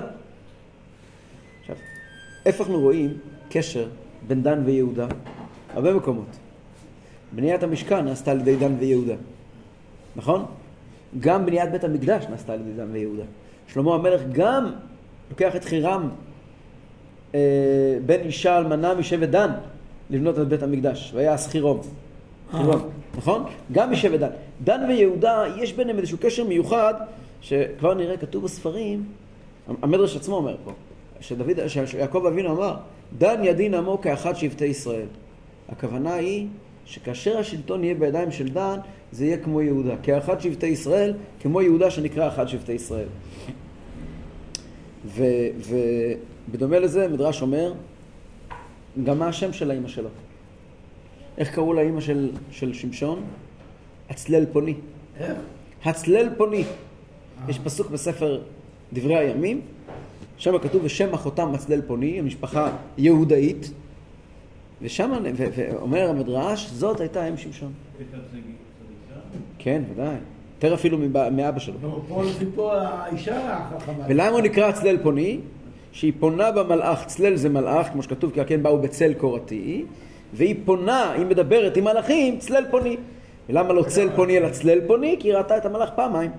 עכשיו, 1.60 1.76
איפה 2.46 2.64
אנחנו 2.64 2.80
רואים 2.80 3.18
קשר 3.50 3.88
בין 4.26 4.42
דן 4.42 4.62
ויהודה? 4.64 5.06
הרבה 5.74 5.94
מקומות. 5.94 6.36
בניית 7.32 7.62
המשכן 7.62 8.04
נעשתה 8.04 8.30
על 8.30 8.40
ידי 8.40 8.56
דן 8.56 8.74
ויהודה, 8.78 9.14
נכון? 10.16 10.44
גם 11.20 11.46
בניית 11.46 11.70
בית 11.70 11.84
המקדש 11.84 12.24
נעשתה 12.30 12.52
על 12.52 12.60
ידי 12.60 12.72
דן 12.76 12.88
ויהודה. 12.92 13.22
שלמה 13.66 13.94
המלך 13.94 14.20
גם 14.32 14.72
לוקח 15.30 15.56
את 15.56 15.64
חירם 15.64 16.08
אה, 17.34 17.40
בן 18.06 18.20
אישה 18.20 18.58
אלמנה 18.58 18.94
משבט 18.94 19.28
דן 19.28 19.50
לבנות 20.10 20.38
את 20.38 20.48
בית 20.48 20.62
המקדש, 20.62 21.12
ויעש 21.14 21.46
חירום. 21.46 21.80
חירום, 22.50 22.88
נכון? 23.16 23.44
גם 23.72 23.92
משבט 23.92 24.20
דן. 24.20 24.30
דן 24.64 24.80
ויהודה, 24.88 25.44
יש 25.56 25.72
ביניהם 25.72 25.98
איזשהו 25.98 26.18
קשר 26.20 26.44
מיוחד, 26.44 26.94
שכבר 27.40 27.94
נראה 27.94 28.16
כתוב 28.16 28.44
בספרים, 28.44 29.04
המדרש 29.82 30.16
עצמו 30.16 30.36
אומר 30.36 30.56
פה, 30.64 30.72
שדוד, 31.20 31.66
שיעקב 31.66 32.26
אבינו 32.26 32.50
אמר, 32.50 32.76
דן 33.18 33.44
ידין 33.44 33.74
עמו 33.74 34.00
כאחד 34.00 34.36
שבטי 34.36 34.64
ישראל. 34.64 35.06
הכוונה 35.68 36.14
היא 36.14 36.46
שכאשר 36.84 37.38
השלטון 37.38 37.84
יהיה 37.84 37.94
בידיים 37.94 38.30
של 38.30 38.48
דן, 38.48 38.78
זה 39.12 39.24
יהיה 39.24 39.36
כמו 39.36 39.62
יהודה. 39.62 39.96
כאחד 40.02 40.40
שבטי 40.40 40.66
ישראל, 40.66 41.14
כמו 41.40 41.62
יהודה 41.62 41.90
שנקרא 41.90 42.28
אחד 42.28 42.48
שבטי 42.48 42.72
ישראל. 42.72 43.08
ובדומה 45.14 46.78
לזה, 46.78 47.08
מדרש 47.08 47.42
אומר, 47.42 47.72
גם 49.04 49.18
מה 49.18 49.28
השם 49.28 49.52
של 49.52 49.70
האימא 49.70 49.88
שלו. 49.88 50.08
איך 51.38 51.54
קראו 51.54 51.72
לאימא 51.72 52.00
של, 52.00 52.30
של 52.50 52.72
שמשון? 52.72 53.22
הצלל 54.10 54.46
פוני. 54.52 54.74
איך? 55.20 55.38
הצלל 55.84 56.28
פוני. 56.36 56.64
יש 57.48 57.58
פסוק 57.58 57.90
בספר 57.90 58.40
דברי 58.92 59.18
הימים, 59.18 59.60
שם 60.40 60.58
כתוב 60.58 60.84
ושם 60.84 61.14
אחותם 61.14 61.54
הצלל 61.54 61.82
פוני, 61.82 62.18
המשפחה 62.18 62.70
יהודאית, 62.98 63.72
ושם, 64.82 65.12
ואומר 65.36 66.10
המדרש, 66.10 66.70
זאת 66.70 67.00
הייתה 67.00 67.28
אם 67.28 67.36
שמשון. 67.36 67.72
כן, 69.58 69.82
ודאי. 69.92 70.16
יותר 70.54 70.74
אפילו 70.74 70.98
מאבא 71.32 71.58
שלו. 71.58 71.74
ולמה 74.08 74.28
הוא 74.28 74.40
נקרא 74.40 74.72
צלל 74.72 74.98
פוני? 75.02 75.40
שהיא 75.92 76.12
פונה 76.20 76.50
במלאך, 76.52 77.06
צלל 77.06 77.36
זה 77.36 77.48
מלאך, 77.48 77.88
כמו 77.92 78.02
שכתוב, 78.02 78.32
כי 78.32 78.44
כן 78.46 78.62
באו 78.62 78.78
בצל 78.78 79.14
קורתי, 79.14 79.84
והיא 80.34 80.56
פונה, 80.64 81.12
היא 81.12 81.26
מדברת 81.26 81.76
עם 81.76 81.84
מלאכים, 81.84 82.38
צלל 82.38 82.64
פוני. 82.70 82.96
ולמה 83.48 83.72
לא 83.72 83.82
צל 83.82 84.08
פוני 84.16 84.38
אלא 84.38 84.50
צלל 84.50 84.78
פוני? 84.86 85.16
כי 85.20 85.28
היא 85.28 85.36
ראתה 85.36 85.56
את 85.56 85.66
המלאך 85.66 85.90
פעמיים. 85.94 86.30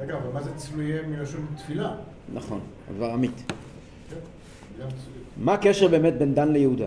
רגע, 0.00 0.14
אבל 0.14 0.32
מה 0.32 0.42
זה 0.42 0.50
צלויה 0.56 1.02
מלשון 1.08 1.46
תפילה? 1.56 1.94
נכון, 2.34 2.60
צלויה. 4.78 5.22
מה 5.36 5.54
הקשר 5.54 5.88
באמת 5.88 6.14
בין 6.18 6.34
דן 6.34 6.52
ליהודה? 6.52 6.86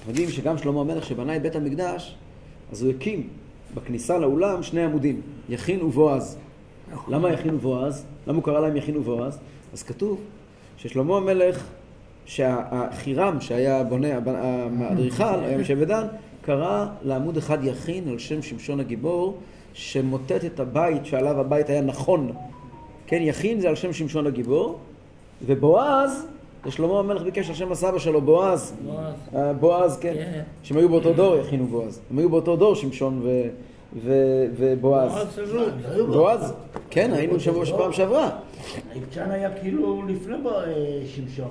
אתם 0.00 0.08
יודעים 0.10 0.30
שגם 0.30 0.58
שלמה 0.58 0.80
המלך 0.80 1.06
שבנה 1.06 1.36
את 1.36 1.42
בית 1.42 1.56
המקדש, 1.56 2.16
אז 2.72 2.82
הוא 2.82 2.90
הקים 2.90 3.28
בכניסה 3.74 4.18
לאולם 4.18 4.62
שני 4.62 4.84
עמודים, 4.84 5.20
יכין 5.48 5.82
ובועז. 5.82 6.38
למה 7.08 7.32
יכין 7.32 7.54
ובועז? 7.54 8.04
למה 8.26 8.36
הוא 8.36 8.44
קרא 8.44 8.60
להם 8.60 8.76
יכין 8.76 8.96
ובועז? 8.96 9.38
אז 9.72 9.82
כתוב 9.82 10.20
ששלמה 10.76 11.16
המלך, 11.16 11.66
שהחירם 12.24 13.40
שהיה 13.40 13.84
בונה, 13.84 14.08
האדריכל, 14.80 15.24
היה 15.24 15.58
משבט 15.58 15.88
דן, 15.88 16.06
קרא 16.42 16.86
לעמוד 17.02 17.36
אחד 17.36 17.64
יכין 17.64 18.08
על 18.08 18.18
שם 18.18 18.42
שמשון 18.42 18.80
הגיבור, 18.80 19.38
שמוטט 19.74 20.44
את 20.44 20.60
הבית 20.60 21.06
שעליו 21.06 21.40
הבית 21.40 21.70
היה 21.70 21.80
נכון. 21.80 22.32
כן, 23.12 23.22
יכין 23.22 23.60
זה 23.60 23.68
על 23.68 23.74
שם 23.74 23.92
שמשון 23.92 24.26
הגיבור, 24.26 24.78
ובועז, 25.46 26.26
שלמה 26.68 26.98
המלך 26.98 27.22
ביקש 27.22 27.48
על 27.48 27.54
שם 27.54 27.72
הסבא 27.72 27.98
שלו, 27.98 28.20
בועז. 28.20 28.74
בועז. 28.84 29.14
אה, 29.34 29.52
בועז, 29.52 29.98
כן. 29.98 30.14
כן. 30.14 30.42
שהם 30.62 30.76
היו 30.76 30.88
באותו 30.88 31.12
דור, 31.12 31.36
יכינו 31.36 31.66
בועז. 31.66 32.00
הם 32.10 32.18
היו 32.18 32.28
באותו 32.28 32.56
דור, 32.56 32.74
שמשון 32.74 33.20
ו- 33.22 33.48
ו- 34.02 34.46
ובועז. 34.56 35.12
בועז 36.12 36.52
כן, 36.90 37.12
היינו 37.12 37.40
שבוע 37.40 37.64
פעם 37.64 37.92
שעברה. 37.92 38.30
היבצ'ן 38.94 39.30
היה 39.30 39.50
כאילו 39.60 40.02
לפני 40.08 40.34
אה, 40.34 41.00
שמשון. 41.06 41.50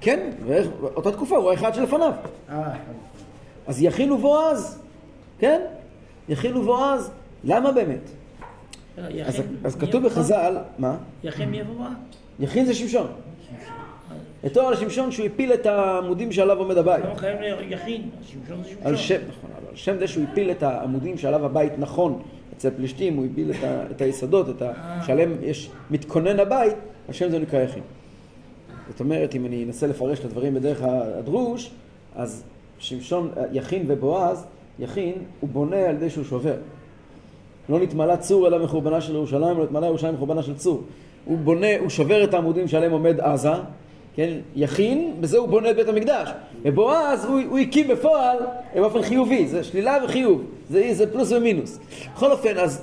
כן, 0.00 0.30
ואותה 0.46 1.12
תקופה, 1.12 1.36
הוא 1.36 1.50
האחד 1.50 1.74
שלפניו. 1.74 2.12
אה, 2.50 2.70
אז 3.66 3.82
יכינו 3.82 4.18
בועז, 4.18 4.78
כן? 5.38 5.60
יכינו 6.28 6.62
בועז. 6.62 7.10
למה 7.44 7.72
באמת? 7.72 8.23
אז, 9.24 9.42
אז 9.64 9.76
כתוב? 9.76 10.06
בחז"ל, 10.06 10.56
מה? 10.78 10.96
יכין 11.24 11.50
מי 11.50 11.56
יבוא? 11.56 11.86
יכין 12.40 12.66
זה 12.66 12.74
שמשון. 12.74 13.06
לתואר 14.44 14.70
לשמשון 14.70 15.10
שהוא 15.10 15.26
הפיל 15.26 15.52
את 15.52 15.66
העמודים 15.66 16.32
שעליו 16.32 16.58
עומד 16.58 16.78
הבית. 16.78 17.04
למה 17.04 17.18
קיים 17.18 17.36
ליכין? 17.68 18.10
שמשון 18.26 18.62
זה 18.64 18.70
על 18.84 18.96
שמשון. 18.96 19.18
שם, 19.18 19.28
נכון, 19.28 19.50
אבל 19.58 19.68
על 19.70 19.76
שם 19.76 19.98
זה 19.98 20.08
שהוא 20.08 20.24
הפיל 20.32 20.50
את 20.50 20.62
העמודים 20.62 21.18
שעליו 21.18 21.44
הבית 21.46 21.72
נכון 21.78 22.22
אצל 22.56 22.70
פלישתים, 22.76 23.16
הוא 23.16 23.26
הפיל 23.32 23.50
את, 23.50 23.64
ה, 23.64 23.82
את 23.90 24.00
היסודות, 24.00 24.48
את 24.48 24.62
ה, 24.62 24.72
שעליהם 25.06 25.36
יש 25.42 25.70
מתכונן 25.90 26.40
הבית, 26.40 26.74
על 27.08 27.14
שם 27.14 27.30
זה 27.30 27.38
נקרא 27.38 27.60
יכין. 27.60 27.82
זאת 28.90 29.00
אומרת, 29.00 29.34
אם 29.34 29.46
אני 29.46 29.64
אנסה 29.64 29.86
לפרש 29.86 30.18
את 30.18 30.24
הדברים 30.24 30.54
בדרך 30.54 30.82
הדרוש, 30.82 31.70
אז 32.16 32.44
שמשון, 32.78 33.30
יכין 33.52 33.84
ובועז, 33.88 34.46
יכין, 34.78 35.14
הוא 35.40 35.50
בונה 35.50 35.76
על 35.76 35.94
ידי 35.94 36.10
שהוא 36.10 36.24
שובר. 36.24 36.56
לא 37.68 37.80
נתמלא 37.80 38.16
צור 38.16 38.46
אלא 38.46 38.64
מחורבנה 38.64 39.00
של 39.00 39.14
ירושלים, 39.14 39.58
לא 39.58 39.64
נתמלא 39.64 39.86
ירושלים 39.86 40.14
מחורבנה 40.14 40.42
של 40.42 40.56
צור. 40.56 40.82
הוא 41.24 41.38
בונה, 41.38 41.78
הוא 41.78 41.88
שובר 41.88 42.24
את 42.24 42.34
העמודים 42.34 42.68
שעליהם 42.68 42.92
עומד 42.92 43.20
עזה, 43.20 43.52
כן, 44.14 44.38
יכין, 44.56 45.14
בזה 45.20 45.38
הוא 45.38 45.48
בונה 45.48 45.70
את 45.70 45.76
בית 45.76 45.88
המקדש. 45.88 46.28
ובועז, 46.62 47.24
הוא, 47.24 47.40
הוא 47.48 47.58
הקים 47.58 47.88
בפועל 47.88 48.36
באופן 48.74 49.02
חיובי, 49.02 49.46
זה 49.46 49.64
שלילה 49.64 49.98
וחיוב, 50.04 50.44
זה, 50.70 50.88
זה 50.92 51.12
פלוס 51.12 51.32
ומינוס. 51.32 51.78
בכל 52.14 52.32
אופן, 52.32 52.56
אז, 52.56 52.82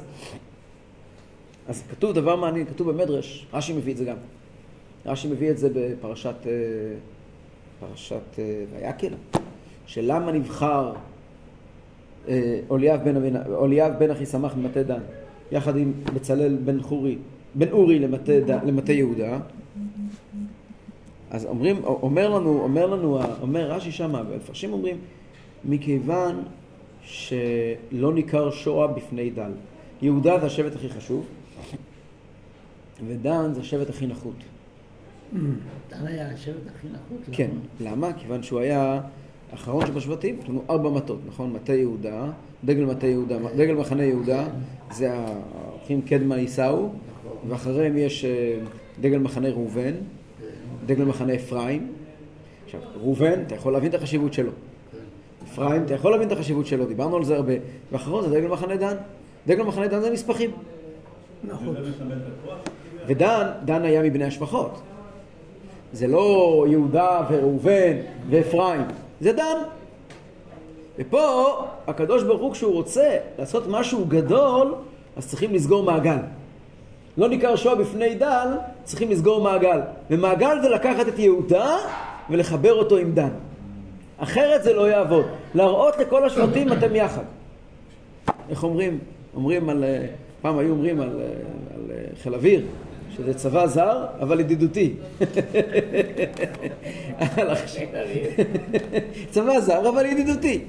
אז 1.68 1.84
כתוב 1.92 2.12
דבר 2.12 2.36
מעניין, 2.36 2.66
כתוב 2.66 2.92
במדרש, 2.92 3.48
רש"י 3.54 3.74
מביא 3.74 3.94
את 3.94 3.98
זה 3.98 4.06
גם. 4.06 4.16
רש"י 5.06 5.28
מביא 5.28 5.52
את 5.52 5.58
זה 5.58 5.70
בפרשת 5.74 6.36
אה, 6.46 6.52
פרשת 7.80 8.40
אה, 8.40 8.44
ויקל, 8.74 9.14
שלמה 9.86 10.32
נבחר 10.32 10.94
אוליאב 12.70 13.04
בן, 13.04 13.16
אבינה- 13.16 13.46
אוליאב 13.48 13.94
בן 14.00 14.12
אחיסמך 14.12 14.56
ממטה 14.56 14.84
דן, 14.84 15.00
יחד 15.52 15.78
עם 15.78 15.94
בצלאל 16.14 16.58
בן 16.66 16.82
חורי, 16.82 17.18
בן 17.56 17.72
אורי 17.72 18.00
למטה, 18.00 18.40
דן, 18.40 18.60
למטה 18.66 18.92
יהודה. 18.94 19.40
אז 21.32 21.46
אומרים, 21.46 21.84
אומר 21.84 22.30
לנו, 22.30 22.62
אומר 22.64 22.86
לנו, 22.86 23.20
אומר 23.42 23.72
רש"י 23.72 23.92
שמה, 23.92 24.24
והמפרשים 24.30 24.74
אומרים, 24.74 24.98
מכיוון 25.66 26.44
שלא 27.04 28.14
ניכר 28.14 28.52
שואה 28.52 28.88
בפני 28.88 29.30
דן. 29.30 29.52
יהודה 30.02 30.40
זה 30.40 30.46
השבט 30.46 30.76
הכי 30.76 30.90
חשוב, 30.90 31.26
ודן 33.08 33.54
זה 33.54 33.60
השבט 33.62 33.90
הכי 33.90 34.08
נחות. 34.08 34.36
דן 35.90 36.06
היה 36.08 36.30
השבט 36.32 36.68
הכי 36.76 36.88
נחות. 36.88 37.18
כן, 37.32 37.50
למה? 37.80 37.92
למה? 37.92 38.14
כיוון 38.14 38.44
שהוא 38.44 38.60
היה 38.60 39.02
האחרון 39.52 39.86
שבשבטים, 39.88 40.38
יש 40.44 40.50
לנו 40.50 40.64
ארבע 40.70 40.90
מטות, 40.90 41.20
נכון? 41.28 41.54
מטה 41.54 41.74
יהודה, 41.74 42.26
דגל 42.66 42.86
מטה 42.86 43.08
יהודה, 43.08 43.38
דגל 43.56 43.74
מחנה 43.74 44.04
יהודה, 44.04 44.48
זה 44.92 45.14
האחים 45.14 46.02
קדמה 46.02 46.36
עיסאו, 46.36 46.90
ואחריהם 47.48 47.98
יש 47.98 48.26
אה, 48.26 48.60
דגל 49.02 49.18
מחנה 49.18 49.50
ראובן, 49.50 49.94
דגל 50.86 51.06
מחנה 51.06 51.36
אפרים. 51.36 51.92
עכשיו, 52.66 52.82
ראובן, 52.96 53.42
אתה 53.48 53.56
יכול 53.56 53.74
להבין 53.74 53.90
את 53.90 53.96
החשיבות 53.96 54.34
שלו. 54.34 54.52
אפרים, 55.44 55.84
אתה 55.84 55.94
יכול 55.94 56.12
להבין 56.12 56.28
את 56.28 56.32
החשיבות 56.32 56.68
שלו, 56.68 56.86
דיברנו 56.86 57.18
על 57.18 57.24
זה 57.24 57.36
הרבה. 57.36 57.54
ואחרון 57.92 58.30
זה 58.30 58.40
דגל 58.40 58.48
מחנה 58.48 58.76
דן. 58.76 58.96
דגל 59.48 59.64
מחנה 59.64 59.88
דן 59.88 60.02
זה 60.02 60.10
נספחים. 60.10 60.52
נכון. 61.44 61.76
ודן, 63.08 63.48
דן 63.66 63.84
היה 63.84 64.02
מבני 64.02 64.24
השפחות. 64.24 64.82
זה 65.94 66.08
לא 66.08 66.66
יהודה 66.70 67.22
וראובן 67.30 67.98
ואפרים, 68.30 68.82
זה 69.22 69.34
דן. 69.34 69.58
ופה 71.00 71.54
הקדוש 71.88 72.24
ברוך 72.24 72.42
הוא 72.42 72.52
כשהוא 72.52 72.74
רוצה 72.74 73.18
לעשות 73.40 73.64
משהו 73.68 74.06
גדול, 74.08 74.76
אז 75.18 75.28
צריכים 75.28 75.54
לסגור 75.54 75.84
מעגל. 75.84 76.18
לא 77.18 77.30
ניכר 77.30 77.56
שואה 77.56 77.76
בפני 77.76 78.16
דן, 78.16 78.56
צריכים 78.84 79.12
לסגור 79.12 79.42
מעגל. 79.42 79.80
ומעגל 80.10 80.62
זה 80.62 80.70
לקחת 80.70 81.08
את 81.08 81.20
יהודה 81.20 81.78
ולחבר 82.30 82.74
אותו 82.74 82.98
עם 82.98 83.14
דן. 83.14 83.30
אחרת 84.18 84.64
זה 84.64 84.74
לא 84.74 84.90
יעבוד. 84.90 85.26
להראות 85.56 85.98
לכל 85.98 86.26
השבטים 86.26 86.74
אתם 86.74 86.96
יחד. 86.96 87.24
איך 88.50 88.64
אומרים? 88.64 89.00
אומרים 89.36 89.70
על... 89.70 89.84
אה, 89.84 90.06
פעם 90.42 90.58
היו 90.58 90.72
אומרים 90.72 91.02
על, 91.02 91.10
אה, 91.22 91.26
על 91.76 91.92
אה, 91.92 92.04
חיל 92.24 92.34
אוויר, 92.34 92.62
שזה 93.18 93.34
צבא 93.34 93.68
זר, 93.68 94.06
אבל 94.22 94.40
ידידותי. 94.40 94.94
צבא 99.32 99.60
זר, 99.60 99.90
אבל 99.90 100.06
ידידותי. 100.06 100.66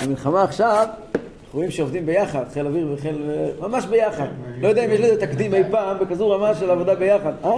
המלחמה 0.00 0.42
עכשיו, 0.42 0.86
אנחנו 1.44 1.58
רואים 1.58 1.70
שעובדים 1.70 2.06
ביחד, 2.06 2.44
חיל 2.52 2.66
אוויר 2.66 2.92
וחיל... 2.94 3.30
ממש 3.60 3.86
ביחד. 3.86 4.26
לא 4.60 4.68
יודע 4.68 4.84
אם 4.84 4.90
יש 4.90 5.00
לזה 5.00 5.20
תקדים 5.20 5.54
אי 5.54 5.62
פעם 5.70 5.98
בכזו 5.98 6.30
רמה 6.30 6.54
של 6.54 6.70
עבודה 6.70 6.94
ביחד. 6.94 7.32
אה? 7.44 7.50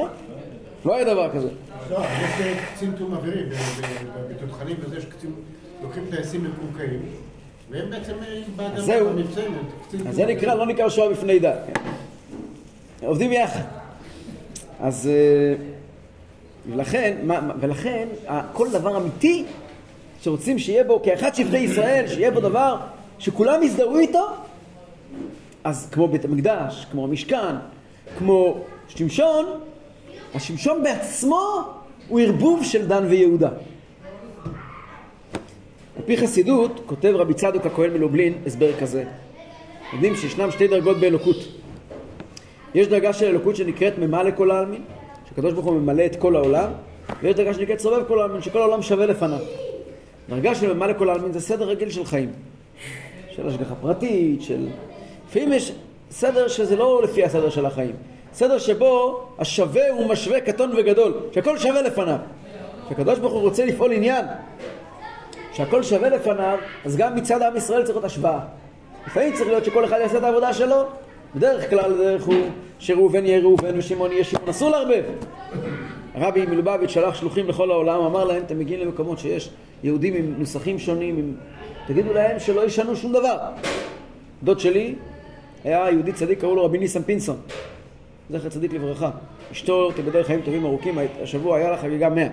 לא 0.84 0.94
היה 0.94 1.04
דבר 1.04 1.30
כזה. 1.34 1.48
לא, 1.90 1.98
יש 1.98 2.56
קצין 2.74 2.92
תיאום 2.96 3.14
אווירי, 3.14 3.42
בתותחנים 4.30 4.76
וזה, 4.80 4.96
יש 4.96 5.04
קצין, 5.04 5.30
לוקחים 5.82 6.04
טייסים 6.10 6.44
מקורקעים, 6.44 7.00
והם 7.70 7.90
בעצם 7.90 8.12
אה. 8.22 8.42
במבצעים, 8.56 9.06
הם 9.06 9.64
קצין 9.88 10.06
אז 10.06 10.14
זה 10.14 10.26
נקרא, 10.26 10.54
לא 10.54 10.66
נקרא 10.66 10.88
שואה 10.88 11.10
בפני 11.10 11.38
דת. 11.38 11.78
עובדים 13.02 13.32
יחד. 13.32 13.60
אז 14.80 15.06
אה, 15.12 15.54
ולכן, 16.70 17.16
מה- 17.22 17.52
ולכן 17.60 18.08
כל 18.52 18.70
דבר 18.70 18.96
אמיתי 18.96 19.44
שרוצים 20.22 20.58
שיהיה 20.58 20.84
בו, 20.84 21.02
כאחד 21.02 21.34
שבטי 21.34 21.58
ישראל, 21.58 22.08
שיהיה 22.08 22.30
בו 22.30 22.40
דבר 22.40 22.76
שכולם 23.18 23.62
יזדהו 23.62 23.98
איתו, 23.98 24.26
אז 25.64 25.88
כמו 25.92 26.08
בית 26.08 26.24
המקדש, 26.24 26.86
כמו 26.90 27.04
המשכן, 27.04 27.54
כמו 28.18 28.58
שמשון, 28.88 29.46
השמשון 30.34 30.82
בעצמו 30.82 31.40
הוא 32.08 32.20
ערבוב 32.20 32.64
של 32.64 32.86
דן 32.86 33.04
ויהודה. 33.08 33.48
על 35.96 36.02
פי 36.06 36.16
חסידות, 36.16 36.80
כותב 36.86 37.12
רבי 37.16 37.34
צדוק 37.34 37.66
הכהן 37.66 37.90
מלובלין 37.92 38.32
הסבר 38.46 38.80
כזה. 38.80 39.04
יודעים 39.92 40.16
שישנם 40.16 40.50
שתי 40.50 40.66
דרגות 40.68 40.96
באלוקות. 40.96 41.36
יש 42.76 42.88
דרגה 42.88 43.12
של 43.12 43.26
אלוקות 43.26 43.56
שנקראת 43.56 43.98
ממלא 43.98 44.30
כל 44.36 44.50
העלמין, 44.50 44.82
שקדוש 45.30 45.52
ברוך 45.52 45.66
הוא 45.66 45.80
ממלא 45.80 46.06
את 46.06 46.16
כל 46.16 46.36
העולם, 46.36 46.70
ויש 47.22 47.34
דרגה 47.34 47.54
שנקראת 47.54 47.80
סובב 47.80 48.08
כל 48.08 48.20
העלמין, 48.20 48.42
שכל 48.42 48.58
העולם 48.58 48.82
שווה 48.82 49.06
לפניו. 49.06 49.38
דרגה 50.28 50.54
של 50.54 50.74
ממלא 50.74 50.92
כל 50.98 51.08
העלמין 51.08 51.32
זה 51.32 51.40
סדר 51.40 51.68
רגיל 51.68 51.90
של 51.90 52.04
חיים. 52.04 52.32
של 53.30 53.48
השגחה 53.48 53.74
פרטית, 53.74 54.42
של... 54.42 54.66
לפעמים 55.28 55.52
יש 55.52 55.72
סדר 56.10 56.48
שזה 56.48 56.76
לא 56.76 57.02
לפי 57.04 57.24
הסדר 57.24 57.50
של 57.50 57.66
החיים. 57.66 57.94
סדר 58.32 58.58
שבו 58.58 59.22
השווה 59.38 59.90
הוא 59.90 60.08
משווה 60.08 60.40
קטון 60.40 60.72
וגדול, 60.76 61.14
שהכל 61.32 61.58
שווה 61.58 61.82
לפניו. 61.82 62.18
כשהקדוש 62.86 63.18
ברוך 63.18 63.32
הוא 63.32 63.40
רוצה 63.40 63.64
לפעול 63.64 63.92
עניין, 63.92 64.24
שהכל 65.52 65.82
שווה 65.82 66.08
לפניו, 66.08 66.58
אז 66.84 66.96
גם 66.96 67.16
מצד 67.16 67.42
עם 67.42 67.56
ישראל 67.56 67.82
צריך 67.82 67.96
להיות 67.96 68.04
השוואה. 68.04 68.40
לפעמים 69.06 69.32
צריך 69.32 69.48
להיות 69.48 69.64
שכל 69.64 69.84
אחד 69.84 69.98
יעשה 70.00 70.18
את 70.18 70.22
העבודה 70.22 70.52
שלו, 70.52 70.82
בדרך 71.34 71.70
כלל 71.70 71.92
הדרך 71.92 72.24
הוא 72.24 72.34
שראובן 72.78 73.26
יהיה 73.26 73.40
ראובן 73.40 73.78
ושמעון 73.78 74.12
יהיה 74.12 74.24
שמעון, 74.24 74.48
אסור 74.48 74.70
לערבב. 74.70 75.02
הרבי 76.14 76.46
מלובביץ' 76.46 76.90
שלח 76.90 77.14
שלוחים 77.14 77.48
לכל 77.48 77.70
העולם, 77.70 78.00
אמר 78.00 78.24
להם, 78.24 78.42
אתם 78.46 78.58
מגיעים 78.58 78.80
למקומות 78.80 79.18
שיש 79.18 79.50
יהודים 79.84 80.14
עם 80.14 80.34
נוסחים 80.38 80.78
שונים, 80.78 81.18
עם... 81.18 81.34
תגידו 81.86 82.12
להם 82.12 82.38
שלא 82.38 82.64
ישנו 82.64 82.96
שום 82.96 83.12
דבר. 83.12 83.38
דוד 84.42 84.60
שלי 84.60 84.94
היה 85.64 85.90
יהודי 85.90 86.12
צדיק, 86.12 86.40
קראו 86.40 86.54
לו 86.54 86.64
רבי 86.64 86.78
ניסן 86.78 87.02
פינסון, 87.02 87.36
זכר 88.30 88.48
צדיק 88.48 88.72
לברכה. 88.72 89.10
אשתו 89.52 89.92
תיבדל 89.92 90.22
חיים 90.22 90.40
טובים 90.40 90.64
ארוכים, 90.64 90.98
השבוע 91.22 91.56
היה 91.56 91.70
לה 91.70 91.76
חגיגה 91.76 92.08
100. 92.08 92.28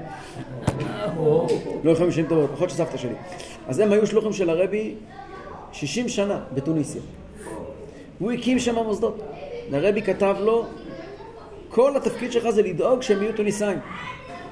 לא 1.83 1.91
יכולים 1.91 2.11
שנים 2.11 2.27
טובות, 2.27 2.49
פחות 2.53 2.69
של 2.69 2.75
סבתא 2.75 2.97
שלי. 2.97 3.13
אז 3.67 3.79
הם 3.79 3.91
היו 3.91 4.07
שלוחים 4.07 4.33
של 4.33 4.49
הרבי 4.49 4.93
60 5.71 6.09
שנה 6.09 6.39
בתוניסיה. 6.53 7.01
הוא 8.19 8.31
הקים 8.31 8.59
שם 8.59 8.75
מוסדות. 8.75 9.21
הרבי 9.71 10.01
כתב 10.01 10.35
לו, 10.39 10.65
כל 11.69 11.97
התפקיד 11.97 12.31
שלך 12.31 12.49
זה 12.49 12.61
לדאוג 12.61 13.01
שהם 13.01 13.21
יהיו 13.21 13.33
טוניסאים. 13.33 13.79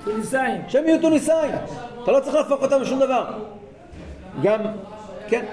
טוניסאים. 0.06 0.62
שהם 0.68 0.88
יהיו 0.88 1.02
טוניסאים. 1.02 1.52
אתה 2.04 2.12
לא 2.12 2.20
צריך 2.20 2.36
להפוך 2.36 2.64
אותם 2.64 2.82
לשום 2.82 3.00
דבר. 3.00 3.26
גם, 4.42 4.60
כן, 5.28 5.46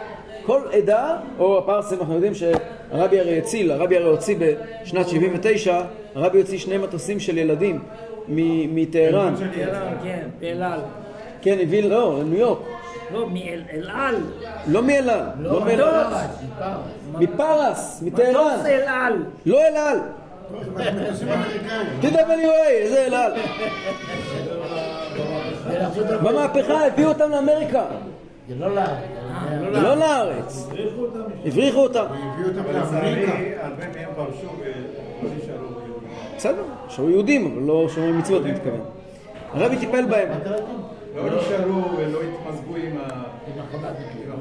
כל 0.47 0.61
עדה, 0.73 1.17
או 1.39 1.59
הפרסים, 1.59 1.99
אנחנו 1.99 2.15
יודעים 2.15 2.33
שהרבי 2.35 3.21
הרי 3.21 3.39
הציל, 3.39 3.71
הרבי 3.71 3.97
הרי 3.97 4.09
הוציא 4.09 4.37
בשנת 4.39 5.09
79, 5.09 5.81
הרבי 6.15 6.39
הוציא 6.41 6.59
שני 6.59 6.79
מטוסים 6.79 7.21
של 7.21 7.39
ילדים 7.39 7.81
מטהרן. 8.29 9.35
כן, 10.03 10.29
באלעל. 10.41 10.81
כן, 11.43 11.59
הביא, 11.63 11.83
לא, 11.83 12.21
לניו 12.21 12.39
יורק. 12.39 12.59
לא, 13.11 13.29
מאל 13.29 13.63
על. 13.93 14.15
לא 14.67 14.83
מאל 14.83 15.11
על, 15.11 15.21
לא 15.39 15.65
מאל 15.65 15.81
על. 15.81 16.07
מטוס. 16.07 17.31
מפרס, 17.35 18.03
מטהרן. 18.03 18.31
מטוס 18.31 18.67
אל 18.67 18.83
על. 18.87 19.25
לא 19.47 19.61
אל 19.61 19.77
על. 19.77 19.99
TWA, 22.03 22.89
זה 22.89 23.05
אל 23.07 23.15
על. 23.15 23.33
במהפכה 26.23 26.87
הביאו 26.87 27.09
אותם 27.09 27.31
לאמריקה, 27.31 27.85
זה 28.49 28.55
לא 28.59 28.75
לארץ. 28.75 28.99
לא 29.73 29.95
לארץ. 29.97 30.69
הבריחו 31.45 31.81
אותם. 31.83 32.05
הביאו 32.05 32.49
אותם 32.49 32.73
לאמריקה. 32.73 33.33
הרבה 33.63 33.85
מהם 33.95 34.09
פרשו 34.17 34.49
ולא 34.61 35.31
נשארו 35.37 35.59
יהודים. 35.59 36.09
בסדר, 36.37 36.63
שהיו 36.89 37.11
יהודים, 37.11 37.53
אבל 37.53 37.63
לא 37.63 37.89
שומרים 37.89 38.19
מצוות, 38.19 38.43
אני 38.43 38.53
מתכוון. 38.53 38.81
הרבי 39.55 39.77
טיפל 39.77 40.05
בהם. 40.05 40.29
לא 41.17 41.23
נשארו 41.37 41.83
ולא 41.99 42.19
התמזגו 42.23 42.75
עם 42.77 42.97
החב"דניקים. 43.59 44.33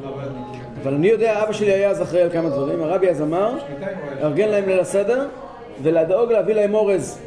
אבל 0.83 0.93
אני 0.93 1.07
יודע, 1.07 1.43
אבא 1.43 1.51
שלי 1.53 1.71
היה 1.73 1.89
אז 1.89 2.01
אחראי 2.01 2.21
על 2.21 2.29
כמה 2.29 2.49
דברים. 2.49 2.81
הרבי 2.83 3.09
אז 3.09 3.21
אמר, 3.21 3.53
לארגן 4.21 4.49
להם 4.49 4.65
ליל 4.65 4.79
הסדר, 4.79 5.27
ולדאוג 5.83 6.31
להביא 6.31 6.53
להם 6.53 6.73
אורז. 6.73 7.19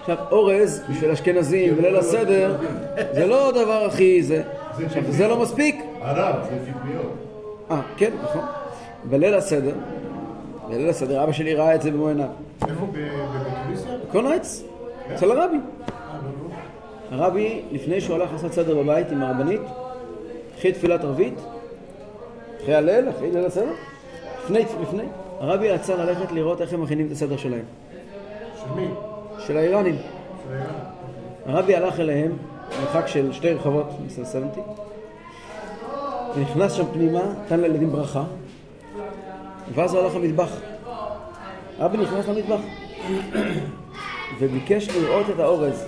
עכשיו, 0.00 0.16
אורז, 0.30 0.82
בשביל 0.90 1.10
אשכנזים 1.10 1.74
וליל 1.78 1.96
הסדר, 1.96 2.56
זה 3.12 3.26
לא 3.26 3.48
הדבר 3.48 3.84
הכי 3.84 4.22
זה. 4.22 4.42
עכשיו, 4.86 5.02
זה 5.08 5.28
לא 5.28 5.36
מספיק? 5.40 5.82
הרב, 6.00 6.34
זה 6.42 6.58
ציפיות. 6.58 7.12
אה, 7.70 7.80
כן, 7.96 8.10
נכון. 8.24 8.42
בליל 9.04 9.34
הסדר, 9.34 9.74
בליל 10.68 10.88
הסדר, 10.88 11.22
אבא 11.24 11.32
שלי 11.32 11.54
ראה 11.54 11.74
את 11.74 11.82
זה 11.82 11.90
במו 11.90 12.08
עיניו. 12.08 12.26
איפה? 12.68 12.86
ב- 12.86 12.96
ב- 12.96 13.06
בתוניסיה? 13.62 13.92
קונרץ, 14.12 14.62
אצל 15.14 15.30
הרבי. 15.30 15.56
הרבי, 17.10 17.62
לפני 17.72 18.00
שהוא 18.00 18.16
הלך 18.16 18.32
לעשות 18.32 18.52
סדר 18.52 18.82
בבית 18.82 19.10
עם 19.10 19.22
הרבנית, 19.22 19.60
אחרי 20.58 20.72
תפילת 20.72 21.04
ערבית, 21.04 21.34
אחרי 22.62 22.74
הליל, 22.74 23.10
אחרי 23.10 23.30
ליל 23.30 23.46
הסדר, 23.46 23.72
לפני, 24.44 24.64
לפני, 24.82 25.02
הרבי 25.40 25.70
רצה 25.70 25.96
ללכת 25.96 26.32
לראות 26.32 26.60
איך 26.60 26.72
הם 26.72 26.82
מכינים 26.82 27.06
את 27.06 27.12
הסדר 27.12 27.36
שלהם, 27.36 27.64
של 28.56 28.80
מי? 28.80 28.88
של 29.38 29.56
האיראנים. 29.56 29.96
האיראן. 30.50 30.66
הרבי 31.46 31.76
הלך 31.76 32.00
אליהם, 32.00 32.32
מרחק 32.80 33.06
של 33.06 33.32
שתי 33.32 33.52
רחובות, 33.52 33.86
מסל 34.06 34.24
70, 34.24 34.50
ונכנס 36.36 36.72
שם 36.72 36.84
פנימה, 36.92 37.22
נתן 37.44 37.60
לילדים 37.60 37.92
ברכה, 37.92 38.24
ואז 39.74 39.94
הוא 39.94 40.02
הלך 40.02 40.14
למטבח. 40.14 40.56
הרבי 41.78 41.96
נכנס 41.96 42.28
למטבח, 42.28 42.60
וביקש 44.38 44.88
לראות 44.88 45.26
את 45.30 45.40
האורז. 45.40 45.86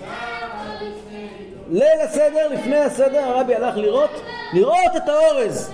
ליל 1.71 2.01
הסדר, 2.05 2.49
לפני 2.53 2.77
הסדר, 2.77 3.25
הרבי 3.25 3.55
הלך 3.55 3.77
לראות, 3.77 4.23
לראות 4.53 4.97
את 4.97 5.09
האורז. 5.09 5.73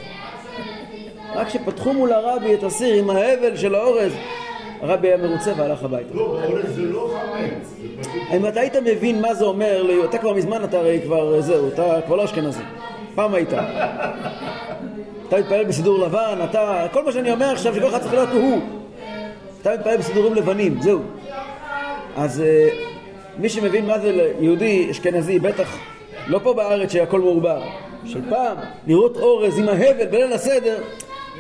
רק 1.35 1.47
כשפתחו 1.47 1.93
מול 1.93 2.13
הרבי 2.13 2.55
את 2.55 2.63
הסיר 2.63 2.95
עם 2.95 3.11
ההבל 3.11 3.57
של 3.57 3.75
האורז, 3.75 4.13
הרבי 4.81 5.09
היה 5.09 5.17
מרוצה 5.17 5.53
והלך 5.57 5.85
הביתה. 5.85 6.15
לא, 6.15 6.21
אורז 6.21 6.75
זה 6.75 6.83
לא 6.83 7.15
חמץ. 7.21 7.75
אם 8.33 8.47
אתה 8.47 8.61
היית 8.61 8.77
מבין 8.77 9.21
מה 9.21 9.35
זה 9.35 9.45
אומר, 9.45 10.05
אתה 10.05 10.19
כבר 10.19 10.33
מזמן, 10.33 10.65
אתה 10.65 10.79
הרי 10.79 11.01
כבר, 11.05 11.41
זהו, 11.41 11.69
אתה 11.69 12.01
כבר 12.07 12.17
לא 12.17 12.25
אשכנזי. 12.25 12.63
פעם 13.15 13.35
היית. 13.35 13.53
אתה 15.29 15.39
מתפלל 15.39 15.65
בסידור 15.65 15.99
לבן, 15.99 16.39
אתה, 16.45 16.87
כל 16.93 17.05
מה 17.05 17.13
שאני 17.13 17.33
אומר 17.33 17.47
עכשיו 17.47 17.75
שכל 17.75 17.89
אחד 17.89 17.99
צריך 17.99 18.15
להיות 18.15 18.29
הוא. 18.29 18.61
אתה 19.63 19.75
מתפלל 19.75 19.97
בסידורים 19.97 20.35
לבנים, 20.35 20.83
זהו. 20.83 21.01
אז 22.17 22.41
אה, 22.41 22.69
מי 23.39 23.49
שמבין 23.49 23.87
מה 23.87 23.99
זה 23.99 24.33
יהודי 24.41 24.91
אשכנזי, 24.91 25.39
בטח 25.39 25.79
לא 26.27 26.41
פה 26.43 26.55
בארץ 26.55 26.93
שהכל 26.93 27.21
מעורבר. 27.21 27.63
של 28.07 28.21
פעם, 28.31 28.57
לראות 28.87 29.17
אורז 29.17 29.59
עם 29.59 29.69
ההבל 29.69 30.07
בליל 30.07 30.33
הסדר, 30.33 30.77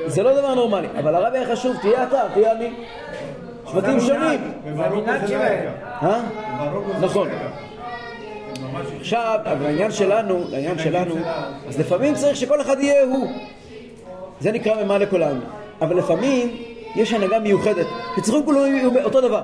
זה 0.07 0.23
לא 0.23 0.33
דבר 0.41 0.55
נורמלי. 0.55 0.89
אבל 0.99 1.15
הרבי 1.15 1.39
היה 1.39 1.57
חשוב, 1.57 1.77
תהיה 1.81 2.03
אתה, 2.03 2.23
תהיה 2.35 2.53
אני. 2.53 2.71
שבטים 3.71 4.01
שונים. 4.01 4.41
אה? 6.03 6.21
נכון. 7.01 7.29
עכשיו, 9.01 9.39
אבל 9.45 9.67
העניין 9.67 9.91
שלנו, 9.91 10.45
לעניין 10.51 10.79
שלנו, 10.79 11.15
אז 11.69 11.81
לפעמים 11.81 12.15
צריך 12.15 12.37
שכל 12.37 12.61
אחד 12.61 12.81
יהיה 12.81 13.05
הוא. 13.05 13.31
זה 14.41 14.53
נקרא 14.53 14.85
ממלא 14.85 15.07
כל 15.11 15.23
העלמין. 15.23 15.45
אבל 15.81 15.97
לפעמים 15.97 16.57
יש 16.97 17.13
הנהגה 17.13 17.39
מיוחדת, 17.39 17.87
שצריכים 18.17 18.45
כולם 18.45 18.61
אותו 19.05 19.21
דבר. 19.21 19.43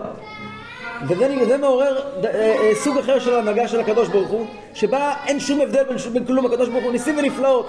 וזה 1.08 1.56
מעורר 1.56 2.00
ד- 2.20 2.26
אה, 2.26 2.56
אה, 2.60 2.74
סוג 2.74 2.98
אחר 2.98 3.18
של 3.18 3.34
הנהגה 3.34 3.68
של 3.68 3.80
הקדוש 3.80 4.08
ברוך 4.08 4.28
הוא, 4.28 4.46
שבה 4.74 5.14
אין 5.26 5.40
שום 5.40 5.60
הבדל 5.60 5.84
בין, 5.84 5.96
בין 6.12 6.24
כלום, 6.24 6.46
הקדוש 6.46 6.68
ברוך 6.68 6.84
הוא 6.84 6.92
ניסים 6.92 7.18
ונפלאות. 7.18 7.68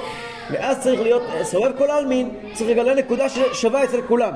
ואז 0.52 0.80
צריך 0.80 1.02
להיות 1.02 1.22
אה, 1.34 1.44
סובב 1.44 1.72
כל 1.78 1.90
העלמין, 1.90 2.30
צריך 2.54 2.70
לגלה 2.70 2.94
נקודה 2.94 3.30
ששווה 3.30 3.84
אצל 3.84 4.02
כולם. 4.08 4.32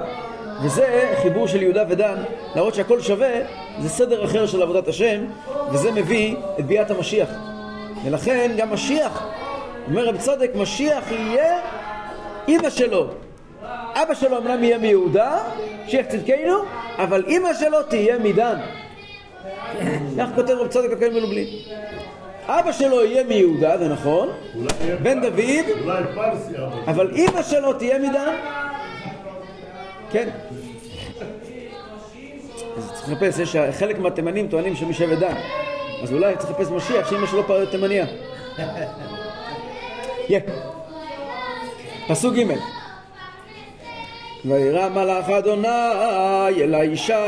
וזה 0.63 1.13
חיבור 1.21 1.47
של 1.47 1.61
יהודה 1.63 1.83
ודן, 1.89 2.15
להראות 2.55 2.75
שהכל 2.75 3.01
שווה, 3.01 3.29
זה 3.79 3.89
סדר 3.89 4.25
אחר 4.25 4.47
של 4.47 4.61
עבודת 4.61 4.87
השם, 4.87 5.25
וזה 5.71 5.91
מביא 5.91 6.35
את 6.59 6.65
ביאת 6.65 6.91
המשיח. 6.91 7.29
ולכן 8.05 8.51
גם 8.57 8.73
משיח, 8.73 9.27
אומר 9.89 10.05
רב 10.05 10.17
צודק, 10.17 10.51
משיח 10.55 11.11
יהיה 11.11 11.59
אימא 12.47 12.69
שלו. 12.69 13.07
אבא 13.93 14.13
שלו 14.13 14.37
אמנם 14.37 14.63
יהיה 14.63 14.77
מיהודה, 14.77 15.37
שיח 15.87 16.05
צדקנו, 16.05 16.57
אבל 16.97 17.23
אימא 17.27 17.53
שלו 17.53 17.83
תהיה 17.83 18.17
מדן. 18.19 18.55
כך 20.17 20.29
כותב 20.35 20.51
רב 20.51 20.67
צודק 20.67 20.91
הכהן 20.91 21.13
מלובלין. 21.13 21.47
אבא 22.47 22.71
שלו 22.71 23.05
יהיה 23.05 23.23
מיהודה, 23.23 23.77
זה 23.77 23.87
נכון, 23.87 24.29
בן 25.03 25.21
דוד, 25.21 25.65
אבל... 26.87 27.11
אימא 27.15 27.43
שלו 27.43 27.73
תהיה 27.73 27.99
מדן. 27.99 28.35
כן. 30.11 30.29
אז 32.77 32.91
צריך 32.93 33.09
לחפש, 33.09 33.39
יש 33.39 33.55
חלק 33.71 33.99
מהתימנים 33.99 34.47
טוענים 34.47 34.75
שהם 34.75 34.89
משבט 34.89 35.17
דן. 35.17 35.35
אז 36.03 36.13
אולי 36.13 36.37
צריך 36.37 36.51
לחפש 36.51 36.71
משיח 36.71 37.09
שאימא 37.09 37.27
שלו 37.27 37.43
תימניה. 37.71 38.05
יה. 40.29 40.39
פסוק 42.07 42.35
ג' 42.35 42.43
וירא 44.47 44.89
מלאך 44.89 45.29
אדוני 45.29 45.67
אל 46.63 46.75
האישה 46.75 47.23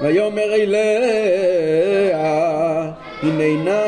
ויאמר 0.00 0.54
אליה 0.54 2.18
הננה 3.22 3.84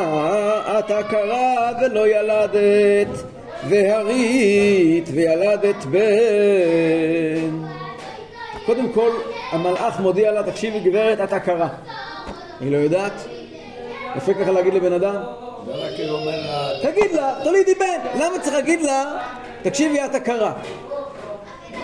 את 0.79 0.91
עקרה 0.91 1.73
ולא 1.81 2.09
ילדת 2.09 3.23
והרית 3.69 5.09
וילדת 5.13 5.85
בן 5.85 7.67
קודם 8.67 8.93
כל 8.93 9.11
המלאך 9.51 10.01
מודיע 10.01 10.33
לה 10.33 10.43
תקשיבי 10.43 10.81
גברת 10.81 11.21
את 11.21 11.33
עקרה 11.33 11.69
היא 12.61 12.73
לא 12.73 12.77
יודעת 12.77 13.13
יפה 14.17 14.35
ככה 14.35 14.51
להגיד 14.51 14.75
לבן 14.75 14.93
אדם 14.93 15.17
תגיד 16.83 17.13
לה, 17.13 17.35
תולידי 17.45 17.75
בן. 17.75 18.21
למה 18.21 18.39
צריך 18.39 18.55
להגיד 18.55 18.83
לה, 18.83 19.05
תקשיבי 19.63 20.05
את 20.05 20.15
הכרה? 20.15 20.53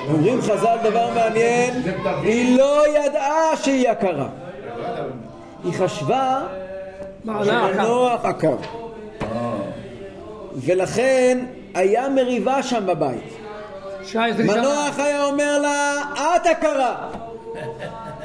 אומרים 0.09 0.43
חז"ל 0.43 0.77
דבר 0.85 1.11
מעניין, 1.15 1.83
היא 2.23 2.59
לא 2.59 2.83
ידעה 2.89 3.57
שהיא 3.57 3.89
הכרה. 3.89 4.29
היא 5.65 5.73
חשבה 5.79 6.41
בעלה 7.25 8.17
עקר. 8.23 8.57
ולכן 10.57 11.39
היה 11.75 12.09
מריבה 12.09 12.63
שם 12.63 12.87
בבית. 12.87 13.33
מנוח 14.39 14.99
היה 14.99 15.25
אומר 15.25 15.59
לה, 15.59 15.95
את 16.15 16.47
עקרה. 16.47 17.09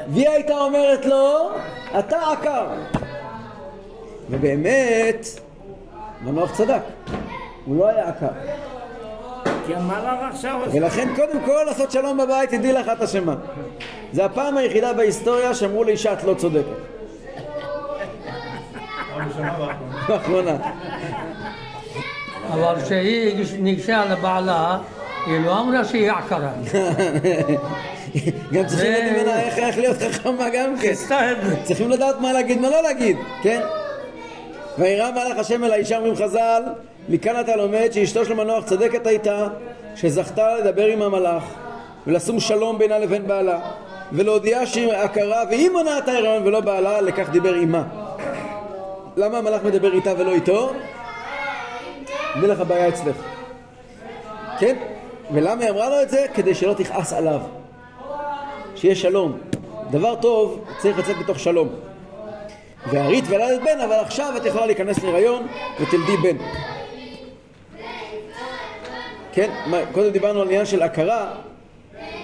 והיא 0.08 0.28
הייתה 0.28 0.58
אומרת 0.58 1.06
לו, 1.06 1.50
אתה 1.98 2.16
עקר. 2.32 2.66
ובאמת, 4.30 5.26
מנוח 6.24 6.52
צדק. 6.56 6.80
הוא 7.64 7.76
לא 7.78 7.88
היה 7.88 8.08
עקר. 8.08 8.26
כי 9.66 9.72
עכשיו... 10.30 10.60
ולכן 10.72 11.08
קודם 11.16 11.40
כל 11.46 11.62
לעשות 11.66 11.90
שלום 11.90 12.18
בבית, 12.18 12.50
תדעי 12.50 12.72
לך 12.72 12.88
את 12.88 13.02
אשמה. 13.02 13.34
זה 14.12 14.24
הפעם 14.24 14.56
היחידה 14.56 14.92
בהיסטוריה 14.92 15.54
שאמרו 15.54 15.84
לאישה 15.84 16.12
את 16.12 16.24
לא 16.24 16.34
צודקת. 16.34 16.66
האחרונה. 20.08 20.56
אבל 22.52 22.74
כשהיא 22.84 23.44
ניגשה 23.58 24.04
לבעלה, 24.04 24.78
היא 25.26 25.40
לא 25.46 25.60
אמרה 25.60 25.84
שהיא 25.84 26.10
עקרה. 26.10 26.52
גם 28.52 28.66
צריכים 28.66 28.92
לדעת 28.92 29.12
ממנה 29.12 29.40
איך 29.40 29.78
להיות 29.78 29.96
חכמה 29.96 30.48
גם 30.52 30.78
כן. 30.80 30.94
צריכים 31.64 31.90
לדעת 31.90 32.20
מה 32.20 32.32
להגיד, 32.32 32.60
מה 32.60 32.70
לא 32.70 32.82
להגיד, 32.82 33.16
כן? 33.42 33.60
וירא 34.78 35.10
מלאך 35.10 35.38
השם 35.38 35.64
אל 35.64 35.72
האישה, 35.72 35.96
אומרים 35.96 36.16
חז"ל, 36.16 36.62
מכאן 37.08 37.40
אתה 37.40 37.56
לומד 37.56 37.88
שאשתו 37.92 38.24
של 38.24 38.34
מנוח 38.34 38.64
צדקת 38.64 39.06
הייתה, 39.06 39.48
שזכתה 39.96 40.56
לדבר 40.56 40.86
עם 40.86 41.02
המלאך, 41.02 41.44
ולשום 42.06 42.40
שלום 42.40 42.78
בינה 42.78 42.98
לבין 42.98 43.26
בעלה, 43.26 43.60
ולהודיעה 44.12 44.66
שהיא 44.66 44.92
עקרה, 44.92 45.42
והיא 45.50 45.70
מונעת 45.70 46.08
ההיריון 46.08 46.46
ולא 46.46 46.60
בעלה, 46.60 47.00
לכך 47.00 47.30
דיבר 47.30 47.54
עמה. 47.54 47.84
למה 49.16 49.38
המלאך 49.38 49.64
מדבר 49.64 49.92
איתה 49.92 50.12
ולא 50.18 50.32
איתו? 50.32 50.72
אין 52.34 52.44
לך 52.44 52.60
בעיה 52.60 52.88
אצלך. 52.88 53.16
כן? 54.58 54.76
ולמה 55.32 55.62
היא 55.62 55.70
אמרה 55.70 55.88
לו 55.88 56.02
את 56.02 56.10
זה? 56.10 56.26
כדי 56.34 56.54
שלא 56.54 56.74
תכעס 56.74 57.12
עליו. 57.12 57.40
שיהיה 58.76 58.94
שלום. 58.94 59.38
דבר 59.90 60.14
טוב 60.14 60.64
צריך 60.78 60.98
לצאת 60.98 61.18
בתוך 61.18 61.38
שלום. 61.38 61.68
והרית 62.86 63.24
ולדת 63.28 63.60
בן, 63.62 63.80
אבל 63.80 63.96
עכשיו 63.96 64.34
את 64.36 64.46
יכולה 64.46 64.66
להיכנס 64.66 65.02
להיריון 65.02 65.46
ותלדי 65.80 66.16
בן. 66.16 66.36
כן, 69.32 69.50
מה, 69.66 69.78
קודם 69.92 70.10
דיברנו 70.10 70.40
על 70.40 70.46
עניין 70.46 70.66
של 70.66 70.82
הכרה, 70.82 71.30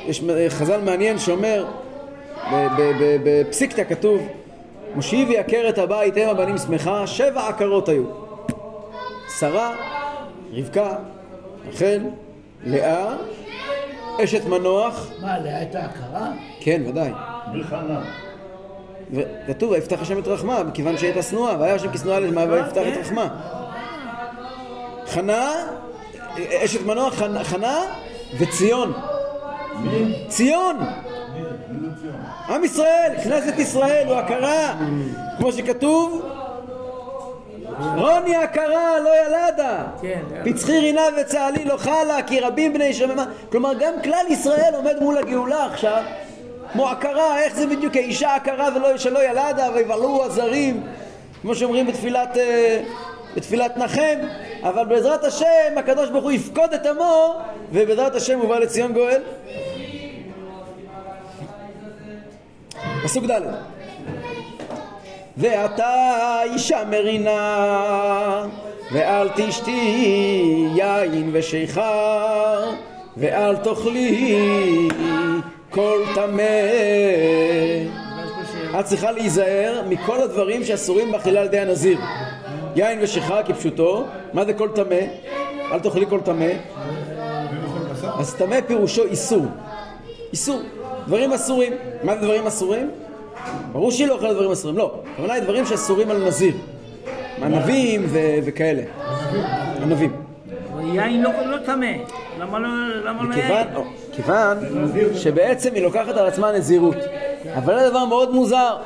יש 0.07 0.23
חז"ל 0.49 0.81
מעניין 0.81 1.19
שאומר, 1.19 1.67
ב- 2.53 2.67
ב- 2.79 2.93
ב- 3.01 3.19
בפסיקתא 3.25 3.85
כתוב, 3.89 4.29
מושיבי 4.95 5.39
עקרת 5.39 5.79
הבית 5.79 6.17
אם 6.17 6.29
הבנים 6.29 6.59
שמחה, 6.59 7.07
שבע 7.07 7.49
עקרות 7.49 7.89
היו. 7.89 8.05
שרה, 9.39 9.75
רבקה, 10.53 10.97
רחל, 11.69 12.01
לאה, 12.65 13.15
אשת 14.25 14.47
מנוח, 14.47 15.11
מה, 15.21 15.39
לאה 15.39 15.57
הייתה 15.59 15.81
הכרה? 15.81 16.31
כן, 16.61 16.83
ודאי. 16.87 17.11
בחנה. 17.55 18.01
וכתוב, 19.13 19.71
ויפתח 19.71 20.03
השם 20.03 20.19
את 20.19 20.29
רחמה, 20.29 20.63
מכיוון 20.63 20.99
שהייתה 20.99 21.23
שנואה, 21.23 21.57
והיה 21.61 21.75
השם 21.75 21.93
כשנואה 21.93 22.21
למה 22.21 22.45
ויפתח 22.49 22.83
את 22.89 22.97
רחמה. 23.01 23.29
חנה, 25.07 25.53
אשת 26.65 26.87
מנוח, 26.87 27.15
חנה- 27.15 27.45
חנה 27.45 27.81
וציון. 28.39 28.93
ציון! 30.29 30.77
עם 32.49 32.65
ישראל, 32.65 33.13
כנסת 33.25 33.59
ישראל, 33.59 34.07
הוא 34.07 34.15
הכרה. 34.17 34.75
כמו 35.39 35.53
שכתוב, 35.53 36.23
רוני 37.97 38.37
הכרה 38.37 38.99
לא 39.05 39.11
ילדה. 39.27 39.85
כן. 40.03 40.21
פצחי 40.45 40.79
רינה 40.79 41.03
וצהלי 41.21 41.65
לא 41.65 41.77
חלה, 41.77 42.23
כי 42.27 42.41
רבים 42.41 42.73
בני 42.73 42.95
שממה. 42.95 43.25
כלומר, 43.51 43.75
גם 43.75 43.93
כלל 44.05 44.25
ישראל 44.29 44.73
עומד 44.75 44.97
מול 45.01 45.19
הגאולה 45.19 45.67
עכשיו, 45.67 46.03
כמו 46.73 46.89
הכרה, 46.91 47.41
איך 47.43 47.55
זה 47.55 47.67
בדיוק, 47.67 47.97
האישה 47.97 48.35
הכרה 48.35 48.69
ולא, 48.77 48.97
שלא 48.99 49.23
ילדה, 49.31 49.69
ויבלעו 49.75 50.25
הזרים, 50.25 50.83
כמו 51.43 51.55
שאומרים 51.55 51.87
בתפילת, 51.87 52.37
אה, 52.37 52.81
בתפילת 53.37 53.77
נחם, 53.77 54.19
אבל 54.63 54.85
בעזרת 54.85 55.25
השם, 55.25 55.75
הקדוש 55.77 56.11
ברוך 56.11 56.25
הוא 56.25 56.33
יפקוד 56.33 56.75
את 56.75 56.87
עמו, 56.87 57.35
ובעזרת 57.73 58.15
השם 58.15 58.39
הוא 58.39 58.49
בא 58.49 58.59
לציון 58.59 58.93
גואל. 58.93 59.23
פסוק 63.05 63.25
ד' 63.25 63.41
ואתה 65.37 66.41
אישה 66.45 66.85
מרינה 66.91 68.47
ואל 68.93 69.29
תשתי 69.37 70.69
יין 70.75 71.31
ושיכר 71.33 72.71
ואל 73.17 73.57
תאכלי 73.57 74.89
כל 75.71 76.01
טמא. 76.15 76.43
את 78.81 78.85
צריכה 78.85 79.11
להיזהר 79.11 79.83
מכל 79.89 80.23
הדברים 80.23 80.65
שאסורים 80.65 81.13
באכילה 81.13 81.41
על 81.41 81.47
ידי 81.47 81.59
הנזיר 81.59 81.99
יין 82.79 82.99
ושיכר 83.03 83.43
כפשוטו 83.43 84.05
מה 84.33 84.45
זה 84.45 84.53
כל 84.53 84.69
טמא? 84.75 85.01
אל 85.73 85.79
תאכלי 85.79 86.07
כל 86.07 86.21
טמא 86.21 86.51
אז 88.19 88.35
טמא 88.35 88.61
פירושו 88.67 89.05
איסור 89.05 89.47
איסור 90.33 90.61
דברים 91.07 91.33
אסורים 91.33 91.73
מה 92.03 92.15
זה 92.15 92.21
דברים 92.21 92.47
אסורים? 92.47 92.91
ברור 93.73 93.91
שהיא 93.91 94.07
לא 94.07 94.15
אוכלת 94.15 94.35
דברים 94.35 94.51
אסורים, 94.51 94.79
לא. 94.79 95.01
הכוונה 95.13 95.35
היא 95.35 95.43
דברים 95.43 95.67
שאסורים 95.67 96.11
על 96.11 96.27
נזיר. 96.27 96.55
ענבים 97.43 98.07
וכאלה. 98.45 98.83
ענבים. 99.83 100.13
יין 100.93 101.23
לא 101.23 101.31
לא 101.47 101.57
טמא. 101.67 101.87
למה 102.39 102.59
לא... 102.59 102.69
לא 103.29 103.35
יין? 103.35 103.67
כיוון 104.13 104.59
שבעצם 105.15 105.75
היא 105.75 105.83
לוקחת 105.83 106.17
על 106.17 106.27
עצמה 106.27 106.53
נזירות. 106.53 106.97
אבל 107.57 107.79
זה 107.79 107.91
דבר 107.91 108.05
מאוד 108.05 108.35
מוזר. 108.35 108.77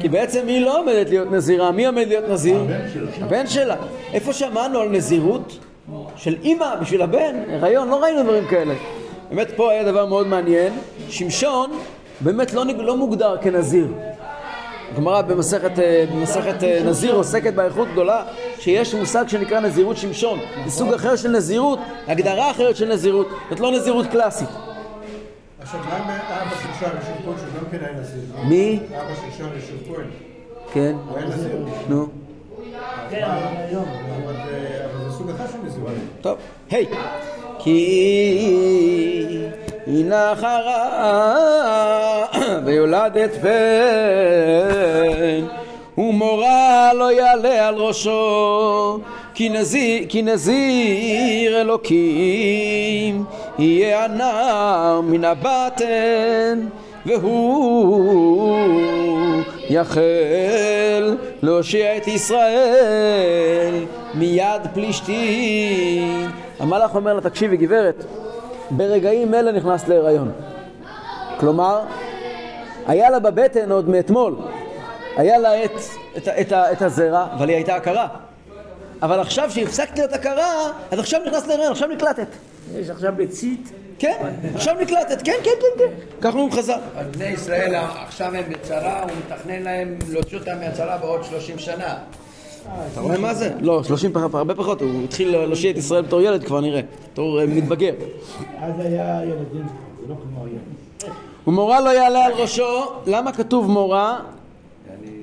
כי 0.00 0.08
בעצם 0.08 0.46
היא 0.46 0.64
לא 0.64 0.80
עומדת 0.80 1.08
להיות 1.10 1.32
נזירה. 1.32 1.72
מי 1.72 1.86
עומד 1.86 2.08
להיות 2.08 2.24
נזיר? 2.28 2.64
הבן 3.20 3.46
שלה. 3.46 3.76
איפה 4.12 4.32
שמענו 4.32 4.80
על 4.80 4.88
נזירות 4.88 5.58
של 6.16 6.36
אימא 6.42 6.74
בשביל 6.80 7.02
הבן? 7.02 7.36
הריון, 7.48 7.88
לא 7.88 8.02
ראינו 8.02 8.22
דברים 8.22 8.46
כאלה. 8.46 8.74
באמת 9.30 9.50
פה 9.56 9.70
היה 9.70 9.84
דבר 9.84 10.06
מאוד 10.06 10.26
מעניין. 10.26 10.72
שמשון 11.08 11.70
באמת 12.20 12.54
לא, 12.54 12.64
לא 12.78 12.96
מוגדר 12.96 13.36
כנזיר. 13.42 13.86
הגמרא 14.92 15.22
במסכת, 15.22 15.78
אה, 15.78 16.04
במסכת 16.12 16.64
אה, 16.64 16.82
נזיר 16.84 17.14
עוסקת 17.14 17.54
באיכות 17.54 17.88
גדולה 17.92 18.24
שיש 18.58 18.94
מושג 18.94 19.24
שנקרא 19.28 19.60
נזירות 19.60 19.96
שמשון. 19.96 20.38
זה 20.64 20.70
סוג 20.70 20.92
אחר 20.92 21.16
של 21.16 21.28
נזירות, 21.28 21.78
הגדרה 22.06 22.50
אחרת 22.50 22.76
של 22.76 22.88
נזירות, 22.88 23.28
זאת 23.50 23.60
לא 23.60 23.72
נזירות 23.72 24.06
קלאסית. 24.06 24.48
עכשיו, 25.60 25.80
מה 25.88 25.96
עם 25.96 26.10
אבא 26.10 26.56
של 26.62 26.68
שר 26.80 26.86
ישוב 26.86 27.16
כהן, 27.24 27.36
שהוא 27.38 27.48
גם 27.60 27.70
כן 27.70 27.78
היה 27.84 27.92
נזיר? 28.00 28.22
מי? 28.44 28.80
אבא 28.88 29.14
של 29.14 29.30
שר 29.38 29.56
ישוב 29.56 29.78
כהן, 29.88 30.06
כן, 30.72 30.94
הוא 31.08 31.18
היה 31.18 31.26
נזיר. 31.26 31.66
נו. 31.88 32.06
טוב, 36.20 36.38
היי. 36.70 36.86
כי 37.58 37.78
הנה 39.86 40.32
חרה 40.36 42.26
ויולדת 42.64 43.30
בן 43.42 43.50
ומורה 45.98 46.92
לא 46.94 47.12
יעלה 47.12 47.68
על 47.68 47.74
ראשו 47.74 49.00
כי 49.40 49.48
נזיר, 49.48 50.02
כי 50.08 50.22
נזיר 50.22 51.60
אלוקים 51.60 53.24
יהיה 53.58 54.04
הנער 54.04 55.00
מן 55.00 55.24
הבטן 55.24 56.68
והוא 57.06 58.56
יחל 59.70 61.16
להושיע 61.42 61.96
את 61.96 62.08
ישראל 62.08 63.74
מיד 64.14 64.62
פלישתים. 64.74 66.30
המלאך 66.58 66.94
אומר 66.94 67.14
לה, 67.14 67.20
תקשיבי 67.20 67.56
גברת, 67.56 68.04
ברגעים 68.70 69.34
אלה 69.34 69.52
נכנסת 69.52 69.88
להיריון. 69.88 70.32
כלומר, 71.38 71.80
היה 72.86 73.10
לה 73.10 73.18
בבטן 73.18 73.72
עוד 73.72 73.88
מאתמול, 73.88 74.36
היה 75.16 75.38
לה 75.38 75.64
את, 75.64 75.70
את, 76.16 76.28
את, 76.28 76.52
את 76.52 76.82
הזרע, 76.82 77.26
אבל 77.36 77.48
היא 77.48 77.56
הייתה 77.56 77.76
עקרה. 77.76 78.29
אבל 79.02 79.20
עכשיו 79.20 79.50
שהפסקת 79.50 79.98
להיות 79.98 80.12
עקרה, 80.12 80.70
אז 80.90 80.98
עכשיו 80.98 81.20
נכנסת 81.26 81.46
להיריון, 81.46 81.72
עכשיו 81.72 81.88
נקלטת. 81.88 82.26
יש 82.74 82.90
עכשיו 82.90 83.12
ביצית, 83.16 83.72
כן, 83.98 84.34
עכשיו 84.54 84.74
נקלטת, 84.80 85.22
כן, 85.24 85.32
כן, 85.44 85.50
כן, 85.60 85.78
כן. 85.84 85.92
כך 86.20 86.34
אומרים 86.34 86.52
חז"ל. 86.52 86.78
אז 86.96 87.06
בני 87.06 87.24
ישראל 87.24 87.74
עכשיו 87.74 88.34
הם 88.34 88.44
בצרה, 88.50 89.02
הוא 89.02 89.10
מתכנן 89.26 89.62
להם 89.62 89.98
להוציא 90.08 90.38
אותם 90.38 90.58
מהצרה 90.60 90.96
בעוד 90.96 91.24
30 91.24 91.58
שנה. 91.58 91.94
אתה 92.92 93.00
רואה 93.00 93.18
מה 93.18 93.34
זה? 93.34 93.50
לא, 93.60 93.82
30 93.84 94.12
פחות, 94.12 94.34
הרבה 94.34 94.54
פחות, 94.54 94.82
הוא 94.82 95.04
התחיל 95.04 95.36
להושיע 95.36 95.70
את 95.70 95.76
ישראל 95.76 96.02
בתור 96.02 96.20
ילד 96.20 96.44
כבר 96.44 96.60
נראה, 96.60 96.80
בתור 97.12 97.40
אה, 97.40 97.46
מתבגר. 97.46 97.92
אז 98.60 98.72
היה 98.78 99.20
ילדים, 99.24 99.66
זה 100.00 100.08
לא 100.08 100.14
כמו 100.14 100.44
היום. 100.44 101.10
ומורה 101.46 101.80
לא 101.80 101.90
יעלה 101.90 102.24
על 102.24 102.32
ראשו, 102.32 102.82
למה 103.06 103.32
כתוב 103.32 103.70
מורה? 103.70 104.18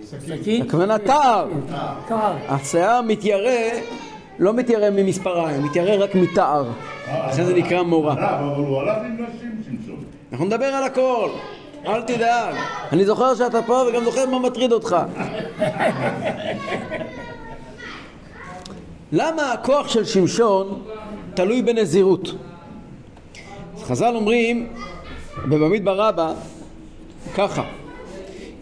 סכין, 0.07 0.61
הכוונה 0.61 0.97
תער. 0.97 1.47
השיער 2.47 3.01
מתיירא, 3.01 3.79
לא 4.39 4.53
מתיירא 4.53 4.89
ממספריים, 4.89 5.63
מתיירא 5.63 6.03
רק 6.03 6.15
מתער. 6.15 6.65
לכן 7.07 7.43
זה 7.43 7.53
נקרא 7.53 7.83
מורה. 7.83 8.13
אבל 8.13 8.65
הוא 8.65 8.81
הלך 8.81 8.97
עם 8.97 9.13
נשים 9.13 9.61
שמשון. 9.65 10.03
אנחנו 10.31 10.45
נדבר 10.45 10.65
על 10.65 10.83
הכל, 10.83 11.29
אל 11.85 12.01
תדאג. 12.01 12.55
אני 12.91 13.05
זוכר 13.05 13.35
שאתה 13.35 13.61
פה 13.61 13.83
וגם 13.89 14.03
זוכר 14.03 14.25
מה 14.25 14.39
מטריד 14.39 14.71
אותך. 14.71 14.95
למה 19.11 19.51
הכוח 19.51 19.87
של 19.87 20.05
שמשון 20.05 20.81
תלוי 21.33 21.61
בנזירות? 21.61 22.33
חז"ל 23.83 24.15
אומרים 24.15 24.67
בבמדבר 25.45 26.07
רבה 26.07 26.31
ככה 27.35 27.63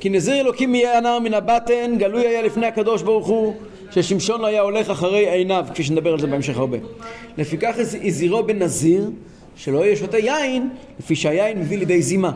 כי 0.06 0.10
נזיר 0.10 0.40
אלוקים 0.40 0.76
יהיה 0.76 0.98
הנער 0.98 1.20
מן 1.20 1.34
הבטן 1.34 1.98
גלוי 1.98 2.28
היה 2.28 2.42
לפני 2.42 2.68
הקדוש 2.68 3.02
ברוך 3.02 3.28
הוא 3.28 3.54
ששמשון 3.92 4.42
לא 4.42 4.48
היה 4.48 4.62
הולך 4.62 4.90
אחרי 4.90 5.30
עיניו 5.30 5.66
כפי 5.74 5.84
שנדבר 5.84 6.14
על 6.14 6.20
זה 6.20 6.28
בהמשך 6.28 6.58
הרבה. 6.58 6.78
לפיכך 7.38 7.76
הזהירו 8.04 8.44
בנזיר 8.44 9.10
שלא 9.56 9.86
יהיה 9.86 9.96
שותה 9.96 10.18
יין 10.18 10.70
לפי 11.00 11.16
שהיין 11.16 11.60
מביא 11.60 11.78
לידי 11.78 12.02
זימה 12.02 12.32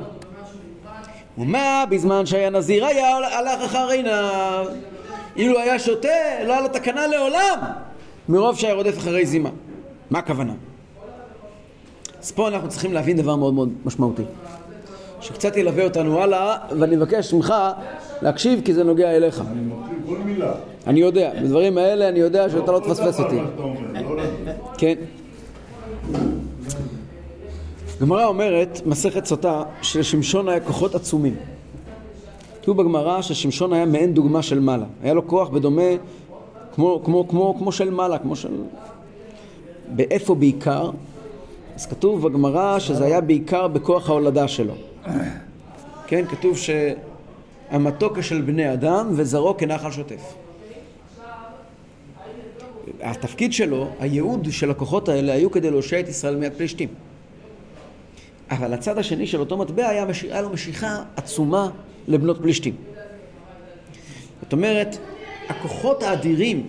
ומה 1.38 1.84
בזמן 1.90 2.26
שהיה 2.26 2.50
נזיר 2.50 2.86
היה 2.86 3.18
הלך 3.18 3.62
אחר 3.66 3.90
עיניו 3.90 4.66
אילו 5.36 5.60
היה 5.60 5.80
שותה 5.80 6.08
לא 6.46 6.54
היה 6.54 6.62
לו 6.62 6.68
תקנה 6.68 7.08
לעולם 7.08 7.60
מרוב 8.30 8.58
שהיה 8.58 8.74
רודף 8.74 8.98
אחרי 8.98 9.26
זימה 9.26 9.50
מה 10.10 10.20
הכוונה? 10.20 10.54
אז 12.22 12.32
פה 12.32 12.48
אנחנו 12.48 12.70
צריכים 12.70 12.94
להבין 12.94 13.18
דבר 13.18 13.36
מאוד 13.36 13.54
מאוד 13.54 13.70
משמעותי 13.86 14.24
שקצת 15.22 15.58
ילווה 15.58 15.84
אותנו 15.84 16.22
הלאה 16.22 16.58
ואני 16.80 16.96
מבקש 16.96 17.34
ממך 17.34 17.54
להקשיב 18.22 18.62
כי 18.66 18.74
זה 18.74 18.84
נוגע 18.84 19.12
אליך 19.12 19.42
אני 19.52 19.62
מקשיב 19.62 19.98
כל 20.08 20.18
מילה. 20.26 20.52
אני 20.88 21.00
יודע, 21.00 21.32
בדברים 21.44 21.78
האלה 21.78 22.10
אני 22.10 22.20
יודע 22.20 22.50
שאתה 22.50 22.72
לא 22.72 22.80
תפספס 22.80 23.20
דבר 23.20 23.26
אותי 23.26 23.36
לא. 23.58 24.24
כן. 24.78 24.96
גמרא 28.02 28.26
אומרת, 28.26 28.82
מסכת 28.86 29.26
סוטה, 29.26 29.64
שלשמשון 29.82 30.50
היה 30.50 30.60
כוחות 30.60 30.96
עצומים. 30.96 31.36
כתוב 32.62 32.78
בגמרא 32.78 33.22
ששמשון 33.22 33.74
היה 33.74 33.86
מעין 33.86 34.14
דוגמה 34.14 34.42
של 34.42 34.60
מעלה. 34.60 34.86
היה 35.04 35.14
לו 35.14 35.28
כוח 35.28 35.50
בדומה, 35.50 35.82
כמו, 36.76 37.02
כמו, 37.04 37.28
כמו, 37.28 37.56
כמו 37.58 37.72
של 37.72 37.90
מעלה, 37.90 38.18
כמו 38.18 38.36
של... 38.36 38.50
באיפה 39.96 40.36
בעיקר? 40.36 40.90
אז 41.76 41.86
כתוב 41.86 42.28
בגמרא 42.28 42.80
שזה 42.80 43.06
היה 43.06 43.22
בעיקר 43.22 43.68
בכוח 43.68 44.10
ההולדה 44.10 44.48
שלו. 44.48 44.74
כן, 46.08 46.26
כתוב 46.26 46.58
שהמתוק 46.58 48.22
של 48.22 48.42
בני 48.42 48.74
אדם 48.74 49.10
וזרעו 49.16 49.58
כנחל 49.58 49.92
שוטף. 49.92 50.34
התפקיד 53.02 53.54
שלו, 53.54 53.88
הייעוד 54.00 54.48
של 54.52 54.72
הכוחות 54.72 55.10
האלה 55.10 55.34
היו 55.34 55.52
כדי 55.52 55.72
להושיע 55.72 56.00
את 56.00 56.10
ישראל 56.10 56.36
מיד 56.36 56.54
פלישתים. 56.58 56.90
אבל 58.52 58.74
הצד 58.74 58.98
השני 58.98 59.28
של 59.28 59.40
אותו 59.40 59.58
מטבע 59.58 59.88
היה, 59.88 60.06
מש... 60.06 60.24
היה 60.24 60.42
לו 60.42 60.50
משיכה 60.50 61.04
עצומה 61.16 61.70
לבנות 62.08 62.42
פלישתים. 62.42 62.76
זאת 64.42 64.54
אומרת, 64.54 64.98
הכוחות 65.50 66.04
האדירים 66.04 66.68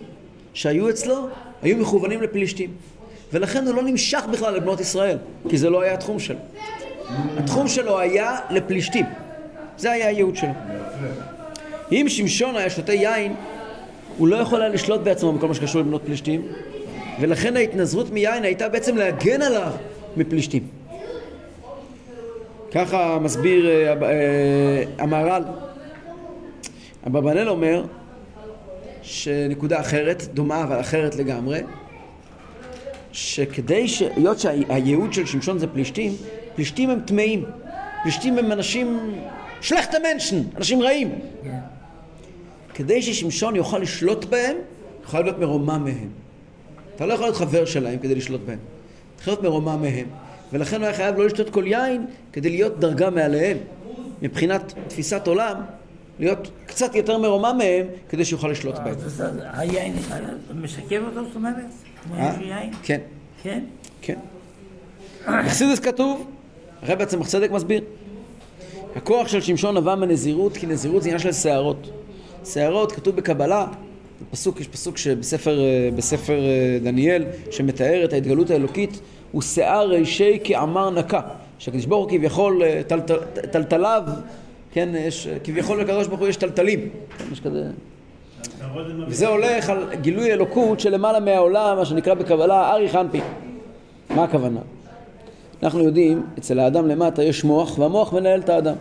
שהיו 0.54 0.90
אצלו 0.90 1.28
היו 1.62 1.76
מכוונים 1.76 2.22
לפלישתים. 2.22 2.70
ולכן 3.32 3.66
הוא 3.66 3.74
לא 3.74 3.82
נמשך 3.82 4.22
בכלל 4.32 4.54
לבנות 4.54 4.80
ישראל, 4.80 5.16
כי 5.48 5.58
זה 5.58 5.70
לא 5.70 5.80
היה 5.80 5.94
התחום 5.94 6.18
שלו. 6.18 6.38
התחום 7.36 7.68
שלו 7.68 7.98
היה 7.98 8.36
לפלישתים. 8.50 9.06
זה 9.78 9.90
היה 9.90 10.06
הייעוד 10.06 10.36
שלו. 10.36 10.52
אם 11.92 12.06
שמשון 12.08 12.56
היה 12.56 12.70
שותה 12.70 12.92
יין, 12.92 13.34
הוא 14.18 14.28
לא 14.28 14.36
יכול 14.36 14.62
היה 14.62 14.70
לשלוט 14.70 15.00
בעצמו 15.00 15.32
בכל 15.32 15.48
מה 15.48 15.54
שקשור 15.54 15.80
לבנות 15.80 16.02
פלישתים, 16.04 16.42
ולכן 17.20 17.56
ההתנזרות 17.56 18.10
מיין 18.10 18.42
הייתה 18.42 18.68
בעצם 18.68 18.96
להגן 18.96 19.42
עליו 19.42 19.72
מפלישתים. 20.16 20.62
ככה 22.72 23.18
מסביר 23.18 23.66
אה, 23.68 23.92
אה, 24.02 24.84
המהר"ל. 24.98 25.42
אברבנאל 27.06 27.48
אומר 27.48 27.84
שנקודה 29.02 29.80
אחרת, 29.80 30.22
דומה 30.34 30.62
אבל 30.62 30.80
אחרת 30.80 31.16
לגמרי, 31.16 31.60
שכדי 33.12 33.88
ש... 33.88 34.02
היות 34.16 34.38
שהייעוד 34.38 35.12
של 35.12 35.26
שמשון 35.26 35.58
זה 35.58 35.66
פלישתים, 35.66 36.12
פלישתים 36.60 36.90
הם 36.90 37.00
טמאים. 37.00 37.44
פלישתים 38.02 38.38
הם 38.38 38.52
אנשים... 38.52 39.14
שלכת 39.60 39.94
מנשן, 39.94 40.42
אנשים 40.56 40.82
רעים. 40.82 41.18
כדי 42.74 43.02
ששמשון 43.02 43.56
יוכל 43.56 43.78
לשלוט 43.78 44.24
בהם, 44.24 44.56
יכול 45.04 45.20
להיות 45.20 45.38
מרומם 45.38 45.84
מהם. 45.84 46.08
אתה 46.96 47.06
לא 47.06 47.14
יכול 47.14 47.26
להיות 47.26 47.36
חבר 47.36 47.64
שלהם 47.64 47.98
כדי 47.98 48.14
לשלוט 48.14 48.40
בהם. 48.46 48.58
אתה 49.14 49.22
יכול 49.22 49.32
להיות 49.32 49.42
מרומם 49.42 49.82
מהם. 49.82 50.06
ולכן 50.52 50.76
הוא 50.76 50.84
היה 50.84 50.94
חייב 50.94 51.16
לא 51.16 51.26
לשתות 51.26 51.50
כל 51.50 51.66
יין 51.66 52.06
כדי 52.32 52.50
להיות 52.50 52.80
דרגה 52.80 53.10
מעליהם. 53.10 53.56
מבחינת 54.22 54.74
תפיסת 54.88 55.26
עולם, 55.26 55.56
להיות 56.18 56.50
קצת 56.66 56.94
יותר 56.94 57.18
מרומם 57.18 57.54
מהם 57.58 57.86
כדי 58.08 58.24
שיוכל 58.24 58.48
לשלוט 58.48 58.74
בהם. 58.74 58.94
אז 58.94 59.22
היין 59.52 59.96
משקר 60.54 61.02
אותו, 61.06 61.24
זאת 61.24 61.36
אומרת? 61.36 61.54
אה? 62.14 62.62
כן, 62.82 63.00
כן? 63.42 63.60
כן. 64.02 64.18
בחסידס 65.26 65.78
כתוב, 65.78 66.26
הרב 66.82 66.98
בעצם 66.98 67.22
צדק 67.24 67.50
מסביר, 67.50 67.80
הכוח 68.96 69.28
של 69.28 69.40
שמשון 69.40 69.76
נבע 69.76 69.94
מנזירות, 69.94 70.56
כי 70.56 70.66
נזירות 70.66 71.02
זה 71.02 71.08
עניין 71.08 71.18
של 71.18 71.32
שערות. 71.32 71.90
שערות, 72.44 72.92
כתוב 72.92 73.16
בקבלה, 73.16 73.66
פסוק, 74.30 74.60
יש 74.60 74.68
פסוק 74.68 74.96
שבספר 74.96 75.60
אה, 75.60 75.88
בספר 75.96 76.38
אה, 76.40 76.78
דניאל, 76.82 77.24
שמתאר 77.50 78.04
את 78.04 78.12
ההתגלות 78.12 78.50
האלוקית, 78.50 79.00
הוא 79.32 79.42
שיער 79.42 79.88
רישי 79.88 80.38
כעמר 80.44 80.90
נקה. 80.90 81.20
שהקדוש 81.58 81.86
ברוך 81.86 82.04
הוא 82.10 82.18
כביכול, 82.18 82.62
אה, 82.62 82.80
טלטל- 82.88 83.46
טלטליו, 83.50 84.02
כן, 84.72 84.88
יש, 84.94 85.28
כביכול 85.44 85.80
לקדוש 85.80 86.06
ברוך 86.06 86.20
הוא 86.20 86.28
יש 86.28 86.36
טלטלים. 86.36 86.88
יש 87.32 87.40
כזה... 87.40 87.64
וזה 89.08 89.28
הולך 89.28 89.70
על 89.70 89.94
גילוי 90.00 90.32
אלוקות 90.32 90.80
שלמעלה 90.80 91.20
מהעולם, 91.20 91.76
מה 91.76 91.84
שנקרא 91.84 92.14
בקבלה 92.14 92.72
ארי 92.72 92.88
חנפי. 92.88 93.20
מה 94.10 94.24
הכוונה? 94.24 94.60
אנחנו 95.62 95.80
יודעים, 95.80 96.26
אצל 96.38 96.58
האדם 96.58 96.88
למטה 96.88 97.22
יש 97.22 97.44
מוח, 97.44 97.78
והמוח 97.78 98.12
מנהל 98.12 98.40
את 98.40 98.48
האדם. 98.48 98.74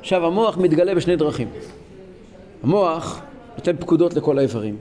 עכשיו, 0.00 0.26
המוח 0.26 0.58
מתגלה 0.58 0.94
בשני 0.94 1.16
דרכים. 1.16 1.48
המוח 2.62 3.20
נותן 3.56 3.76
פקודות 3.76 4.14
לכל 4.14 4.38
האיברים, 4.38 4.76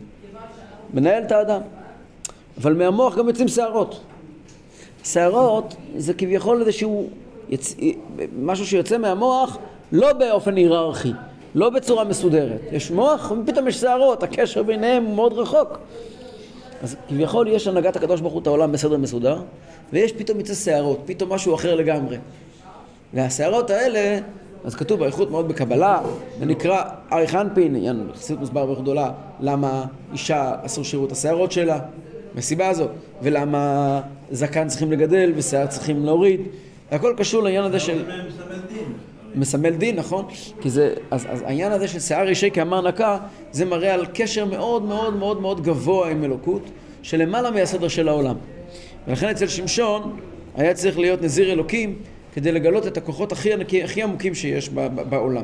מנהל 0.93 1.23
את 1.23 1.31
האדם, 1.31 1.61
אבל 2.57 2.73
מהמוח 2.73 3.17
גם 3.17 3.27
יוצאים 3.27 3.47
שערות. 3.47 3.99
שערות 5.03 5.75
זה 5.97 6.13
כביכול 6.13 6.61
איזשהו 6.61 7.09
יצ... 7.49 7.75
משהו 8.39 8.65
שיוצא 8.65 8.97
מהמוח 8.97 9.57
לא 9.91 10.13
באופן 10.13 10.55
היררכי, 10.55 11.11
לא 11.55 11.69
בצורה 11.69 12.03
מסודרת. 12.03 12.61
יש 12.71 12.91
מוח 12.91 13.31
ופתאום 13.31 13.67
יש 13.67 13.75
שערות, 13.75 14.23
הקשר 14.23 14.63
ביניהם 14.63 15.15
מאוד 15.15 15.33
רחוק. 15.33 15.79
אז 16.81 16.95
כביכול 17.09 17.47
יש 17.47 17.67
הנהגת 17.67 17.95
הקדוש 17.95 18.21
ברוך 18.21 18.33
הוא 18.33 18.41
את 18.41 18.47
העולם 18.47 18.71
בסדר 18.71 18.97
מסודר, 18.97 19.41
ויש 19.93 20.13
פתאום 20.13 20.39
יצא 20.39 20.53
שערות, 20.53 20.99
פתאום 21.05 21.33
משהו 21.33 21.55
אחר 21.55 21.75
לגמרי. 21.75 22.17
והשערות 23.13 23.69
האלה, 23.69 24.19
אז 24.63 24.75
כתוב 24.75 24.99
באיכות 24.99 25.31
מאוד 25.31 25.47
בקבלה, 25.47 26.01
זה 26.39 26.45
נקרא 26.45 26.83
אריך 27.13 27.35
אנפין, 27.35 27.75
עניין 27.75 28.07
חסידות 28.15 28.41
מסבר 28.41 28.65
בערך 28.65 28.79
גדולה, 28.79 29.11
למה 29.39 29.85
אישה 30.13 30.55
אסור 30.65 30.83
שיראו 30.83 31.05
את 31.05 31.11
השערות 31.11 31.51
שלה, 31.51 31.79
מהסיבה 32.35 32.69
הזאת, 32.69 32.89
ולמה 33.21 34.01
זקן 34.31 34.67
צריכים 34.67 34.91
לגדל 34.91 35.31
ושיער 35.35 35.67
צריכים 35.67 36.05
להוריד, 36.05 36.41
הכל 36.91 37.13
קשור 37.17 37.43
לעניין 37.43 37.63
הזה 37.63 37.79
של... 37.79 38.05
מסמל 39.35 39.69
דין, 39.69 39.95
נכון? 39.95 40.25
כי 40.61 40.69
זה, 40.69 40.93
אז, 41.11 41.25
אז 41.29 41.41
העניין 41.41 41.71
הזה 41.71 41.87
של 41.87 41.99
שיער 41.99 42.27
אישי 42.27 42.51
כאמר 42.51 42.87
נקה, 42.87 43.17
זה 43.51 43.65
מראה 43.65 43.93
על 43.93 44.05
קשר 44.13 44.45
מאוד 44.45 44.83
מאוד 44.83 45.15
מאוד 45.15 45.41
מאוד 45.41 45.63
גבוה 45.63 46.09
עם 46.09 46.23
אלוקות, 46.23 46.61
שלמעלה 47.01 47.51
מהסדר 47.51 47.87
של 47.87 48.07
העולם. 48.07 48.35
ולכן 49.07 49.29
אצל 49.29 49.47
שמשון 49.47 50.17
היה 50.55 50.73
צריך 50.73 50.99
להיות 50.99 51.21
נזיר 51.21 51.51
אלוקים 51.51 51.95
כדי 52.33 52.51
לגלות 52.51 52.87
את 52.87 52.97
הכוחות 52.97 53.31
הכי, 53.31 53.53
ענקי, 53.53 53.83
הכי 53.83 54.03
עמוקים 54.03 54.35
שיש 54.35 54.69
ב, 54.69 54.79
ב, 54.79 55.09
בעולם. 55.09 55.43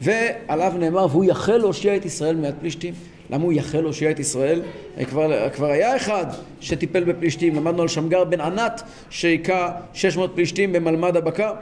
ועליו 0.00 0.72
נאמר, 0.78 1.06
והוא 1.10 1.24
יחל 1.24 1.56
להושיע 1.56 1.96
את 1.96 2.04
ישראל 2.04 2.36
מיד 2.36 2.54
פלישתים. 2.60 2.94
למה 3.30 3.44
הוא 3.44 3.52
יחל 3.52 3.80
להושיע 3.80 4.10
את 4.10 4.18
ישראל? 4.18 4.62
כבר, 5.08 5.48
כבר 5.50 5.66
היה 5.66 5.96
אחד 5.96 6.26
שטיפל 6.60 7.04
בפלישתים, 7.04 7.56
למדנו 7.56 7.82
על 7.82 7.88
שמגר 7.88 8.24
בן 8.24 8.40
ענת 8.40 8.82
שהיכה 9.10 9.70
600 9.94 10.30
פלישתים 10.34 10.72
במלמד 10.72 11.16
הבקר. 11.16 11.52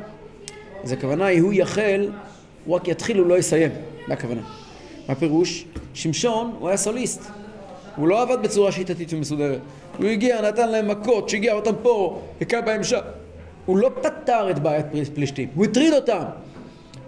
אז 0.84 0.92
הכוונה 0.92 1.26
היא, 1.26 1.42
הוא 1.42 1.52
יחל, 1.52 2.10
הוא 2.64 2.74
רק 2.74 2.88
יתחיל, 2.88 3.18
הוא 3.18 3.26
לא 3.26 3.38
יסיים. 3.38 3.70
מה 4.08 4.14
הכוונה? 4.14 4.40
מה 5.08 5.12
הפירוש? 5.12 5.64
שמשון, 5.94 6.56
הוא 6.58 6.68
היה 6.68 6.76
סוליסט. 6.76 7.22
הוא 7.96 8.08
לא 8.08 8.22
עבד 8.22 8.42
בצורה 8.42 8.72
שיטתית 8.72 9.12
ומסודרת. 9.12 9.60
הוא 9.98 10.06
הגיע, 10.06 10.42
נתן 10.42 10.68
להם 10.68 10.88
מכות, 10.88 11.28
שיגע 11.28 11.52
אותם 11.52 11.72
פה, 11.82 12.20
היכה 12.40 12.60
בהם 12.60 12.84
שם. 12.84 13.00
הוא 13.66 13.78
לא 13.78 13.90
פתר 14.02 14.50
את 14.50 14.58
בעיית 14.58 14.86
פלישתים, 15.14 15.48
הוא 15.54 15.64
הטריד 15.64 15.92
אותם. 15.92 16.22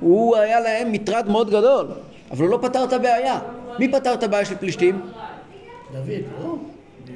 הוא 0.00 0.36
היה 0.36 0.60
להם 0.60 0.92
מטרד 0.92 1.28
מאוד 1.28 1.50
גדול, 1.50 1.86
אבל 2.30 2.44
הוא 2.44 2.50
לא 2.50 2.58
פתר 2.62 2.84
את 2.84 2.92
הבעיה. 2.92 3.38
מי 3.78 3.88
פתר 3.88 4.14
את 4.14 4.22
הבעיה 4.22 4.44
של 4.44 4.56
פלישתים? 4.56 5.00
דוד, 5.92 6.08
לא? 6.42 6.54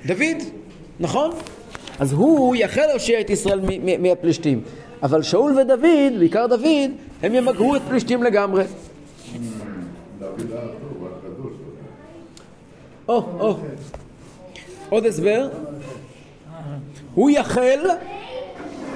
דוד, 0.07 0.43
נכון? 1.01 1.31
אז 1.99 2.13
הוא 2.13 2.57
יכל 2.57 2.87
להושיע 2.87 3.21
את 3.21 3.31
ישראל 3.31 3.61
מהפלישתים. 3.99 4.63
אבל 5.05 5.23
שאול 5.23 5.53
ודוד, 5.59 6.19
בעיקר 6.19 6.47
דוד, 6.47 6.91
הם 7.23 7.35
ימגרו 7.35 7.77
את 7.77 7.83
פלישתים 7.89 8.23
לגמרי. 8.23 8.65
או, 13.09 13.23
או. 13.41 13.57
עוד 14.89 15.07
הסבר. 15.07 15.49
הוא 17.15 17.31
יחל, 17.31 17.81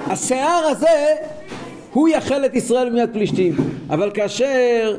השיער 0.07 0.63
הזה, 0.71 1.15
הוא 1.93 2.09
יחל 2.09 2.45
את 2.45 2.55
ישראל 2.55 2.89
מיד 2.89 3.09
פלישתים. 3.13 3.55
אבל 3.89 4.11
כאשר, 4.13 4.97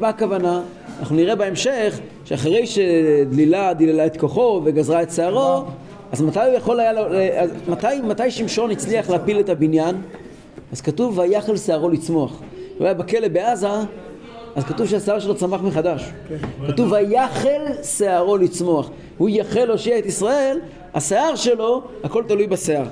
מה 0.00 0.08
הכוונה? 0.08 0.62
אנחנו 1.00 1.16
נראה 1.16 1.34
בהמשך 1.34 1.98
שאחרי 2.24 2.66
שדלילה 2.66 3.74
דיללה 3.74 4.06
את 4.06 4.16
כוחו 4.16 4.62
וגזרה 4.64 5.02
את 5.02 5.12
שערו, 5.12 5.64
אז 6.12 6.22
מתי 6.22 6.40
הוא 6.40 6.54
יכול 6.54 6.80
היה, 6.80 6.90
אז 7.42 7.50
מתי, 7.68 8.00
מתי 8.04 8.30
שמשון 8.30 8.70
הצליח 8.70 9.10
להפיל 9.10 9.40
את 9.40 9.48
הבניין? 9.48 9.96
אז 10.72 10.80
כתוב 10.80 11.18
ויחל 11.18 11.56
שערו 11.56 11.88
לצמוח. 11.88 12.40
הוא 12.78 12.84
היה 12.84 12.94
בכלא 12.94 13.28
בעזה, 13.28 13.68
אז 14.56 14.64
כתוב 14.64 14.86
שהשיער 14.86 15.20
שלו 15.20 15.34
צמח 15.34 15.60
מחדש. 15.60 16.04
כתוב 16.68 16.92
ויחל 16.92 17.62
שערו 17.82 18.36
לצמוח. 18.36 18.90
הוא 19.18 19.28
יחל 19.28 19.64
להושיע 19.64 19.98
את 19.98 20.06
ישראל, 20.06 20.60
השיער 20.94 21.36
שלו, 21.36 21.82
הכל 22.04 22.24
תלוי 22.28 22.46
בשיער. 22.46 22.84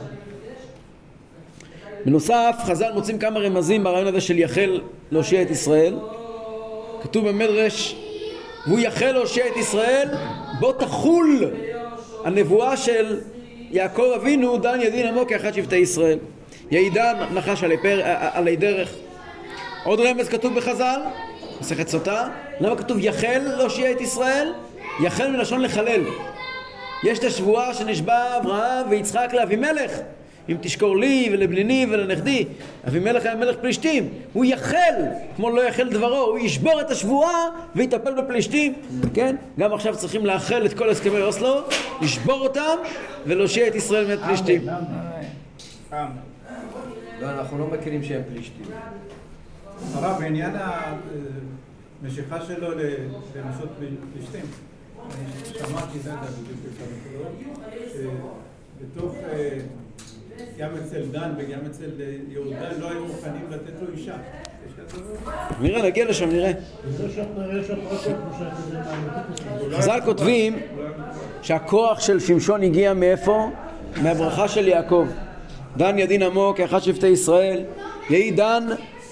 בנוסף, 2.06 2.56
חז"ל 2.64 2.92
מוצאים 2.94 3.18
כמה 3.18 3.40
רמזים 3.40 3.84
ברעיון 3.84 4.06
הזה 4.06 4.20
של 4.20 4.38
יחל 4.38 4.80
להושיע 5.10 5.42
את 5.42 5.50
ישראל. 5.50 5.96
כתוב 7.02 7.28
במדרש, 7.28 7.96
והוא 8.66 8.78
יחל 8.78 9.12
להושיע 9.12 9.46
את 9.46 9.56
ישראל, 9.56 10.08
בוא 10.60 10.72
תחול 10.72 11.50
הנבואה 12.24 12.76
של 12.76 13.20
יעקב 13.70 14.12
אבינו, 14.16 14.58
דן 14.58 14.80
ידין 14.80 15.06
עמו 15.06 15.26
כאחד 15.26 15.54
שבטי 15.54 15.76
ישראל. 15.76 16.18
יעידן 16.70 17.14
נחש 17.34 17.64
עלי, 17.64 17.76
פר, 17.82 18.00
עלי 18.32 18.56
דרך. 18.56 18.94
עוד 19.84 20.00
רמז 20.00 20.28
כתוב 20.28 20.54
בחז"ל, 20.54 21.00
מסכת 21.60 21.88
סוטה, 21.88 22.28
למה 22.60 22.76
כתוב 22.76 22.98
יחל 23.00 23.38
להושיע 23.58 23.90
את 23.90 24.00
ישראל? 24.00 24.52
יחל 25.04 25.30
מלשון 25.30 25.60
לחלל. 25.60 26.04
יש 27.04 27.18
את 27.18 27.24
השבועה 27.24 27.74
שנשבע 27.74 28.36
אברהם 28.36 28.86
ויצחק 28.90 29.28
לאבימלך 29.32 29.90
אם 30.48 30.56
תשקור 30.60 30.96
לי 30.96 31.28
ולבניני 31.32 31.86
ולנכדי 31.90 32.44
אבימלך 32.88 33.24
היה 33.24 33.34
מלך 33.34 33.56
פלישתים. 33.56 34.08
הוא 34.32 34.44
יחל 34.44 34.94
כמו 35.36 35.50
לא 35.50 35.68
יחל 35.68 35.88
דברו 35.88 36.16
הוא 36.16 36.38
ישבור 36.38 36.80
את 36.80 36.90
השבועה 36.90 37.48
ויטפל 37.74 38.22
בפלישתים. 38.22 38.74
כן? 39.14 39.36
גם 39.58 39.72
עכשיו 39.72 39.96
צריכים 39.96 40.26
לאחל 40.26 40.66
את 40.66 40.74
כל 40.74 40.90
הסכמי 40.90 41.22
אוסלו 41.22 41.60
לשבור 42.02 42.40
אותם 42.40 42.76
ולהושיע 43.26 43.68
את 43.68 43.74
ישראל 43.74 44.06
מאת 44.08 44.18
פלישתים. 44.26 44.66
לא, 47.20 47.30
אנחנו 47.30 47.58
לא 47.58 47.66
מכירים 47.66 48.02
שהם 48.02 48.22
פלישתים. 48.32 48.66
הרב, 49.94 50.20
בעניין 50.20 50.50
המשיכה 52.02 52.40
שלו 52.46 52.68
לנשות 53.36 53.68
פלישתים, 54.12 54.44
אני 55.04 55.58
שמעתי, 55.58 55.98
זה 55.98 56.10
בדיוק 56.42 56.74
שבתוך, 58.80 59.14
גם 60.58 60.68
אצל 60.82 61.02
דן 61.12 61.30
וגם 61.38 61.58
אצל 61.70 61.90
יהודה 62.28 62.68
לא 62.80 62.90
היו 62.90 63.04
מוכנים 63.04 63.46
לתת 63.50 63.82
לו 63.82 63.88
אישה. 63.92 64.14
נראה, 65.60 65.82
נגיע 65.82 66.08
לשם, 66.08 66.28
נראה. 66.28 66.52
חז"ל 69.72 70.00
כותבים 70.04 70.58
שהכוח 71.42 72.00
של 72.00 72.20
שמשון 72.20 72.62
הגיע 72.62 72.94
מאיפה? 72.94 73.50
מהברכה 74.02 74.48
של 74.48 74.68
יעקב. 74.68 75.06
דן 75.76 75.98
ידין 75.98 76.22
עמו 76.22 76.54
כאחד 76.56 76.78
שבטי 76.78 77.06
ישראל, 77.06 77.64
יהי 78.10 78.30
דן 78.30 78.66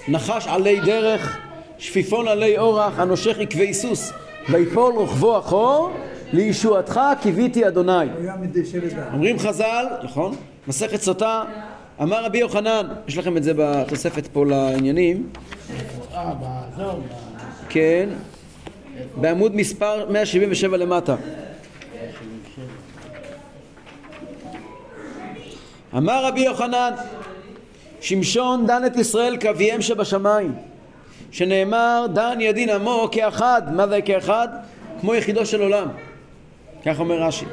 נחש 0.07 0.47
עלי 0.47 0.79
דרך, 0.79 1.37
שפיפון 1.77 2.27
עלי 2.27 2.57
אורח, 2.57 2.99
הנושך 2.99 3.39
עקבי 3.39 3.73
סוס, 3.73 4.13
ויפול 4.49 4.93
רוחבו 4.93 5.39
אחור, 5.39 5.91
לישועתך 6.33 6.99
קיוויתי 7.21 7.67
אדוני. 7.67 8.05
אומרים 9.13 9.39
חז"ל, 9.39 9.85
נכון, 10.03 10.35
מסכת 10.67 11.01
סוטה, 11.01 11.43
אמר 12.01 12.25
רבי 12.25 12.37
יוחנן, 12.37 12.87
יש 13.07 13.17
לכם 13.17 13.37
את 13.37 13.43
זה 13.43 13.51
בתוספת 13.57 14.27
פה 14.27 14.45
לעניינים, 14.45 15.29
כן, 17.69 18.09
בעמוד 19.15 19.55
מספר 19.55 20.09
177 20.09 20.77
למטה. 20.77 21.15
אמר 25.97 26.25
רבי 26.25 26.41
יוחנן, 26.41 26.91
שמשון 28.01 28.67
דן 28.67 28.85
את 28.85 28.97
ישראל 28.97 29.37
כאביהם 29.39 29.81
שבשמיים, 29.81 30.55
שנאמר 31.31 32.05
דן 32.13 32.41
ידין 32.41 32.69
עמו 32.69 33.09
כאחד, 33.11 33.61
מה 33.75 33.87
זה 33.87 34.01
כאחד? 34.01 34.47
כמו 35.01 35.15
יחידו 35.15 35.45
של 35.45 35.61
עולם, 35.61 35.87
כך 36.85 36.99
אומר 36.99 37.21
רש"י. 37.23 37.45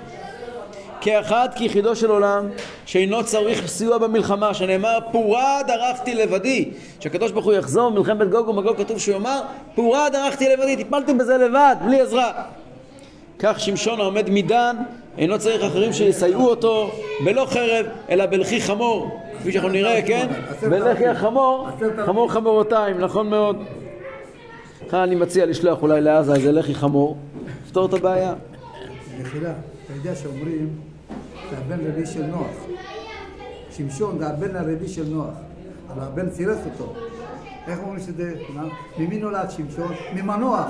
כאחד 1.01 1.49
כיחידו 1.57 1.97
של 1.97 2.11
עולם, 2.11 2.49
שאינו 2.87 3.25
צריך 3.25 3.67
סיוע 3.67 3.99
במלחמה, 3.99 4.55
שנאמר 4.55 4.99
פורה 5.13 5.61
דרכתי 5.67 6.15
לבדי, 6.15 6.71
שהקדוש 7.01 7.33
ברוך 7.33 7.45
הוא 7.45 7.53
יחזור 7.53 7.91
במלחמת 7.91 8.31
גוג 8.31 8.49
ומגוג 8.49 8.77
כתוב 8.77 8.99
שהוא 8.99 9.15
יאמר 9.15 9.41
פורה 9.75 10.11
דרכתי 10.11 10.49
לבדי, 10.49 10.77
טיפלתם 10.77 11.19
בזה 11.19 11.37
לבד, 11.37 11.77
בלי 11.85 12.01
עזרה. 12.01 12.33
כך 13.39 13.61
שמשון 13.61 14.01
העומד 14.01 14.31
מדן 14.31 14.77
אינו 15.19 15.39
צריך 15.39 15.63
אחרים 15.63 15.93
שיסייעו 15.93 16.49
אותו 16.49 16.91
בלא 17.25 17.47
חרב 17.51 17.87
אלא 18.11 18.27
בלחי 18.27 18.61
חמור 18.61 19.21
כפי 19.41 19.53
שאנחנו 19.53 19.69
נראה, 19.69 20.03
כן? 20.03 20.27
בלחי 20.71 21.07
החמור, 21.07 21.69
חמור 22.07 22.33
חמורותיים, 22.33 22.99
נכון 22.99 23.31
מאוד. 23.31 23.57
לכן 24.87 24.97
אני 24.97 25.15
מציע 25.15 25.47
לשלוח 25.47 25.83
אולי 25.83 26.01
לעזה 26.01 26.35
איזה 26.35 26.53
לחי 26.53 26.75
חמור, 26.75 27.17
לפתור 27.65 27.87
את 27.87 27.95
הבעיה. 27.95 28.35
מחילה, 29.21 29.53
אתה 29.85 29.93
יודע 29.93 30.15
שאומרים 30.15 30.90
זה 31.51 31.59
הבן 31.59 31.87
רביעי 31.87 32.07
של 32.07 32.27
נוח. 32.27 32.57
שמשון 33.71 34.19
זה 34.19 34.29
הבן 34.29 34.57
הרביעי 34.57 34.89
של 34.89 35.05
נוח, 35.09 35.35
אבל 35.93 36.03
הבן 36.03 36.31
צירף 36.31 36.59
אותו. 36.65 36.93
איך 37.69 37.79
אומרים 37.79 38.01
שזה? 38.01 38.35
ממי 38.99 39.19
נולד 39.19 39.51
שמשון? 39.51 39.93
ממנוח. 40.15 40.69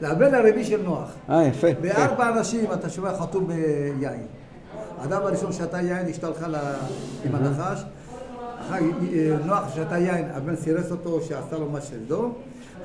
זה 0.00 0.08
הבן 0.08 0.34
הרביעי 0.34 0.64
של 0.64 0.82
נוח. 0.82 1.08
אה, 1.30 1.44
יפה. 1.44 1.66
בארבע 1.80 2.28
אנשים 2.28 2.72
אתה 2.72 2.90
שומע 2.90 3.14
חתום 3.18 3.46
ביין. 3.46 4.26
האדם 5.00 5.22
הראשון 5.22 5.52
שתה 5.52 5.80
יין, 5.80 6.06
אשתו 6.06 6.26
הלכה 6.26 6.46
עם 7.24 7.34
הנחש. 7.34 7.84
אה, 8.72 8.78
נוח 9.44 9.74
שתה 9.74 9.98
יין, 9.98 10.28
הבן 10.34 10.56
סירס 10.56 10.90
אותו, 10.90 11.20
שעשה 11.22 11.58
לו 11.58 11.68
מה 11.70 11.80
שזו. 11.80 12.32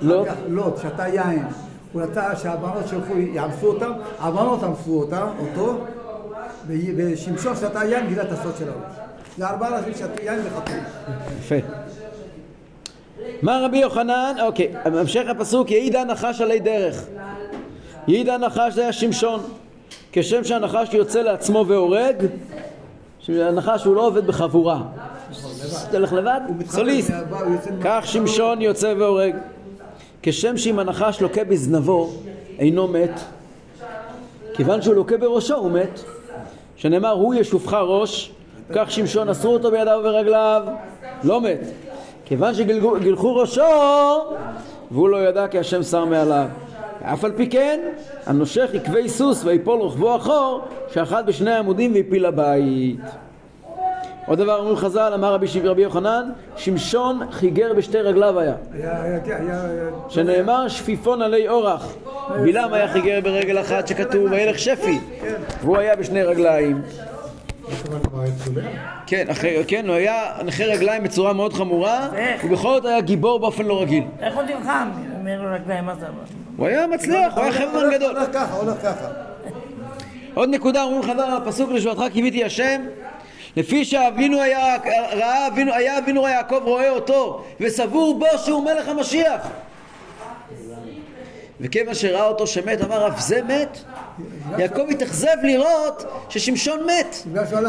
לוט? 0.02 0.28
לוט 0.48 0.78
שתה 0.78 1.08
יין, 1.08 1.46
הוא 1.94 2.02
רצה 2.02 2.36
שהבנות 2.36 2.88
שלחו, 2.88 3.18
יאנסו 3.18 3.68
אותם, 3.68 3.92
הבנות 4.20 4.64
אנסו 4.64 5.00
אותם, 5.00 5.28
אותו, 5.40 5.78
ושמשון 6.68 7.56
שתה 7.56 7.84
יין, 7.84 8.08
גילה 8.08 8.24
את 8.24 8.32
הסוד 8.32 8.54
של 8.60 8.70
הראש. 8.70 8.96
זה 9.38 9.48
ארבעה 9.48 9.78
אנשים 9.78 9.94
שתו 9.94 10.24
יין 10.24 10.40
וחתום. 10.44 10.76
יפה. 11.40 11.56
מה 13.42 13.62
רבי 13.66 13.78
יוחנן? 13.78 14.36
אוקיי, 14.42 14.72
המשך 14.86 15.24
הפסוק, 15.30 15.72
יעיד 15.72 15.96
הנחש 15.96 16.42
עלי 16.42 16.60
דרך. 16.60 17.06
יעיד 18.08 18.30
הנחש 18.30 18.74
זה 18.74 18.82
היה 18.82 18.94
שמשון. 18.94 19.40
כשם 20.12 20.44
שהנחש 20.44 20.94
יוצא 20.94 21.22
לעצמו 21.22 21.66
והורג, 21.68 22.26
שהנחש 23.20 23.84
הוא 23.84 23.96
לא 23.96 24.08
עובד 24.08 24.28
בחבורה. 24.28 24.82
תלך 25.92 26.14
לבד, 26.14 26.40
סוליסט. 26.68 27.12
כך 27.84 28.02
שמשון 28.08 28.62
יוצא 28.62 28.94
והורג. 28.98 29.36
כשם 30.22 30.58
שאם 30.58 30.80
הנחש 30.80 31.22
לוקה 31.22 31.44
בזנבו, 31.44 32.14
אינו 32.60 32.88
מת, 32.88 33.20
כיוון 34.54 34.82
שהוא 34.82 34.96
לוקה 34.96 35.18
בראשו 35.18 35.56
הוא 35.56 35.72
מת, 35.72 36.00
שנאמר 36.76 37.12
הוא 37.12 37.34
ישופך 37.34 37.74
ראש, 37.74 38.32
כך 38.74 38.92
שמשון 38.92 39.30
אסרו 39.30 39.54
אותו 39.54 39.72
בידיו 39.72 39.98
וברגליו, 40.00 40.64
לא 41.24 41.42
מת. 41.42 41.60
כיוון 42.26 42.54
שגילחו 42.54 43.36
ראשו, 43.36 43.62
והוא 44.92 45.10
לא 45.10 45.28
ידע 45.28 45.48
כי 45.48 45.60
השם 45.60 45.84
שר 45.84 46.06
מעליו. 46.06 46.48
אף 47.02 47.24
על 47.24 47.32
פי 47.32 47.50
כן, 47.50 47.80
הנושך 48.26 48.70
יקבי 48.74 49.10
סוס 49.10 49.44
ויפול 49.46 49.80
רוחבו 49.80 50.16
אחור, 50.16 50.62
שאחד 50.94 51.26
בשני 51.26 51.52
העמודים 51.52 51.94
והפיל 51.94 52.28
לבית. 52.28 53.00
עוד 54.26 54.40
דבר 54.40 54.60
אומרים 54.60 54.76
חז"ל, 54.76 55.14
אמר 55.14 55.34
רבי, 55.34 55.48
רבי 55.64 55.82
יוחנן, 55.82 56.30
שמשון 56.58 57.20
חיגר 57.32 57.74
בשתי 57.74 57.98
רגליו 57.98 58.40
היה. 58.40 58.54
שנאמר 60.10 60.68
שפיפון 60.68 61.22
עלי 61.22 61.50
אורח. 61.50 61.96
בלעם 62.44 62.74
היה 62.74 62.88
חיגר 62.88 63.20
ברגל 63.24 63.62
אחת 63.62 63.88
שכתוב 63.88 64.32
וילך 64.32 64.60
שפי. 64.60 65.00
והוא 65.62 65.78
היה 65.78 65.96
בשני 65.96 66.24
רגליים. 66.24 66.82
כן, 69.06 69.26
אחרי, 69.30 69.64
כן, 69.68 69.88
הוא 69.88 69.96
היה 69.96 70.32
נכה 70.46 70.64
רגליים 70.64 71.04
בצורה 71.04 71.34
מאוד 71.34 71.54
חמורה? 71.54 72.10
ובכל 72.46 72.74
זאת 72.74 72.86
היה 72.86 73.02
גיבור 73.02 73.40
באופן 73.40 73.66
לא 73.66 73.82
רגיל. 73.82 74.04
איך 74.20 74.36
הוא 74.36 74.44
נלחם? 74.44 74.90
אומר 75.20 75.54
רגליים, 75.54 75.86
מה 75.86 75.96
זה? 75.96 76.06
הוא 76.58 76.68
היה 76.68 76.88
מצליח, 76.88 77.34
הוא 77.36 77.44
היה 77.44 77.52
חברמן 77.52 77.94
גדול. 77.94 78.18
הולך 78.18 78.30
ככה, 78.34 78.56
הולך 78.56 78.82
ככה. 78.84 79.08
עוד 80.34 80.50
נקודה, 80.50 80.84
אומרים 80.84 81.04
חז"ל 81.04 81.20
על 81.20 81.38
הפסוק 81.38 81.72
לשבתך 81.72 82.04
קיוויתי 82.14 82.44
השם 82.44 82.82
לפי 83.56 83.86
שאבינו 83.86 84.42
היה, 84.42 84.78
ראה 85.12 85.48
אבינו, 85.48 85.74
היה 85.74 85.98
אבינו 85.98 86.28
יעקב 86.28 86.62
רואה 86.64 86.90
אותו 86.90 87.44
וסבור 87.60 88.20
בו 88.20 88.26
שהוא 88.46 88.64
מלך 88.64 88.88
המשיח. 88.88 89.48
וכיוון 91.62 91.94
שראה 91.94 92.28
אותו 92.28 92.48
שמת 92.48 92.82
אמר 92.82 93.08
אף 93.08 93.20
זה 93.20 93.42
מת? 93.42 93.78
יעקב 94.58 94.90
התאכזב 94.90 95.38
לראות 95.44 96.06
ששמשון 96.30 96.80
מת 96.86 97.16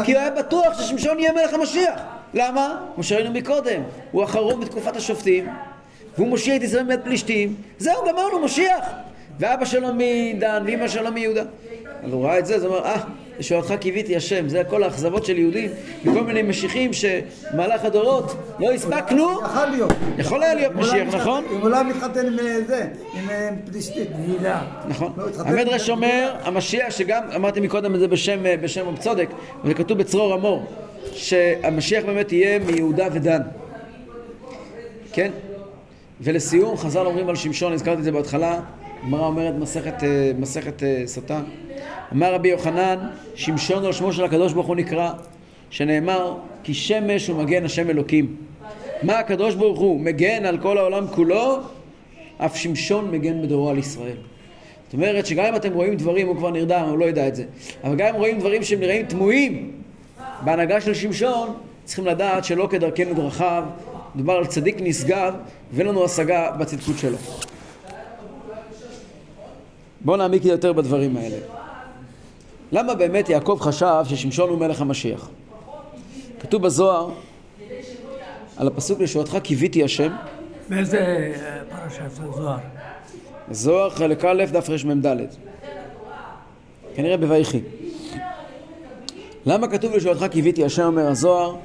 כי 0.05 0.13
הוא 0.13 0.21
היה 0.21 0.31
בטוח 0.31 0.81
ששמשון 0.81 1.19
יהיה 1.19 1.33
מלך 1.33 1.53
המשיח. 1.53 1.99
למה? 2.33 2.81
כמו 2.95 3.03
שראינו 3.03 3.31
מקודם. 3.31 3.81
הוא 4.11 4.23
אחרון 4.23 4.59
בתקופת 4.59 4.95
השופטים 4.95 5.49
והוא 6.17 6.27
מושיע 6.27 6.55
את 6.55 6.61
ישראל 6.63 6.83
מיד 6.83 6.99
פלישתים. 7.03 7.55
זהו 7.77 8.05
גמרנו 8.07 8.39
משיח. 8.39 8.85
ואבא 9.39 9.65
שלו 9.65 9.87
מדן 9.93 10.63
ואימא 10.65 10.87
שלו 10.87 11.11
מיהודה. 11.11 11.43
אז 12.03 12.11
הוא 12.11 12.25
ראה 12.25 12.39
את 12.39 12.45
זה 12.45 12.55
אז 12.55 12.63
הוא 12.63 12.77
אמר 12.77 12.85
אה 12.85 13.03
לשאלתך 13.39 13.73
קיוויתי 13.79 14.15
השם 14.15 14.49
זה 14.49 14.63
כל 14.63 14.83
האכזבות 14.83 15.25
של 15.25 15.37
יהודים 15.37 15.69
וכל 16.05 16.23
מיני 16.23 16.41
משיחים 16.41 16.91
שמהלך 16.93 17.85
הדורות 17.85 18.35
לא 18.59 18.71
הספקנו 18.71 19.29
יכול 19.43 19.65
להיות. 19.65 19.91
יכול 20.17 20.43
היה 20.43 20.53
להיות 20.53 20.73
לא 20.75 20.81
משיח 20.81 21.15
נכון? 21.15 21.43
אם 21.51 21.61
הוא 21.61 21.69
לא 21.69 21.83
מתחתן 21.83 22.27
עם 22.27 22.39
אה, 22.39 22.61
זה, 22.67 22.87
עם 23.13 23.29
אה, 23.29 23.49
פלישתית. 23.71 24.07
גלילה. 24.25 24.61
נכון. 24.87 25.13
לא, 25.17 25.25
המדרש 25.45 25.89
אומר, 25.89 26.35
המשיח 26.43 26.89
שגם, 26.89 27.23
אמרתי 27.35 27.59
מקודם 27.59 27.95
את 27.95 27.99
זה 27.99 28.07
בשם, 28.07 28.39
בשם 28.61 28.87
רב 28.87 28.97
צודק, 28.97 29.29
וזה 29.63 29.73
כתוב 29.73 29.97
בצרור 29.97 30.33
המור, 30.33 30.65
שהמשיח 31.11 32.03
באמת 32.05 32.31
יהיה 32.31 32.59
מיהודה 32.59 33.07
ודן. 33.13 33.41
כן? 35.13 35.31
ולסיום, 36.21 36.77
חז"ל 36.77 37.05
אומרים 37.05 37.29
על 37.29 37.35
שמשון, 37.35 37.73
הזכרתי 37.73 37.99
את 37.99 38.03
זה 38.03 38.11
בהתחלה, 38.11 38.59
הגמרא 39.03 39.27
אומרת 39.27 39.53
מסכת, 39.59 40.03
אה, 40.03 40.31
מסכת 40.39 40.83
אה. 40.83 41.41
אמר 42.13 42.33
רבי 42.33 42.49
יוחנן, 42.49 42.99
שמשון 43.35 43.85
על 43.85 43.93
שמו 43.93 44.13
של 44.13 44.23
הקדוש 44.23 44.53
ברוך 44.53 44.67
הוא 44.67 44.75
נקרא, 44.75 45.11
שנאמר, 45.69 46.37
כי 46.63 46.73
שמש 46.73 47.27
הוא 47.27 47.43
מגן 47.43 47.65
השם 47.65 47.89
אלוקים. 47.89 48.35
מה 49.03 49.19
הקדוש 49.19 49.55
ברוך 49.55 49.79
הוא 49.79 49.99
מגן 49.99 50.45
על 50.45 50.57
כל 50.57 50.77
העולם 50.77 51.07
כולו, 51.07 51.57
אף 52.37 52.57
שמשון 52.57 53.11
מגן 53.11 53.41
בדורו 53.41 53.69
על 53.69 53.77
ישראל. 53.77 54.17
זאת 54.85 54.93
אומרת 54.93 55.25
שגם 55.25 55.45
אם 55.45 55.55
אתם 55.55 55.73
רואים 55.73 55.95
דברים, 55.95 56.27
הוא 56.27 56.35
כבר 56.35 56.51
נרדם, 56.51 56.85
הוא 56.89 56.97
לא 56.97 57.05
יודע 57.05 57.27
את 57.27 57.35
זה, 57.35 57.43
אבל 57.83 57.95
גם 57.95 58.07
אם 58.07 58.15
רואים 58.15 58.39
דברים 58.39 58.63
שהם 58.63 58.79
נראים 58.79 59.05
תמוהים 59.05 59.71
בהנהגה 60.41 60.81
של 60.81 60.93
שמשון, 60.93 61.53
צריכים 61.83 62.05
לדעת 62.05 62.45
שלא 62.45 62.67
כדרכנו 62.71 63.13
דרכיו, 63.13 63.63
מדובר 64.15 64.33
על 64.33 64.45
צדיק 64.45 64.75
נשגב, 64.79 65.33
ואין 65.73 65.87
לנו 65.87 66.05
השגה 66.05 66.51
בצדקות 66.51 66.97
שלו. 66.97 67.17
בואו 70.01 70.17
נעמיק 70.17 70.45
יותר 70.45 70.73
בדברים 70.73 71.17
האלה. 71.17 71.64
למה 72.71 72.93
באמת 72.93 73.29
יעקב 73.29 73.57
חשב 73.61 74.03
ששמשון 74.09 74.49
הוא 74.49 74.59
מלך 74.59 74.81
המשיח? 74.81 75.29
כתוב 76.39 76.61
בזוהר, 76.61 77.09
על 78.57 78.67
הפסוק 78.67 78.99
לשורתך 78.99 79.37
קיוויתי 79.43 79.83
השם, 79.83 80.11
באיזה 80.69 80.99
אה, 80.99 81.59
פרשת 81.69 82.01
הזוהר? 82.05 82.57
זוהר 83.51 83.89
חלק 83.89 84.25
א' 84.25 84.43
דף 84.51 84.69
רמ"ד 84.69 85.17
כנראה 86.95 87.17
בויחי. 87.17 87.59
למה 89.45 89.67
כתוב 89.67 89.95
לשאלתך 89.95 90.25
קיוויתי 90.31 90.65
השם 90.65 90.83
אומר 90.83 91.07
הזוהר? 91.07 91.55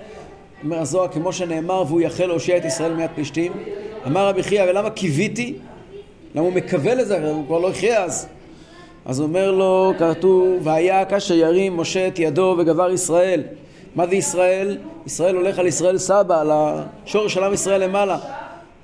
אומר 0.65 0.79
הזוהר 0.79 1.09
כמו 1.09 1.33
שנאמר 1.33 1.85
והוא 1.87 2.01
יחל 2.01 2.27
להושיע 2.27 2.57
את 2.57 2.65
ישראל 2.65 2.95
מיד 2.95 3.11
פלישתים 3.15 3.53
אמר 4.07 4.29
רבי 4.29 4.43
חייא 4.43 4.63
ולמה 4.63 4.91
קיוויתי? 4.91 5.59
למה 6.35 6.45
הוא 6.45 6.53
מקווה 6.53 6.95
לזה? 6.95 7.31
הוא 7.31 7.47
כבר 7.47 7.59
לא 7.59 7.69
יחיה 7.69 8.05
אז 8.05 8.29
אז 9.05 9.21
אומר 9.21 9.51
לו 9.51 9.93
כתוב 9.99 10.59
והיה 10.63 11.05
כאשר 11.05 11.35
ירים 11.35 11.77
משה 11.77 12.09
את 12.09 12.19
ידו 12.19 12.55
וגבר 12.59 12.91
ישראל 12.91 13.43
מה 13.97 14.07
זה 14.07 14.15
ישראל? 14.15 14.79
ישראל 15.07 15.37
הולך 15.37 15.59
על 15.59 15.67
ישראל 15.67 15.99
סבא 15.99 16.41
על 16.41 16.51
השורש 16.53 17.35
של 17.35 17.45
עם 17.45 17.53
ישראל 17.53 17.85
למעלה 17.85 18.19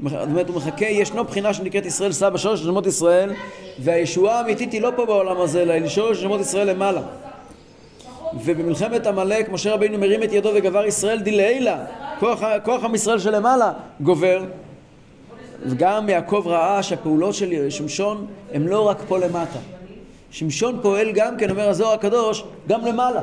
זאת 0.01 0.13
אומרת, 0.13 0.49
הוא 0.49 0.57
מחכה, 0.57 0.87
ישנו 0.87 1.25
בחינה 1.25 1.55
שנקראת 1.55 1.87
ישראל 1.87 2.13
סבא, 2.13 2.39
שורש 2.39 2.61
של 2.61 2.67
שמות 2.67 2.87
ישראל, 2.87 3.33
והישועה 3.79 4.39
האמיתית 4.39 4.73
היא 4.73 4.81
לא 4.81 4.93
פה 4.97 5.07
בעולם 5.07 5.41
הזה, 5.41 5.63
אלא 5.63 5.73
היא 5.73 5.89
שורש 5.89 6.17
של 6.17 6.23
שמות 6.23 6.41
ישראל 6.41 6.71
למעלה. 6.71 7.01
ובמלחמת 8.45 9.07
עמלק, 9.07 9.49
משה 9.49 9.75
רבינו 9.75 9.99
מרים 9.99 10.23
את 10.23 10.33
ידו 10.33 10.51
וגבר 10.55 10.87
ישראל 10.87 11.21
דילעילה, 11.21 11.85
כוח, 12.21 12.41
כוח 12.65 12.85
עם 12.85 12.95
ישראל 12.95 13.19
שלמעלה 13.19 13.73
גובר. 14.01 14.45
וגם 15.67 16.09
יעקב 16.09 16.43
ראה 16.47 16.83
שהפעולות 16.83 17.35
של 17.35 17.71
שמשון 17.71 18.27
הם 18.53 18.69
לא 18.69 18.89
רק 18.89 18.99
פה 19.09 19.19
למטה. 19.19 19.59
שמשון 20.31 20.79
פועל 20.83 21.13
גם 21.13 21.37
כן, 21.37 21.51
אומר 21.51 21.69
הזוהר 21.69 21.93
הקדוש, 21.93 22.45
גם 22.69 22.85
למעלה. 22.85 23.21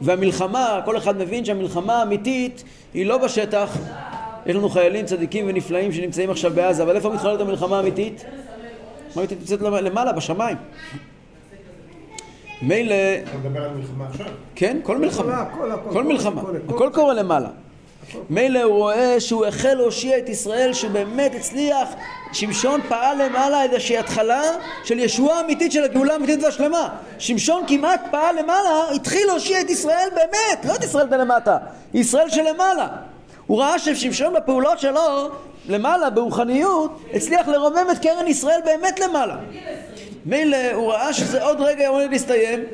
והמלחמה, 0.00 0.80
כל 0.84 0.96
אחד 0.96 1.18
מבין 1.18 1.44
שהמלחמה 1.44 1.98
האמיתית 1.98 2.64
היא 2.94 3.06
לא 3.06 3.18
בשטח. 3.18 3.76
יש 4.46 4.56
לנו 4.56 4.68
חיילים 4.68 5.06
צדיקים 5.06 5.44
ונפלאים 5.48 5.92
שנמצאים 5.92 6.30
עכשיו 6.30 6.50
בעזה, 6.54 6.82
אבל 6.82 6.96
איפה 6.96 7.10
מתחוללת 7.10 7.40
המלחמה 7.40 7.76
האמיתית? 7.76 8.24
המלחמה 8.24 9.22
האמיתית 9.22 9.38
נמצאת 9.38 9.60
למעלה, 9.60 10.12
בשמיים. 10.12 10.56
מילא, 12.62 12.94
אתה 13.24 13.38
מדבר 13.38 13.64
על 13.64 13.70
מלחמה 13.70 14.06
עכשיו? 14.06 14.26
כן, 14.54 14.78
כל 14.82 14.98
מלחמה, 14.98 15.44
כל 15.92 16.04
מלחמה. 16.04 16.42
הכל 16.68 16.90
קורה 16.92 17.14
למעלה. 17.14 17.48
מילא 18.30 18.62
הוא 18.62 18.74
רואה 18.74 19.20
שהוא 19.20 19.46
החל 19.46 19.74
להושיע 19.74 20.18
את 20.18 20.28
ישראל, 20.28 20.72
שהוא 20.72 20.90
באמת 20.90 21.34
הצליח, 21.34 21.88
שמשון 22.32 22.80
פעל 22.88 23.22
למעלה 23.22 23.62
איזושהי 23.62 23.98
התחלה 23.98 24.42
של 24.84 24.98
ישועה 24.98 25.40
אמיתית 25.40 25.72
של 25.72 25.84
הגאולה 25.84 26.12
האמיתית 26.12 26.42
והשלמה. 26.42 26.88
שמשון 27.18 27.64
כמעט 27.66 28.00
פעל 28.10 28.38
למעלה, 28.38 28.90
התחיל 28.94 29.26
להושיע 29.26 29.60
את 29.60 29.70
ישראל 29.70 30.08
באמת, 30.14 30.64
לא 30.64 30.74
את 30.74 30.84
ישראל 30.84 31.06
בלמטה, 31.06 31.58
ישראל 31.94 32.30
שלמעלה. 32.30 32.88
הוא 33.46 33.60
ראה 33.60 33.78
ששמשון 33.78 34.34
בפעולות 34.34 34.78
שלו, 34.78 35.28
למעלה, 35.68 36.10
ברוחניות, 36.10 37.00
הצליח 37.14 37.48
לרומם 37.48 37.86
את 37.92 37.98
קרן 37.98 38.26
ישראל 38.26 38.60
באמת 38.64 39.00
למעלה. 39.00 39.36
מילא 40.26 40.72
הוא 40.72 40.92
ראה 40.92 41.12
שזה 41.12 41.42
עוד 41.42 41.60
רגע 41.60 41.88
עומד 41.88 42.08
להסתיים, 42.10 42.64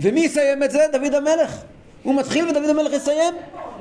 ומי 0.00 0.20
יסיים 0.20 0.62
את 0.62 0.70
זה? 0.70 0.86
דוד 0.92 1.14
המלך. 1.14 1.56
הוא 2.02 2.14
מתחיל 2.14 2.48
ודוד 2.48 2.68
המלך 2.68 2.92
יסיים. 2.92 3.34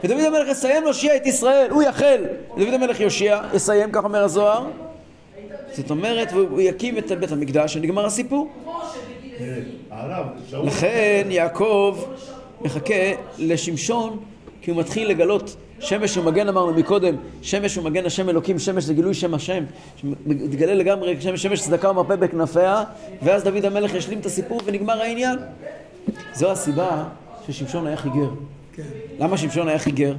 ודוד 0.03 0.19
המלך 0.19 0.47
יסיים 0.47 0.83
להושיע 0.83 1.15
את 1.15 1.25
ישראל, 1.25 1.69
הוא 1.69 1.83
יחל. 1.83 2.23
דוד 2.57 2.73
המלך 2.73 2.99
יושיע, 2.99 3.41
יסיים, 3.53 3.91
כך 3.91 4.03
אומר 4.03 4.23
הזוהר. 4.23 4.65
זאת 5.71 5.91
אומרת, 5.91 6.31
והוא 6.31 6.61
יקים 6.61 6.97
את 6.97 7.11
בית 7.11 7.31
המקדש 7.31 7.75
ונגמר 7.75 8.05
הסיפור. 8.05 8.49
לכן 10.63 11.27
יעקב 11.29 11.97
מחכה 12.61 12.93
לשמשון 13.37 14.19
כי 14.61 14.71
הוא 14.71 14.79
מתחיל 14.79 15.09
לגלות 15.09 15.55
שמש 15.79 16.17
ומגן 16.17 16.47
אמרנו 16.47 16.73
מקודם, 16.73 17.15
שמש 17.41 17.77
ומגן 17.77 18.05
השם 18.05 18.29
אלוקים, 18.29 18.59
שמש 18.59 18.83
זה 18.83 18.93
גילוי 18.93 19.13
שם 19.13 19.33
השם, 19.33 19.63
מתגלה 20.25 20.73
לגמרי 20.73 21.21
שמש, 21.21 21.43
שמש 21.43 21.61
צדקה 21.61 21.89
ומרפא 21.89 22.15
בכנפיה, 22.15 22.83
ואז 23.21 23.43
דוד 23.43 23.65
המלך 23.65 23.93
ישלים 23.93 24.19
את 24.19 24.25
הסיפור 24.25 24.61
ונגמר 24.65 25.01
העניין. 25.01 25.39
זו 26.33 26.51
הסיבה 26.51 27.03
ששמשון 27.47 27.87
היה 27.87 27.97
חיגר. 27.97 28.29
למה 29.19 29.37
שמשון 29.37 29.67
היה 29.67 29.79
חיגר? 29.79 30.13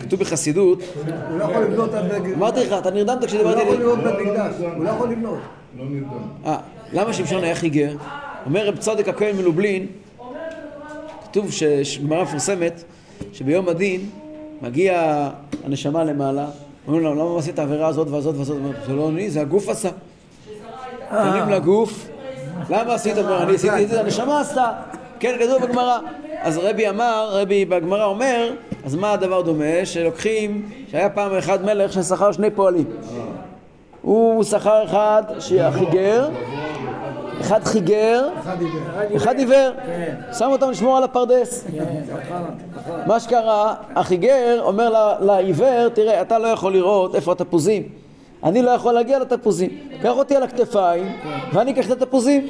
כתוב 0.00 0.20
בחסידות, 0.20 0.78
הוא 1.30 1.38
לא 1.38 1.44
יכול 1.44 1.62
לבנות 1.64 1.94
על 1.94 2.08
בית 2.08 2.34
אמרתי 2.36 2.60
לך, 2.66 2.72
אתה 2.72 2.90
נרדמת 2.90 3.14
הוא 3.16 3.22
לא 3.22 3.26
כשדיברתי 3.26 3.62
יכול. 3.62 3.74
לבנות 3.76 3.98
בית 3.98 4.14
מקדש, 4.26 4.52
הוא 4.74 4.84
לא 4.84 4.90
יכול 4.90 5.08
לבנות. 5.10 5.38
לא 5.78 5.84
נרדם. 5.84 6.06
אה, 6.46 6.56
למה 6.92 7.12
שמשון 7.12 7.44
היה 7.44 7.54
חיגר? 7.54 7.96
אומר 8.46 8.66
רב 8.68 8.76
צודק 8.76 9.08
הכהן 9.08 9.36
מלובלין, 9.36 9.86
כתוב 11.24 11.50
ש- 11.52 11.98
גמרא 11.98 12.22
מפורסמת, 12.22 12.82
שביום 13.32 13.68
הדין 13.68 14.10
מגיע 14.62 15.28
הנשמה 15.64 16.04
למעלה, 16.04 16.46
אומרים 16.86 17.04
לו, 17.04 17.14
למה 17.14 17.38
עשית 17.38 17.58
העבירה 17.58 17.86
הזאת 17.88 18.08
והזאת 18.08 18.34
והזאת? 18.36 18.56
הוא 18.56 18.64
אומר, 18.66 18.76
זה 18.86 18.92
לא 18.92 19.08
אני, 19.08 19.30
זה 19.30 19.40
הגוף 19.40 19.68
עשה. 19.68 19.88
פונים 21.10 21.48
לגוף, 21.50 22.06
למה 22.70 22.94
עשית? 22.94 23.18
אני 23.18 23.54
עשיתי 23.54 23.84
את 23.84 23.88
זה, 23.88 24.00
הנשמה 24.00 24.40
עשתה. 24.40 24.72
כן, 25.20 25.36
כתוב 25.40 25.66
בגמרא. 25.66 25.98
אז 26.40 26.58
רבי 26.58 26.88
אמר, 26.88 27.28
רבי 27.32 27.64
בגמרא 27.64 28.04
אומר, 28.04 28.50
אז 28.84 28.94
מה 28.94 29.12
הדבר 29.12 29.42
דומה? 29.42 29.84
שלוקחים, 29.84 30.68
שהיה 30.90 31.10
פעם 31.10 31.34
אחד 31.34 31.64
מלך 31.64 31.92
ששכר 31.92 32.32
שני 32.32 32.50
פועלים. 32.50 32.84
הוא 34.02 34.44
שכר 34.44 34.84
אחד 34.84 35.22
שחיגר, 35.38 36.28
אחד 37.40 37.64
חיגר, 37.64 38.28
אחד 39.16 39.38
עיוור, 39.38 39.70
שם 40.38 40.48
אותם 40.52 40.70
לשמור 40.70 40.96
על 40.96 41.02
הפרדס. 41.04 41.64
מה 43.06 43.20
שקרה, 43.20 43.74
החיגר 43.94 44.60
אומר 44.62 45.16
לעיוור, 45.20 45.88
תראה, 45.88 46.22
אתה 46.22 46.38
לא 46.38 46.46
יכול 46.46 46.72
לראות 46.72 47.14
איפה 47.14 47.32
התפוזים. 47.32 47.82
אני 48.44 48.62
לא 48.62 48.70
יכול 48.70 48.92
להגיע 48.94 49.18
לתפוזים. 49.18 49.70
קח 50.02 50.10
אותי 50.10 50.36
על 50.36 50.42
הכתפיים, 50.42 51.16
ואני 51.52 51.70
אקח 51.70 51.86
את 51.86 52.02
התפוזים. 52.02 52.46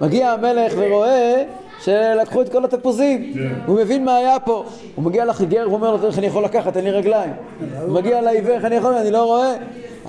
מגיע 0.00 0.30
המלך 0.30 0.72
ורואה 0.76 1.44
שלקחו 1.80 2.42
את 2.42 2.52
כל 2.52 2.64
התפוזים. 2.64 3.32
הוא 3.66 3.80
מבין 3.80 4.04
מה 4.04 4.16
היה 4.16 4.40
פה. 4.40 4.64
הוא 4.94 5.04
מגיע 5.04 5.24
לחיגר 5.24 5.66
ואומר 5.70 5.90
לו, 5.90 5.98
תראה 5.98 6.08
איך 6.08 6.18
אני 6.18 6.26
יכול 6.26 6.44
לקחת, 6.44 6.74
תן 6.74 6.84
לי 6.84 6.90
רגליים. 6.90 7.32
הוא 7.86 7.94
מגיע 7.94 8.20
לעיוור, 8.20 8.54
איך 8.54 8.64
אני 8.64 8.74
יכול, 8.74 8.94
אני 8.94 9.10
לא 9.10 9.24
רואה. 9.24 9.54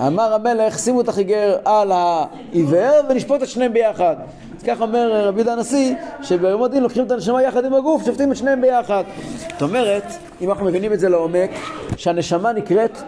אמר 0.06 0.34
המלך, 0.34 0.78
שימו 0.78 1.00
את 1.00 1.08
החיגר 1.08 1.56
על 1.64 1.92
העיוור 1.92 2.92
ונשפוט 3.08 3.42
את 3.42 3.48
שניהם 3.48 3.72
ביחד. 3.72 4.16
אז 4.58 4.62
כך 4.62 4.80
אומר 4.80 5.26
רבי 5.28 5.38
יהודה 5.40 5.52
הנשיא, 5.52 5.94
שביום 6.22 6.62
הדין 6.62 6.82
לוקחים 6.82 7.04
את 7.04 7.10
הנשמה 7.10 7.42
יחד 7.42 7.64
עם 7.64 7.74
הגוף, 7.74 8.04
שופטים 8.04 8.32
את 8.32 8.36
שניהם 8.36 8.60
ביחד. 8.60 9.04
זאת 9.52 9.62
אומרת, 9.62 10.04
אם 10.40 10.50
אנחנו 10.50 10.66
מבינים 10.66 10.92
את 10.92 11.00
זה 11.00 11.08
לעומק, 11.08 11.50
שהנשמה 11.96 12.52
נקראת 12.52 12.98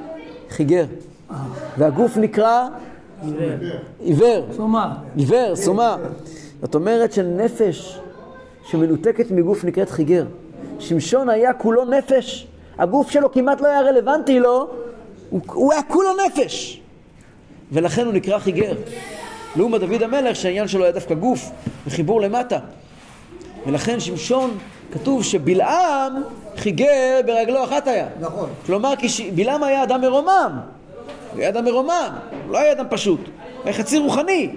חיגר, 0.51 0.85
והגוף 1.79 2.17
נקרא 2.17 2.67
עיוור. 4.01 4.45
סומה. 4.53 4.95
עיוור, 5.17 5.57
סומה. 5.57 5.97
זאת 6.63 6.75
אומרת 6.75 7.13
שנפש 7.13 8.01
שמנותקת 8.71 9.31
מגוף 9.31 9.65
נקראת 9.65 9.91
חיגר. 9.91 10.25
שמשון 10.79 11.29
היה 11.29 11.53
כולו 11.53 11.85
נפש. 11.85 12.47
הגוף 12.79 13.11
שלו 13.11 13.33
כמעט 13.33 13.61
לא 13.61 13.67
היה 13.67 13.81
רלוונטי 13.81 14.41
לו, 14.41 14.69
הוא, 15.31 15.41
הוא 15.47 15.73
היה 15.73 15.83
כולו 15.83 16.11
נפש. 16.27 16.81
ולכן 17.73 18.07
הוא 18.07 18.13
נקרא 18.13 18.39
חיגר. 18.39 18.73
לעומת 19.57 19.81
דוד 19.81 20.03
המלך 20.03 20.37
שהעניין 20.37 20.69
שלו 20.69 20.85
היה 20.85 20.93
דווקא 20.93 21.15
גוף 21.15 21.51
וחיבור 21.87 22.21
למטה. 22.21 22.59
ולכן 23.67 24.01
שמשון, 24.01 24.59
כתוב 24.93 25.25
שבלעם 25.25 26.23
חיגר 26.57 27.21
ברגלו 27.27 27.65
אחת 27.65 27.89
היה. 27.89 28.07
נכון. 28.21 28.49
כלומר, 28.67 28.93
כשבלעם 28.99 29.63
היה 29.63 29.83
אדם 29.83 30.01
מרומם. 30.01 30.59
הוא 31.33 31.41
היה 31.41 31.49
אדם 31.49 31.65
מרומם, 31.65 32.09
הוא 32.45 32.53
לא 32.53 32.59
היה 32.59 32.73
אדם 32.73 32.87
פשוט. 32.91 33.21
היה 33.65 33.73
חצי 33.73 33.99
רוחני, 33.99 34.51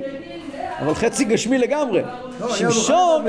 אבל 0.84 0.95
חצי 0.95 1.23
גשמי 1.23 1.57
לגמרי. 1.57 2.01
לא, 2.41 2.55
שמשון. 2.55 3.25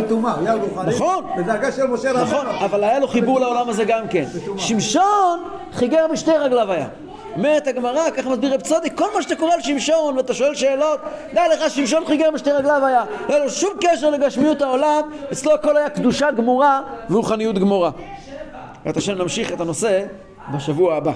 נכון. 0.86 1.24
בדרגה 1.36 1.72
של 1.72 1.86
משה 1.86 2.10
רבנו. 2.10 2.24
נכון, 2.24 2.46
אבל 2.46 2.84
היה 2.84 2.98
לו 2.98 3.08
חיבור 3.08 3.40
לעולם 3.40 3.68
הזה 3.68 3.84
גם 3.84 4.08
כן. 4.08 4.24
שמשון 4.56 5.42
חיגר 5.72 6.06
בשתי 6.12 6.30
רגליו 6.30 6.72
היה. 6.72 6.86
אומרת 7.36 7.66
הגמרא, 7.66 8.10
ככה 8.16 8.30
מסביר 8.30 8.54
רב 8.54 8.60
צדיק, 8.60 8.98
כל 8.98 9.06
מה 9.14 9.22
שאתה 9.22 9.36
קורא 9.36 9.54
על 9.54 9.60
שמשון 9.60 10.16
ואתה 10.16 10.34
שואל 10.34 10.54
שאלות, 10.54 11.00
דע 11.32 11.42
לך 11.52 11.70
שמשון 11.70 12.04
חיגר 12.06 12.30
בשתי 12.34 12.50
רגליו 12.50 12.84
היה. 12.86 13.04
לא 13.28 13.34
היה 13.34 13.44
לו 13.44 13.50
שום 13.50 13.70
קשר 13.80 14.10
לגשמיות 14.10 14.62
העולם, 14.62 15.02
אצלו 15.32 15.54
הכל 15.54 15.76
היה 15.76 15.90
קדושה 15.90 16.30
גמורה 16.30 16.80
ורוחניות 17.10 17.58
גמורה. 17.58 17.90
בעזרת 18.84 18.96
השם 18.96 19.18
נמשיך 19.18 19.52
את 19.52 19.60
הנושא 19.60 20.04
בשבוע 20.54 20.96
הבא. 20.96 21.12